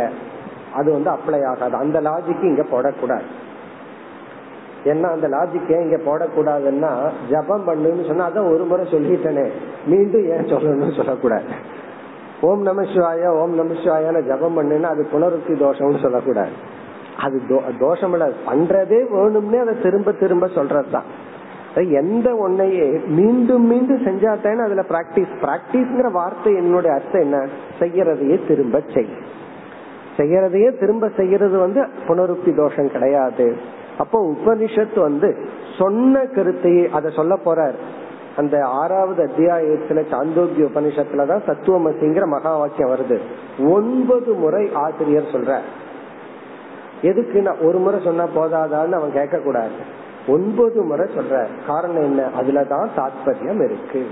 அது 0.76 0.92
வந்து 0.92 1.12
அப்ளை 1.12 1.46
ஆகாது. 1.46 1.76
அந்த 1.76 2.02
லாஜிக் 2.02 2.44
இங்க 2.44 2.64
போடக்கூடாது. 2.72 3.28
ஏன்னா 4.84 5.04
அந்த 5.04 5.28
லாஜிக் 5.28 5.72
ஏன் 5.72 5.86
இங்க 5.86 5.98
போடக்கூடாதுன்னா 5.98 6.92
ஜபம் 7.30 7.68
பண்ணுன்னு 7.68 8.08
சொன்னா 8.08 8.30
அதான் 8.30 8.52
ஒரு 8.54 8.64
முறை 8.64 8.86
சொல்லிட்டேனே. 8.92 9.50
மீண்டும் 9.86 10.30
ஏன் 10.30 10.46
சொல்லணும்னு 10.46 10.96
சொல்லக்கூடாது. 10.96 11.44
ஓம் 12.42 12.62
நம 12.62 12.82
சிவாய 12.82 13.28
ஓம் 13.28 13.56
நம 13.56 13.74
சிவாயான 13.74 14.28
ஜபம் 14.28 14.58
பண்ணுன்னா 14.58 14.84
அது 14.84 15.08
புனருத்தி 15.14 15.54
தோஷம்னு 15.54 16.02
சொல்லக்கூடாது. 16.02 16.50
அது 17.20 17.42
தோஷம் 17.80 18.12
இல்ல 18.12 18.26
பண்றதே 18.26 19.00
வேணும்னே 19.14 19.60
அதை 19.60 19.82
திரும்ப 19.82 20.12
திரும்ப 20.12 20.48
சொல்றதுதான். 20.48 21.08
எந்த 21.76 22.34
ஒன்னையே 22.34 23.08
மீண்டும் 23.08 23.66
மீண்டும் 23.68 24.06
செஞ்சாத்தானே 24.06 24.64
அதுல 24.64 24.84
பிராக்டிஸ் 24.90 25.34
பிராக்டிஸ்ங்கிற 25.42 26.12
வார்த்தை 26.12 26.56
என்னுடைய 26.56 26.96
அர்த்தம் 26.96 27.22
என்ன? 27.22 27.48
செய்யறதையே 27.80 28.48
திரும்ப 28.48 28.82
செய். 28.94 29.10
செய்யறதையே 30.18 30.80
திரும்ப 30.80 31.10
செய்யறது 31.18 31.58
வந்து 31.58 31.88
புனருக்தி 32.08 32.56
தோஷம் 32.56 32.92
கிடையாது. 32.92 33.58
அப்போ 33.98 34.34
உபனிஷத்து 34.34 35.00
வந்து 35.00 35.48
சொன்ன 35.78 36.20
கருத்தையே 36.20 36.90
அதை 36.90 37.12
சொல்ல 37.16 37.38
போறார். 37.46 37.76
அந்த 38.38 38.66
ஆறாவது 38.66 39.24
அத்தியாயத்துல 39.26 40.04
சாந்தோக்கிய 40.12 40.66
உபனிஷத்துலதான் 40.66 41.44
சத்துவமசிங்கிற 41.48 42.26
மகா 42.26 42.58
வாக்கியம் 42.58 42.90
வருது. 42.90 43.20
ஒன்பது 43.70 44.34
முறை 44.34 44.70
ஆசிரியர் 44.74 45.32
சொல்ற 45.32 45.58
எதுக்கு 47.02 47.42
நான் 47.42 47.60
ஒரு 47.60 47.78
முறை 47.78 48.00
சொன்னா 48.04 48.24
போதாதான்னு 48.24 48.92
அவன் 48.92 49.14
கேட்க 49.14 49.38
கூடாது 49.38 50.04
ஒன்பது 50.28 50.82
முறை 50.82 51.10
சொல்ற 51.16 51.48
காரணம் 51.68 52.04
என்ன? 52.04 52.30
அதுலதான் 52.42 52.88
தாத்பரியம் 52.98 53.64
இருக்கு. 53.64 54.08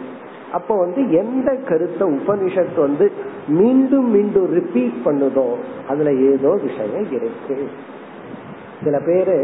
அப்ப 0.53 0.75
வந்து 0.75 1.01
எந்த 1.11 1.49
கருத்தை 1.69 2.07
உபனிஷத்து 2.17 2.79
வந்து 2.87 3.11
மீண்டும் 3.59 4.09
மீண்டும் 4.09 4.49
ரிப்பீட் 4.53 4.99
பண்ணுதோ 5.05 5.47
அதுல 5.89 6.13
ஏதோ 6.13 6.51
விஷயம் 6.63 7.11
இருக்கு. 7.11 7.57
சில 8.83 8.97
பேரு 8.99 9.37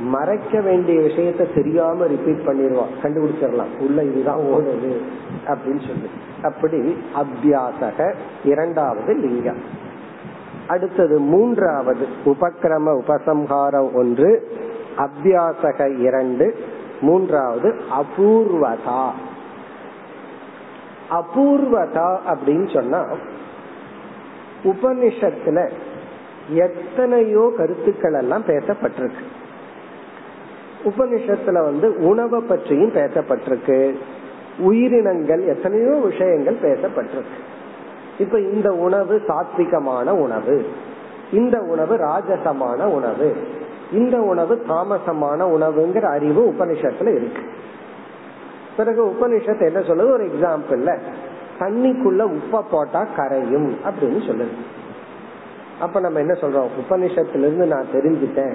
மறைக்க 0.00 0.60
வேண்டிய 0.60 1.00
விஷயத்த 1.00 1.54
தெரியாம 1.54 2.06
ரிப்பீட் 2.06 2.46
பண்ணிடுவான் 2.46 2.94
கண்டுபிடிச்சிடலாம். 3.02 3.72
உள்ள 3.80 4.04
இதுதான் 4.04 4.38
ஓடுது 4.38 4.92
அப்படின்னு 5.46 5.82
சொல்லி. 5.88 6.08
அப்படி 6.42 6.80
அபியாசக 7.22 8.14
இரண்டாவது 8.44 9.14
லிங்கம். 9.14 9.62
அடுத்தது 10.66 11.18
மூன்றாவது 11.18 12.06
உபக்கிரம 12.24 12.88
உபசம்ஹாரம் 13.02 13.92
ஒன்று 13.94 14.30
அபியாசக 14.98 15.98
இரண்டு 15.98 16.46
மூன்றாவது 17.00 17.74
அபூர்வதா. 18.00 19.02
அபூர்வதா 21.10 22.18
அப்படின்னு 22.28 22.74
சொன்னா 22.74 23.04
உபனிஷத்துல 24.64 25.70
எத்தனையோ 26.50 27.52
கருத்துக்கள் 27.56 28.12
எல்லாம் 28.12 28.44
பேசப்பட்டிருக்கு. 28.44 29.24
உபனிஷத்துல 30.84 31.52
வந்து 31.52 31.94
உணவை 31.98 32.40
பற்றியும் 32.40 32.92
பேசப்பட்டிருக்கு. 32.92 33.96
உயிரினங்கள் 34.58 35.46
எத்தனையோ 35.46 36.00
விஷயங்கள் 36.04 36.56
பேசப்பட்டிருக்கு. 36.62 37.36
இப்ப 38.18 38.40
இந்த 38.40 38.72
உணவு 38.72 39.22
சாத்விகமான 39.28 40.10
உணவு 40.10 40.66
இந்த 41.32 41.60
உணவு 41.60 41.96
ராஜசமான 41.96 42.84
உணவு 42.84 43.36
இந்த 43.92 44.20
உணவு 44.20 44.64
தாமசமான 44.68 45.46
உணவுங்கிற 45.46 46.02
அறிவு 46.02 46.54
உபனிஷத்துல 46.58 47.16
இருக்கு. 47.16 47.42
பிறகு 48.78 49.06
உபனிஷத்து 49.06 49.60
என்ன 49.60 49.80
சொல்லுது? 49.80 50.10
ஒரு 50.10 50.24
எக்ஸாம்பிள்ல 50.24 50.98
தண்ணிக்குள்ள 51.58 52.30
உப்ப 52.30 52.62
போட்டா 52.70 53.06
கரையும் 53.16 53.74
அப்படின்னு 53.84 54.20
சொல்லுது. 54.28 54.48
அப்ப 55.80 56.00
நம்ம 56.00 56.18
என்ன 56.18 56.32
சொல்றோம்? 56.32 56.68
உபனிஷத்துல 56.90 57.38
இருந்து 57.38 57.66
நான் 57.66 57.86
தெரிஞ்சுட்டேன். 57.92 58.54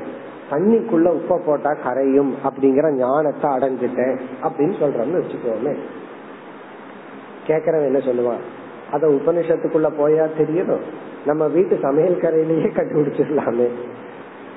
தண்ணிக்குள்ள 0.51 1.19
உப்ப 1.19 1.41
போட்டா 1.45 1.69
கரையும் 1.69 2.33
அப்படிங்கிற 2.43 2.91
ஞானத்தை 2.91 3.51
அடைஞ்சிட்டேன் 3.51 4.19
அப்படின்னு 4.43 4.73
சொல்றோம்னு 4.81 5.23
வச்சுக்கோமே. 5.23 5.75
கேக்குறவன் 7.47 7.83
என்ன 7.83 7.97
சொல்லுவான்? 7.97 8.41
அத 8.91 9.07
உபனிஷத்துக்குள்ள 9.07 9.89
போயா 9.99 10.27
தெரியணும் 10.39 10.81
நம்ம 11.25 11.47
வீட்டு 11.47 11.79
சமையல் 11.81 12.19
கரையிலேயே 12.19 12.65
கண்டுபிடிச்சிடலாமே. 12.65 13.67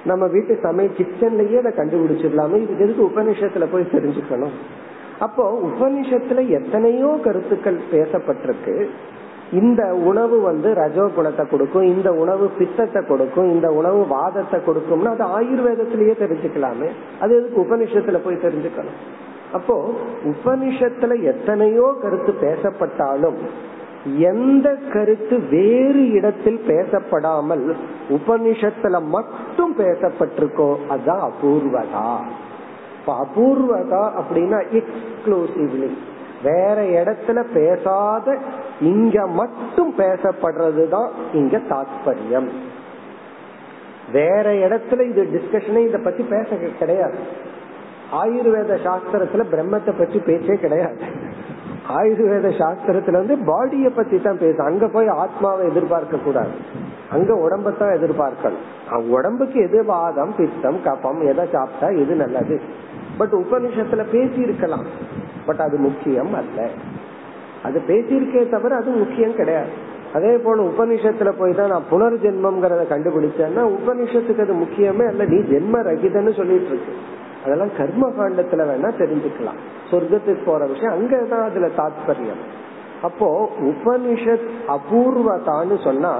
நம்ம 0.04 0.26
வீட்டு 0.26 0.58
சமையல் 0.62 0.96
கிச்சன்லயே 0.96 1.58
அதை 1.58 1.72
கண்டுபிடிச்சிடலாமே. 1.76 2.56
இதுக்கு 2.56 2.84
எதுக்கு 2.84 3.04
உபனிஷத்துல 3.04 3.66
போய் 3.72 3.88
தெரிஞ்சுக்கணும்? 3.92 4.52
அப்போ 5.20 5.44
உபனிஷத்துல 5.68 6.40
எத்தனையோ 6.48 7.10
கருத்துக்கள் 7.24 7.78
பேசப்பட்டிருக்கு. 7.92 8.74
இந்த 9.52 9.82
உணவு 9.94 10.36
வந்து 10.40 10.68
ரஜோ 10.74 11.04
குணத்தை 11.16 11.44
கொடுக்கும் 11.46 11.82
இந்த 11.82 12.08
உணவு 12.12 12.46
பித்தத்தை 12.58 13.00
கொடுக்கும் 13.04 13.50
இந்த 13.52 13.68
உணவு 13.68 14.00
வாதத்தை 14.06 14.58
கொடுக்கும்னா 14.66 15.12
அது 15.16 15.26
ஆயுர்வேதத்திலேயே 15.38 16.14
தெரிஞ்சுக்கலாமே. 16.22 16.88
அது 17.20 17.36
எதுக்கு 17.38 17.62
உபனிஷத்துல 17.66 18.20
போய் 18.24 18.44
தெரிஞ்சுக்கணும்? 18.46 18.98
அப்போ 19.52 19.76
உபனிஷத்துல 20.32 21.22
எத்தனையோ 21.22 21.86
கருத்து 22.02 22.32
பேசப்பட்டாலும் 22.46 23.38
எந்த 24.30 24.68
கருத்து 24.92 25.36
வேறு 25.50 26.02
இடத்தில் 26.12 26.60
பேசப்படாமல் 26.66 27.64
உபனிஷத்துல 28.08 28.96
மட்டும் 29.14 29.72
பேசப்பட்டிருக்கோ 29.78 30.68
அதுதான் 30.88 31.22
அபூர்வதா. 31.30 32.10
இப்ப 33.06 33.24
அபூர்வதா 33.24 34.12
அப்படின்னா 34.20 34.60
எக்ஸ்க்ளூசிவ்லி 34.78 35.88
வேற 36.42 36.82
இடத்துல 36.82 37.44
பேசாத 37.54 38.36
இங்க 38.80 39.26
மட்டும் 39.26 39.94
பேசப்படுறதுதான் 39.98 41.08
இங்க 41.32 41.56
தாத்பரியம். 41.56 42.48
வேற 44.12 44.52
இடத்துல 44.52 45.00
இது 45.10 45.22
டிஸ்கஷனே 45.34 45.86
இத 45.86 45.98
பத்தி 45.98 46.22
பேச 46.22 46.48
கிடையாது. 46.78 47.14
ஆயுர்வேத 48.12 48.78
சாஸ்திரத்துல 48.86 49.44
பிரம்மத்தை 49.52 49.98
பற்றி 49.98 50.18
பேச்சே 50.18 50.54
கிடையாது. 50.54 50.98
ஆயுர்வேத 51.88 52.50
சாஸ்திரத்துல 52.62 53.12
வந்து 53.12 53.38
பாடிய 53.46 53.90
பத்தி 53.90 54.20
தான் 54.20 54.38
பேச 54.38 54.64
அங்க 54.64 54.88
போய் 54.88 55.08
ஆத்மாவை 55.08 55.68
எதிர்பார்க்க 55.68 56.16
கூடாது. 56.16 56.50
அங்க 57.10 57.32
உடம்பத்தான் 57.34 57.96
எதிர்பார்க்கணும். 57.98 59.08
உடம்புக்கு 59.08 59.62
எது 59.62 59.84
வாதம் 59.84 60.34
பித்தம் 60.36 60.80
கபம் 60.84 61.26
எதை 61.26 61.46
சாப்பிட்டா 61.52 61.88
எது 61.88 62.14
நல்லது? 62.14 62.60
பட் 63.18 63.32
உபனிஷத்துல 63.32 64.04
பேசி 64.10 64.40
இருக்கலாம் 64.40 64.84
பட் 65.46 65.60
அது 65.60 65.78
முக்கியம் 65.78 66.34
அல்ல. 66.34 66.68
அது 67.62 67.82
பேசியிருக்கே 67.88 68.48
தவிர 68.48 68.76
அது 68.76 68.90
முக்கியம் 68.90 69.34
கிடையாது. 69.34 69.68
அதே 70.14 70.36
போல 70.36 70.62
உபனிஷத்துல 70.62 71.32
போய் 71.38 71.54
தான் 71.54 71.68
நான் 71.68 71.82
புனர்ஜென்மம்ங்கிறத 71.90 72.82
கண்டுபிடிச்சேன்னா 72.90 73.70
உபனிஷத்துக்கு 73.70 74.40
அது 74.40 74.54
முக்கியமே 74.54 75.06
அல்ல. 75.08 75.24
நீ 75.24 75.36
ஜென்ம 75.36 75.76
ரகிதன்னு 75.78 76.36
சொல்லிட்டு 76.36 76.66
இருக்கு 76.66 76.92
அதெல்லாம் 77.44 77.76
கர்ம 77.76 78.08
காண்டத்துல 78.08 78.66
வேணா 78.66 78.90
தெரிஞ்சுக்கலாம். 78.98 79.58
சொர்க்கத்துக்கு 79.90 80.42
போற 80.44 80.66
விஷயம் 80.66 80.92
அங்கதான் 80.92 81.44
அதுல 81.44 81.66
தாத்பரியம். 81.66 82.42
அப்போ 83.02 83.50
உபனிஷத் 83.60 84.48
அபூர்வதான்னு 84.68 85.82
சொன்னா 85.84 86.18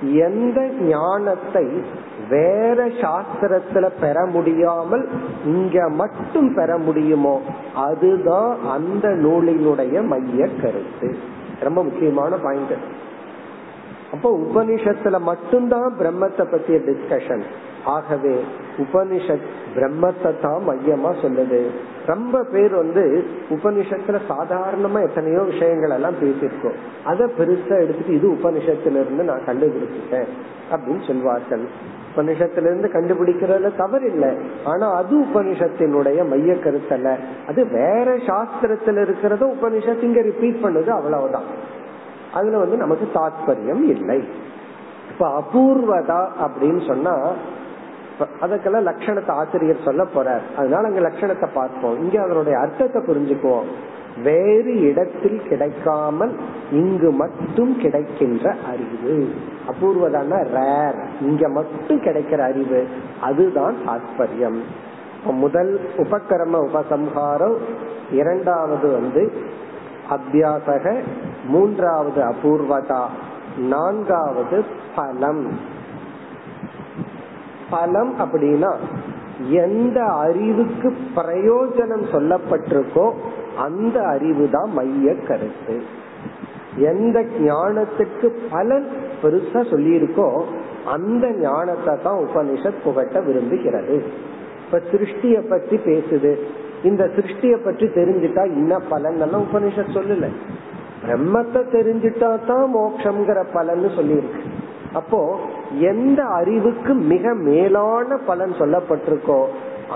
எந்த 0.00 0.68
ஞானத்தை 0.80 1.82
வேற 2.30 2.86
சாஸ்திரத்துல 2.86 3.90
பெற 4.00 4.26
முடியாமல் 4.26 5.08
இங்க 5.44 5.88
மட்டும் 5.88 6.54
பெற 6.54 6.78
முடியுமோ 6.78 7.40
அதுதான் 7.74 8.56
அந்த 8.68 9.08
நூலினுடைய 9.08 10.06
மைய 10.06 10.48
கருத்து. 10.62 11.18
ரொம்ப 11.60 11.82
முக்கியமான 11.84 12.36
பாயிண்ட் 12.36 13.02
அப்போ 14.12 14.38
உபனிஷத்துல 14.38 15.20
மட்டும்தான் 15.20 15.94
பிரம்மத்தை 15.98 16.44
பத்திய 16.44 16.78
டிஸ்கஷன் 16.78 17.42
ஆகவே 17.84 18.44
உபனிஷத் 18.78 19.46
பிரம்மத்தை 19.76 20.40
தான் 20.40 20.62
மையமா 20.68 21.14
சொல்லுது. 21.22 21.60
ரொம்ப 22.06 22.42
பேர் 22.42 22.74
வந்து 22.74 23.24
உபனிஷத்துல 23.50 24.18
சாதாரணமா 24.28 25.02
எத்தனையோ 25.02 25.40
விஷயங்கள் 25.40 25.90
எல்லாம் 25.90 26.14
பேசியிருக்கோம். 26.20 26.78
அதை 27.04 27.26
பெருசா 27.38 27.80
எடுத்துட்டு 27.80 28.14
இது 28.14 28.30
உபனிஷத்துல 28.30 29.00
இருந்து 29.00 29.24
நான் 29.24 29.46
கண்டுபிடிச்சிட்டேன் 29.46 30.26
அப்படின்னு 30.72 31.06
சொல்வார்கள். 31.06 31.68
உபனிஷத்துல 32.16 32.68
இருந்து 32.70 32.88
கண்டுபிடிக்கிறதுல 32.92 33.76
தவறு 33.76 34.06
இல்லை 34.12 34.36
ஆனா 34.64 34.92
அது 34.92 35.20
உபனிஷத்தினுடைய 35.20 36.28
மைய 36.28 36.52
கருத்தல்ல. 36.52 37.16
அது 37.48 37.66
வேற 37.68 38.16
சாஸ்திரத்துல 38.16 39.06
இருக்கிறத 39.06 39.52
உபனிஷத் 39.54 40.02
இங்க 40.02 40.20
ரிப்பீட் 40.20 40.62
பண்ணுது 40.62 40.88
அவ்வளவுதான். 40.88 41.72
அதுல 42.34 42.58
வந்து 42.58 42.76
நமக்கு 42.76 43.08
தாத்பரியம் 43.14 43.82
இல்லை. 43.82 44.28
இப்ப 45.10 45.42
அபூர்வதா 45.42 46.26
அப்படின்னு 46.46 46.86
சொன்னா 46.86 47.32
அதுக்கெல்லாம் 48.18 48.86
லட்சணத்தை 48.90 49.30
ஆசிரியர் 49.30 49.84
சொல்ல 49.84 50.04
போறார். 50.14 50.44
அதனால 50.56 50.86
அங்க 50.88 51.00
லட்சணத்தை 51.00 51.48
பார்ப்போம். 51.54 52.02
இங்க 52.02 52.22
அதனுடைய 52.22 52.58
அர்த்தத்தை 52.58 53.02
புரிஞ்சுக்குவோம். 53.02 53.70
வேறு 54.22 54.80
இடத்தில் 54.80 55.42
கிடைக்காமல் 55.48 56.38
இங்கு 56.70 57.10
மட்டும் 57.10 57.76
கிடைக்கின்ற 57.80 58.54
அறிவு. 58.72 59.28
அபூர்வதான 59.68 60.42
ரேர் 60.54 60.98
இங்க 61.20 61.48
மட்டும் 61.48 62.00
கிடைக்கிற 62.00 62.38
அறிவு. 62.38 62.86
அதுதான் 63.20 63.74
தாத்பரியம் 63.86 64.60
முதல் 65.24 65.80
உபக்கிரம 65.96 66.68
உபசம்ஹாரம் 66.68 67.56
இரண்டாவது 68.12 68.92
வந்து 68.92 69.32
அத்தியாசக 70.10 71.02
மூன்றாவது 71.46 72.22
அபூர்வதா 72.22 73.04
நான்காவது 73.58 74.64
பலம். 74.96 75.58
பலம் 77.70 78.12
அப்படின்னா 78.18 78.72
எந்த 79.50 80.04
அறிவுக்கு 80.04 80.92
பிரயோஜனம் 81.16 82.04
சொல்லப்பட்டிருக்கோ 82.12 83.12
அந்த 83.56 83.96
அறிவு 84.06 84.50
தான் 84.50 84.70
மைய 84.72 85.14
கருத்து. 85.28 85.76
எந்த 86.90 87.22
ஞானத்துக்கு 87.22 88.28
பலன் 88.50 88.86
பெருசா 89.22 89.60
சொல்லியிருக்கோ 89.72 90.28
அந்த 90.84 91.30
ஞானத்தை 91.40 91.94
தான் 92.02 92.18
உபனிஷத் 92.18 92.82
புகட்ட 92.84 93.20
விரும்புகிறது. 93.20 94.02
இப்ப 94.64 94.80
சிருஷ்டிய 94.92 95.36
பத்தி 95.48 95.76
பேசுது. 95.76 96.32
இந்த 96.82 97.10
சிருஷ்டிய 97.16 97.56
பற்றி 97.64 97.86
தெரிஞ்சுட்டா 97.86 98.44
என்ன 98.44 98.78
பலன் 98.78 99.20
எல்லாம் 99.20 99.46
உபனிஷத் 99.52 99.94
சொல்லல. 99.94 100.28
பிரம்மத்தை 101.04 101.62
தெரிஞ்சுட்டா 101.76 102.44
தான் 102.46 102.66
மோட்சம்ங்கிற 102.74 103.40
பலன்னு 103.54 103.88
சொல்லியிருக்கு. 103.96 104.42
அப்போ 104.94 105.20
எந்த 105.80 106.22
அறிவுக்கு 106.22 106.94
மிக 106.94 107.34
மேலான 107.34 108.16
பலன் 108.26 108.54
சொல்லப்பட்டிருக்கோ 108.58 109.44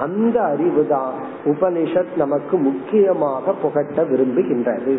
அந்த 0.01 0.43
அறிவு 0.43 0.87
தான் 0.87 1.13
உபனிஷத் 1.45 2.17
நமக்கு 2.17 2.57
முக்கியமாக 2.57 3.53
புகட்ட 3.53 4.03
விரும்புகின்றது. 4.03 4.95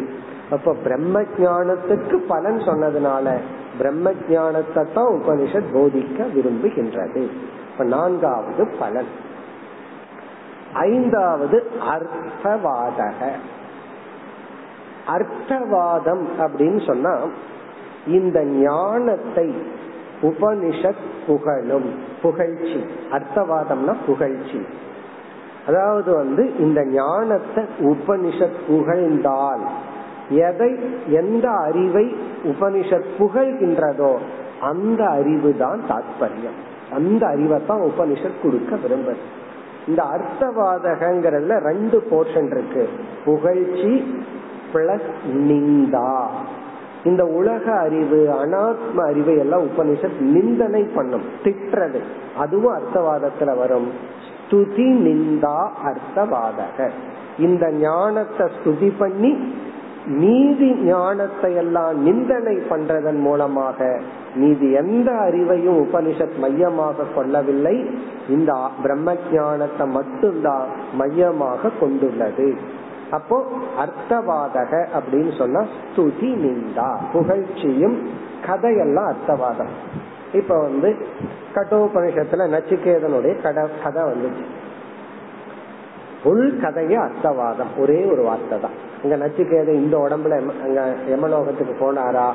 அப்ப 0.52 0.74
பிரம்ம 0.84 1.22
ஜானத்துக்கு 1.22 2.16
பலன் 2.28 2.58
சொன்னதுனால 2.58 3.36
பிரம்ம 3.78 4.12
ஜானத்தை 4.30 4.86
தான் 4.94 5.14
உபனிஷத் 5.14 5.72
போதிக்க 5.74 6.26
விரும்புகின்றது. 6.36 7.24
இப்ப 7.72 7.84
நான்காவது 7.84 8.68
பலன். 8.80 9.12
ஐந்தாவது 10.74 11.58
அர்த்தவாதக. 11.90 13.22
அர்த்தவாதம் 15.08 16.26
அப்படின்னு 16.40 16.86
சொன்னா 16.86 17.14
இந்த 18.08 18.44
ஞானத்தை 18.46 19.48
உபனிஷத் 20.22 21.06
புகழும் 21.28 21.94
புகழ்ச்சி. 22.22 22.86
அர்த்தவாதம்னா 23.12 23.96
புகழ்ச்சி. 24.06 24.66
அதாவது 25.68 26.14
வந்து 26.14 26.58
இந்த 26.60 26.86
ஞானத்தை 26.86 27.64
உபனிஷத் 27.80 28.60
புகழ்ந்தால் 28.68 29.62
எதை 30.30 30.76
எந்த 31.08 31.50
அறிவை 31.50 32.16
உபனிஷத் 32.44 33.06
புகழ்கின்றதோ 33.20 34.18
அந்த 34.62 35.06
அறிவு 35.06 35.56
தான் 35.58 35.82
தாத்பரியம். 35.90 36.94
அந்த 36.94 37.28
அறிவை 37.28 37.66
தான் 37.66 37.82
உபனிஷத் 37.82 38.42
கொடுக்க 38.44 38.76
விரும்புது. 38.76 39.16
இந்த 39.88 40.04
அர்த்தவாதகங்கிறதுல 40.04 41.60
ரெண்டு 41.60 42.08
போர்ஷன் 42.12 42.52
இருக்கு. 42.52 42.90
புகழ்ச்சி 43.26 44.16
பிளஸ் 44.74 45.10
நிந்தா. 45.34 46.26
இந்த 47.04 47.26
உலக 47.26 47.72
அறிவு 47.72 48.28
அனாத்ம 48.46 49.08
அறிவை 49.08 49.38
எல்லாம் 49.38 49.62
உபனிஷத் 49.62 50.20
நிந்தனை 50.20 50.84
பண்ணும் 50.84 51.22
திட்டுறது. 51.44 52.00
அதுவும் 52.38 52.78
அர்த்தவாதத்துல 52.78 53.58
வரும். 53.58 53.92
ஸ்துதி 54.50 54.92
நிந்தா 55.08 55.70
அர்த்தவாதக. 55.86 56.90
இந்த 57.40 57.72
ஞானத்தை 57.72 58.48
ஸ்துதி 58.64 58.92
பண்ணி 58.98 59.54
நீதி 60.06 60.74
ஞானத்தை 60.74 61.56
எல்லாம் 61.56 62.02
நிந்தனை 62.02 62.56
பண்றதன் 62.56 63.20
மூலமாக 63.20 64.00
நீதி 64.36 64.72
எந்த 64.72 65.12
அறிவையும் 65.12 65.86
உபனிஷத் 65.86 66.38
மையமாக 66.40 67.04
கொள்ளவில்லை. 67.16 67.86
இந்த 68.30 68.68
பிரம்ம 68.82 69.16
ஞானத்தை 69.34 69.88
மட்டும்தான் 69.88 70.68
மையமாக 70.94 71.70
கொண்டுள்ளது. 71.80 72.56
அப்போ 73.12 73.38
அர்த்தவாதக 73.78 74.88
அப்படின்னு 74.98 75.38
சொன்னா 75.38 75.62
ஸ்துதி 75.62 76.30
நிந்தா 76.44 76.88
புகழ்ச்சியும் 77.14 77.98
கதையெல்லாம் 78.46 79.10
அர்த்தவாதம். 79.12 79.74
இப்ப 80.34 80.60
வந்து 80.60 80.96
கட்டோபனிஷத்துல 81.56 82.48
நச்சிகேதனுடைய 82.56 83.42
கட 83.42 83.70
கதை 83.84 84.04
வந்துச்சு. 84.04 84.44
உள் 86.24 86.58
கதைய 86.62 86.96
அர்த்தவாதம் 87.08 87.72
ஒரே 87.78 88.06
ஒரு 88.06 88.22
வார்த்தை 88.22 88.60
தான் 88.60 88.78
இங்க 89.04 89.16
நச்சிகேத 89.16 89.68
இந்த 89.68 89.98
உடம்புல 89.98 90.38
அங்க 90.64 90.96
யமலோகத்துக்கு 91.10 91.76
போனாரா? 91.80 92.28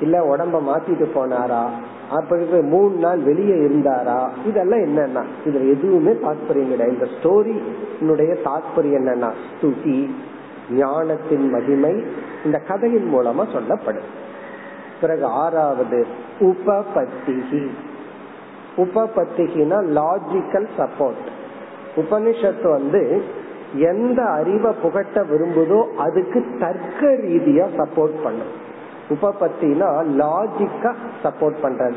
இல்ல 0.00 0.36
உடம்ப 0.36 0.60
மாத்திட்டு 0.60 1.06
போனாரா? 1.14 1.64
அப்படி 2.10 2.44
மூணு 2.44 2.96
நாள் 2.96 3.18
வெளியே 3.18 3.54
இருந்தாரா? 3.54 4.28
இதெல்லாம் 4.46 4.78
என்னன்னா 4.78 5.22
இதுல 5.46 5.68
எதுவுமே 5.70 6.10
தாற்பயம் 6.10 6.68
கிடையாது 6.68 6.92
இந்த 6.92 7.08
ஸ்டோரியினுடைய 7.22 8.48
தாற்பயம் 8.48 8.98
என்னன்னா 8.98 9.32
ஸ்துதி 9.60 10.10
ஞானத்தின் 10.70 11.50
மகிமை 11.50 12.04
இந்த 12.44 12.58
கதையின் 12.58 13.14
மூலமா 13.14 13.52
சொல்லப்படும். 13.52 14.08
பிறகு 15.00 15.24
ஆறாவது 15.24 16.06
உபபத்திகி. 16.40 17.66
உபபத்திகினா 18.76 19.78
லாஜிக்கல் 19.98 20.68
சப்போர்ட் 20.78 21.28
உபனிஷத்து 21.96 22.70
வந்து 22.70 23.22
எந்த 23.74 24.22
அறிவை 24.22 24.72
புகட்ட 24.82 25.22
விரும்புதோ 25.22 25.82
அதுக்கு 25.94 26.44
தர்க்க 26.60 27.06
ரீதியா 27.06 27.66
சப்போர்ட் 27.76 28.22
பண்ணும். 28.22 28.59
உபபத்தினா 29.10 29.88
லாஜிக்கா 30.18 30.94
சப்போர்ட் 31.22 31.58
பண்றது. 31.62 31.94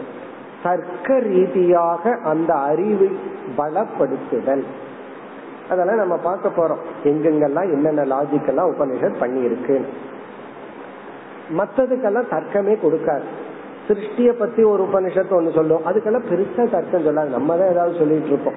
தர்க்க 0.63 1.19
ரீதியாக 1.19 2.19
அந்த 2.23 2.53
அறிவை 2.53 3.09
பலப்படுத்துதல். 3.57 4.63
அதெல்லாம் 5.69 5.95
நம்ம 5.95 6.17
பார்க்க 6.17 6.49
போறோம். 6.49 7.07
எங்கெங்கெல்லாம் 7.07 7.71
என்னென்ன 7.71 8.03
லாஜிக்கெல்லாம் 8.03 8.71
உபனிஷத் 8.71 9.19
பண்ணி 9.19 9.41
இருக்கு 9.41 9.85
மற்றதுக்கெல்லாம் 11.57 12.29
தர்க்கமே 12.29 12.77
கொடுக்காது. 12.83 13.23
சிருஷ்டிய 13.87 14.31
பத்தி 14.31 14.63
ஒரு 14.63 14.83
உபனிஷத்து 14.83 15.31
ஒண்ணு 15.31 15.53
சொல்லும். 15.53 15.81
அதுக்கெல்லாம் 15.85 16.25
பெருசா 16.29 16.69
தர்க்கம் 16.69 17.05
சொல்லாது. 17.05 17.29
நம்ம 17.29 17.57
தான் 17.57 17.69
ஏதாவது 17.69 17.97
சொல்லிட்டு 17.97 18.27
இருப்போம். 18.27 18.53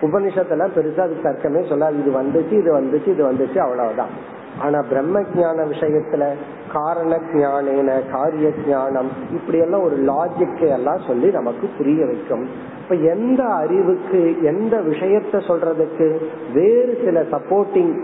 உபனிஷத்தெல்லாம் 0.00 0.72
பெருசா 0.76 1.00
அதுக்கு 1.00 1.28
தர்க்கமே 1.28 1.68
சொல்லாது. 1.68 2.00
இது 2.00 2.22
வந்துச்சு 2.22 2.52
இது 2.52 2.80
வந்துச்சு 2.80 3.08
இது 3.08 3.32
வந்துச்சு 3.32 3.58
அவ்வளவுதான். 3.58 4.31
ஆனா 4.60 4.82
பிரம்ம 4.88 5.20
ஜான 5.20 5.64
விஷயத்துல 5.66 6.32
காரண 6.72 7.16
ஜானேன 7.16 8.10
காரிய 8.10 8.48
ஜானம் 8.68 9.08
இப்படி 9.30 9.58
எல்லாம் 9.58 9.82
ஒரு 9.82 9.96
லாஜிக்கை 9.96 10.68
எல்லாம் 10.68 11.00
சொல்லி 11.06 11.30
நமக்கு 11.30 11.68
புரிய 11.76 12.06
வைக்கும். 12.06 12.48
இப்ப 12.82 12.94
எந்த 12.94 13.44
அறிவுக்கு 13.44 14.42
எந்த 14.42 14.76
விஷயத்த 14.76 15.34
சொல்றதுக்கு 15.48 16.16
வேறு 16.54 16.98
சில 17.04 17.20
சப்போர்ட்டிங் 17.22 17.94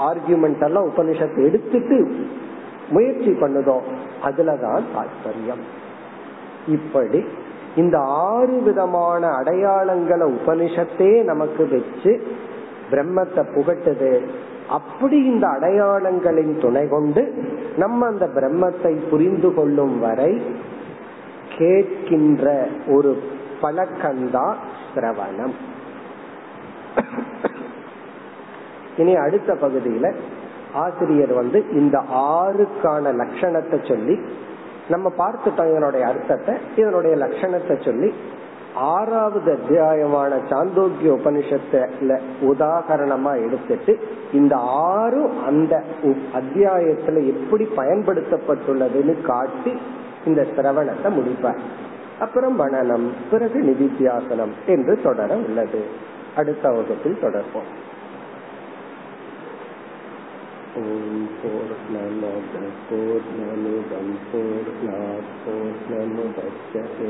ஆர்கியூமெண்ட் 0.00 0.64
எல்லாம் 0.64 0.88
உபனிஷத்து 0.88 1.44
எடுத்துட்டு 1.44 2.16
முயற்சி 2.90 3.30
பண்ணுதோ 3.30 3.78
அதுலதான் 4.24 4.82
தாற்பயம் 4.94 5.64
இப்படி 6.68 7.24
இந்த 7.76 7.98
ஆறு 7.98 8.60
விதமான 8.62 9.28
அடையாளங்களை 9.28 10.34
உபனிஷத்தே 10.38 11.22
நமக்கு 11.22 11.68
வச்சு 11.68 12.26
பிரம்மத்தை 12.90 13.42
புகட்டுது. 13.56 14.20
அப்படி 14.68 15.24
இந்த 15.24 15.46
அடையாளங்களின் 15.46 16.60
துணை 16.60 16.88
கொண்டு 16.88 17.22
நம்ம 17.76 18.06
அந்த 18.06 18.26
பிரம்மத்தை 18.26 19.08
புரிந்து 19.08 19.54
கொள்ளும் 19.54 19.98
வரை 19.98 20.42
கேட்கின்ற 21.58 22.68
ஒரு 22.88 23.22
பழக்கந்தா 23.60 24.54
சிரவணம். 24.94 25.54
இனி 28.96 29.14
அடுத்த 29.14 29.54
பகுதியில 29.54 30.14
ஆசிரியர் 30.74 31.32
வந்து 31.32 31.64
இந்த 31.72 31.98
ஆறுக்கான 32.10 33.12
லட்சணத்தை 33.12 33.88
சொல்லி 33.88 34.20
நம்ம 34.88 35.12
பார்த்துட்டோம் 35.18 35.70
இதனுடைய 35.70 36.06
அர்த்தத்தை. 36.06 36.54
இதனுடைய 36.76 37.16
லட்சணத்தை 37.16 37.84
சொல்லி 37.84 38.14
ஆறாவது 38.87 39.49
அத்தியாயமான 39.51 40.33
சாந்தோக்கிய 40.49 41.11
உபனிஷத்துல 41.17 42.17
உதாகரணமா 42.43 43.33
எடுத்துட்டு 43.45 43.93
இந்த 44.33 44.55
ஆறும் 44.91 45.33
அந்த 45.43 45.73
அத்தியாயத்துல 46.33 47.23
எப்படி 47.33 47.67
பயன்படுத்தப்பட்டுள்ளதுன்னு 47.75 49.15
காட்டி 49.21 49.73
இந்த 50.25 50.41
சிரவணத்தை 50.55 51.11
முடிப்பார் 51.11 51.61
அப்புறம் 52.19 52.57
மனநம் 52.57 53.07
பிறகு 53.31 53.59
நிதித்தியாசனம் 53.61 54.55
என்று 54.67 54.95
தொடர 55.03 55.37
உள்ளது 55.41 55.83
அடுத்த 56.35 56.65
வகுப்பில் 56.71 57.23
தொடர்போம் 57.23 57.71
ॐ 60.73 60.83
पूर्णमद 61.33 62.53
पूर्णमिदं 62.83 64.11
पूर्णात् 64.27 65.31
पूर्णमुदच्यते 65.41 67.09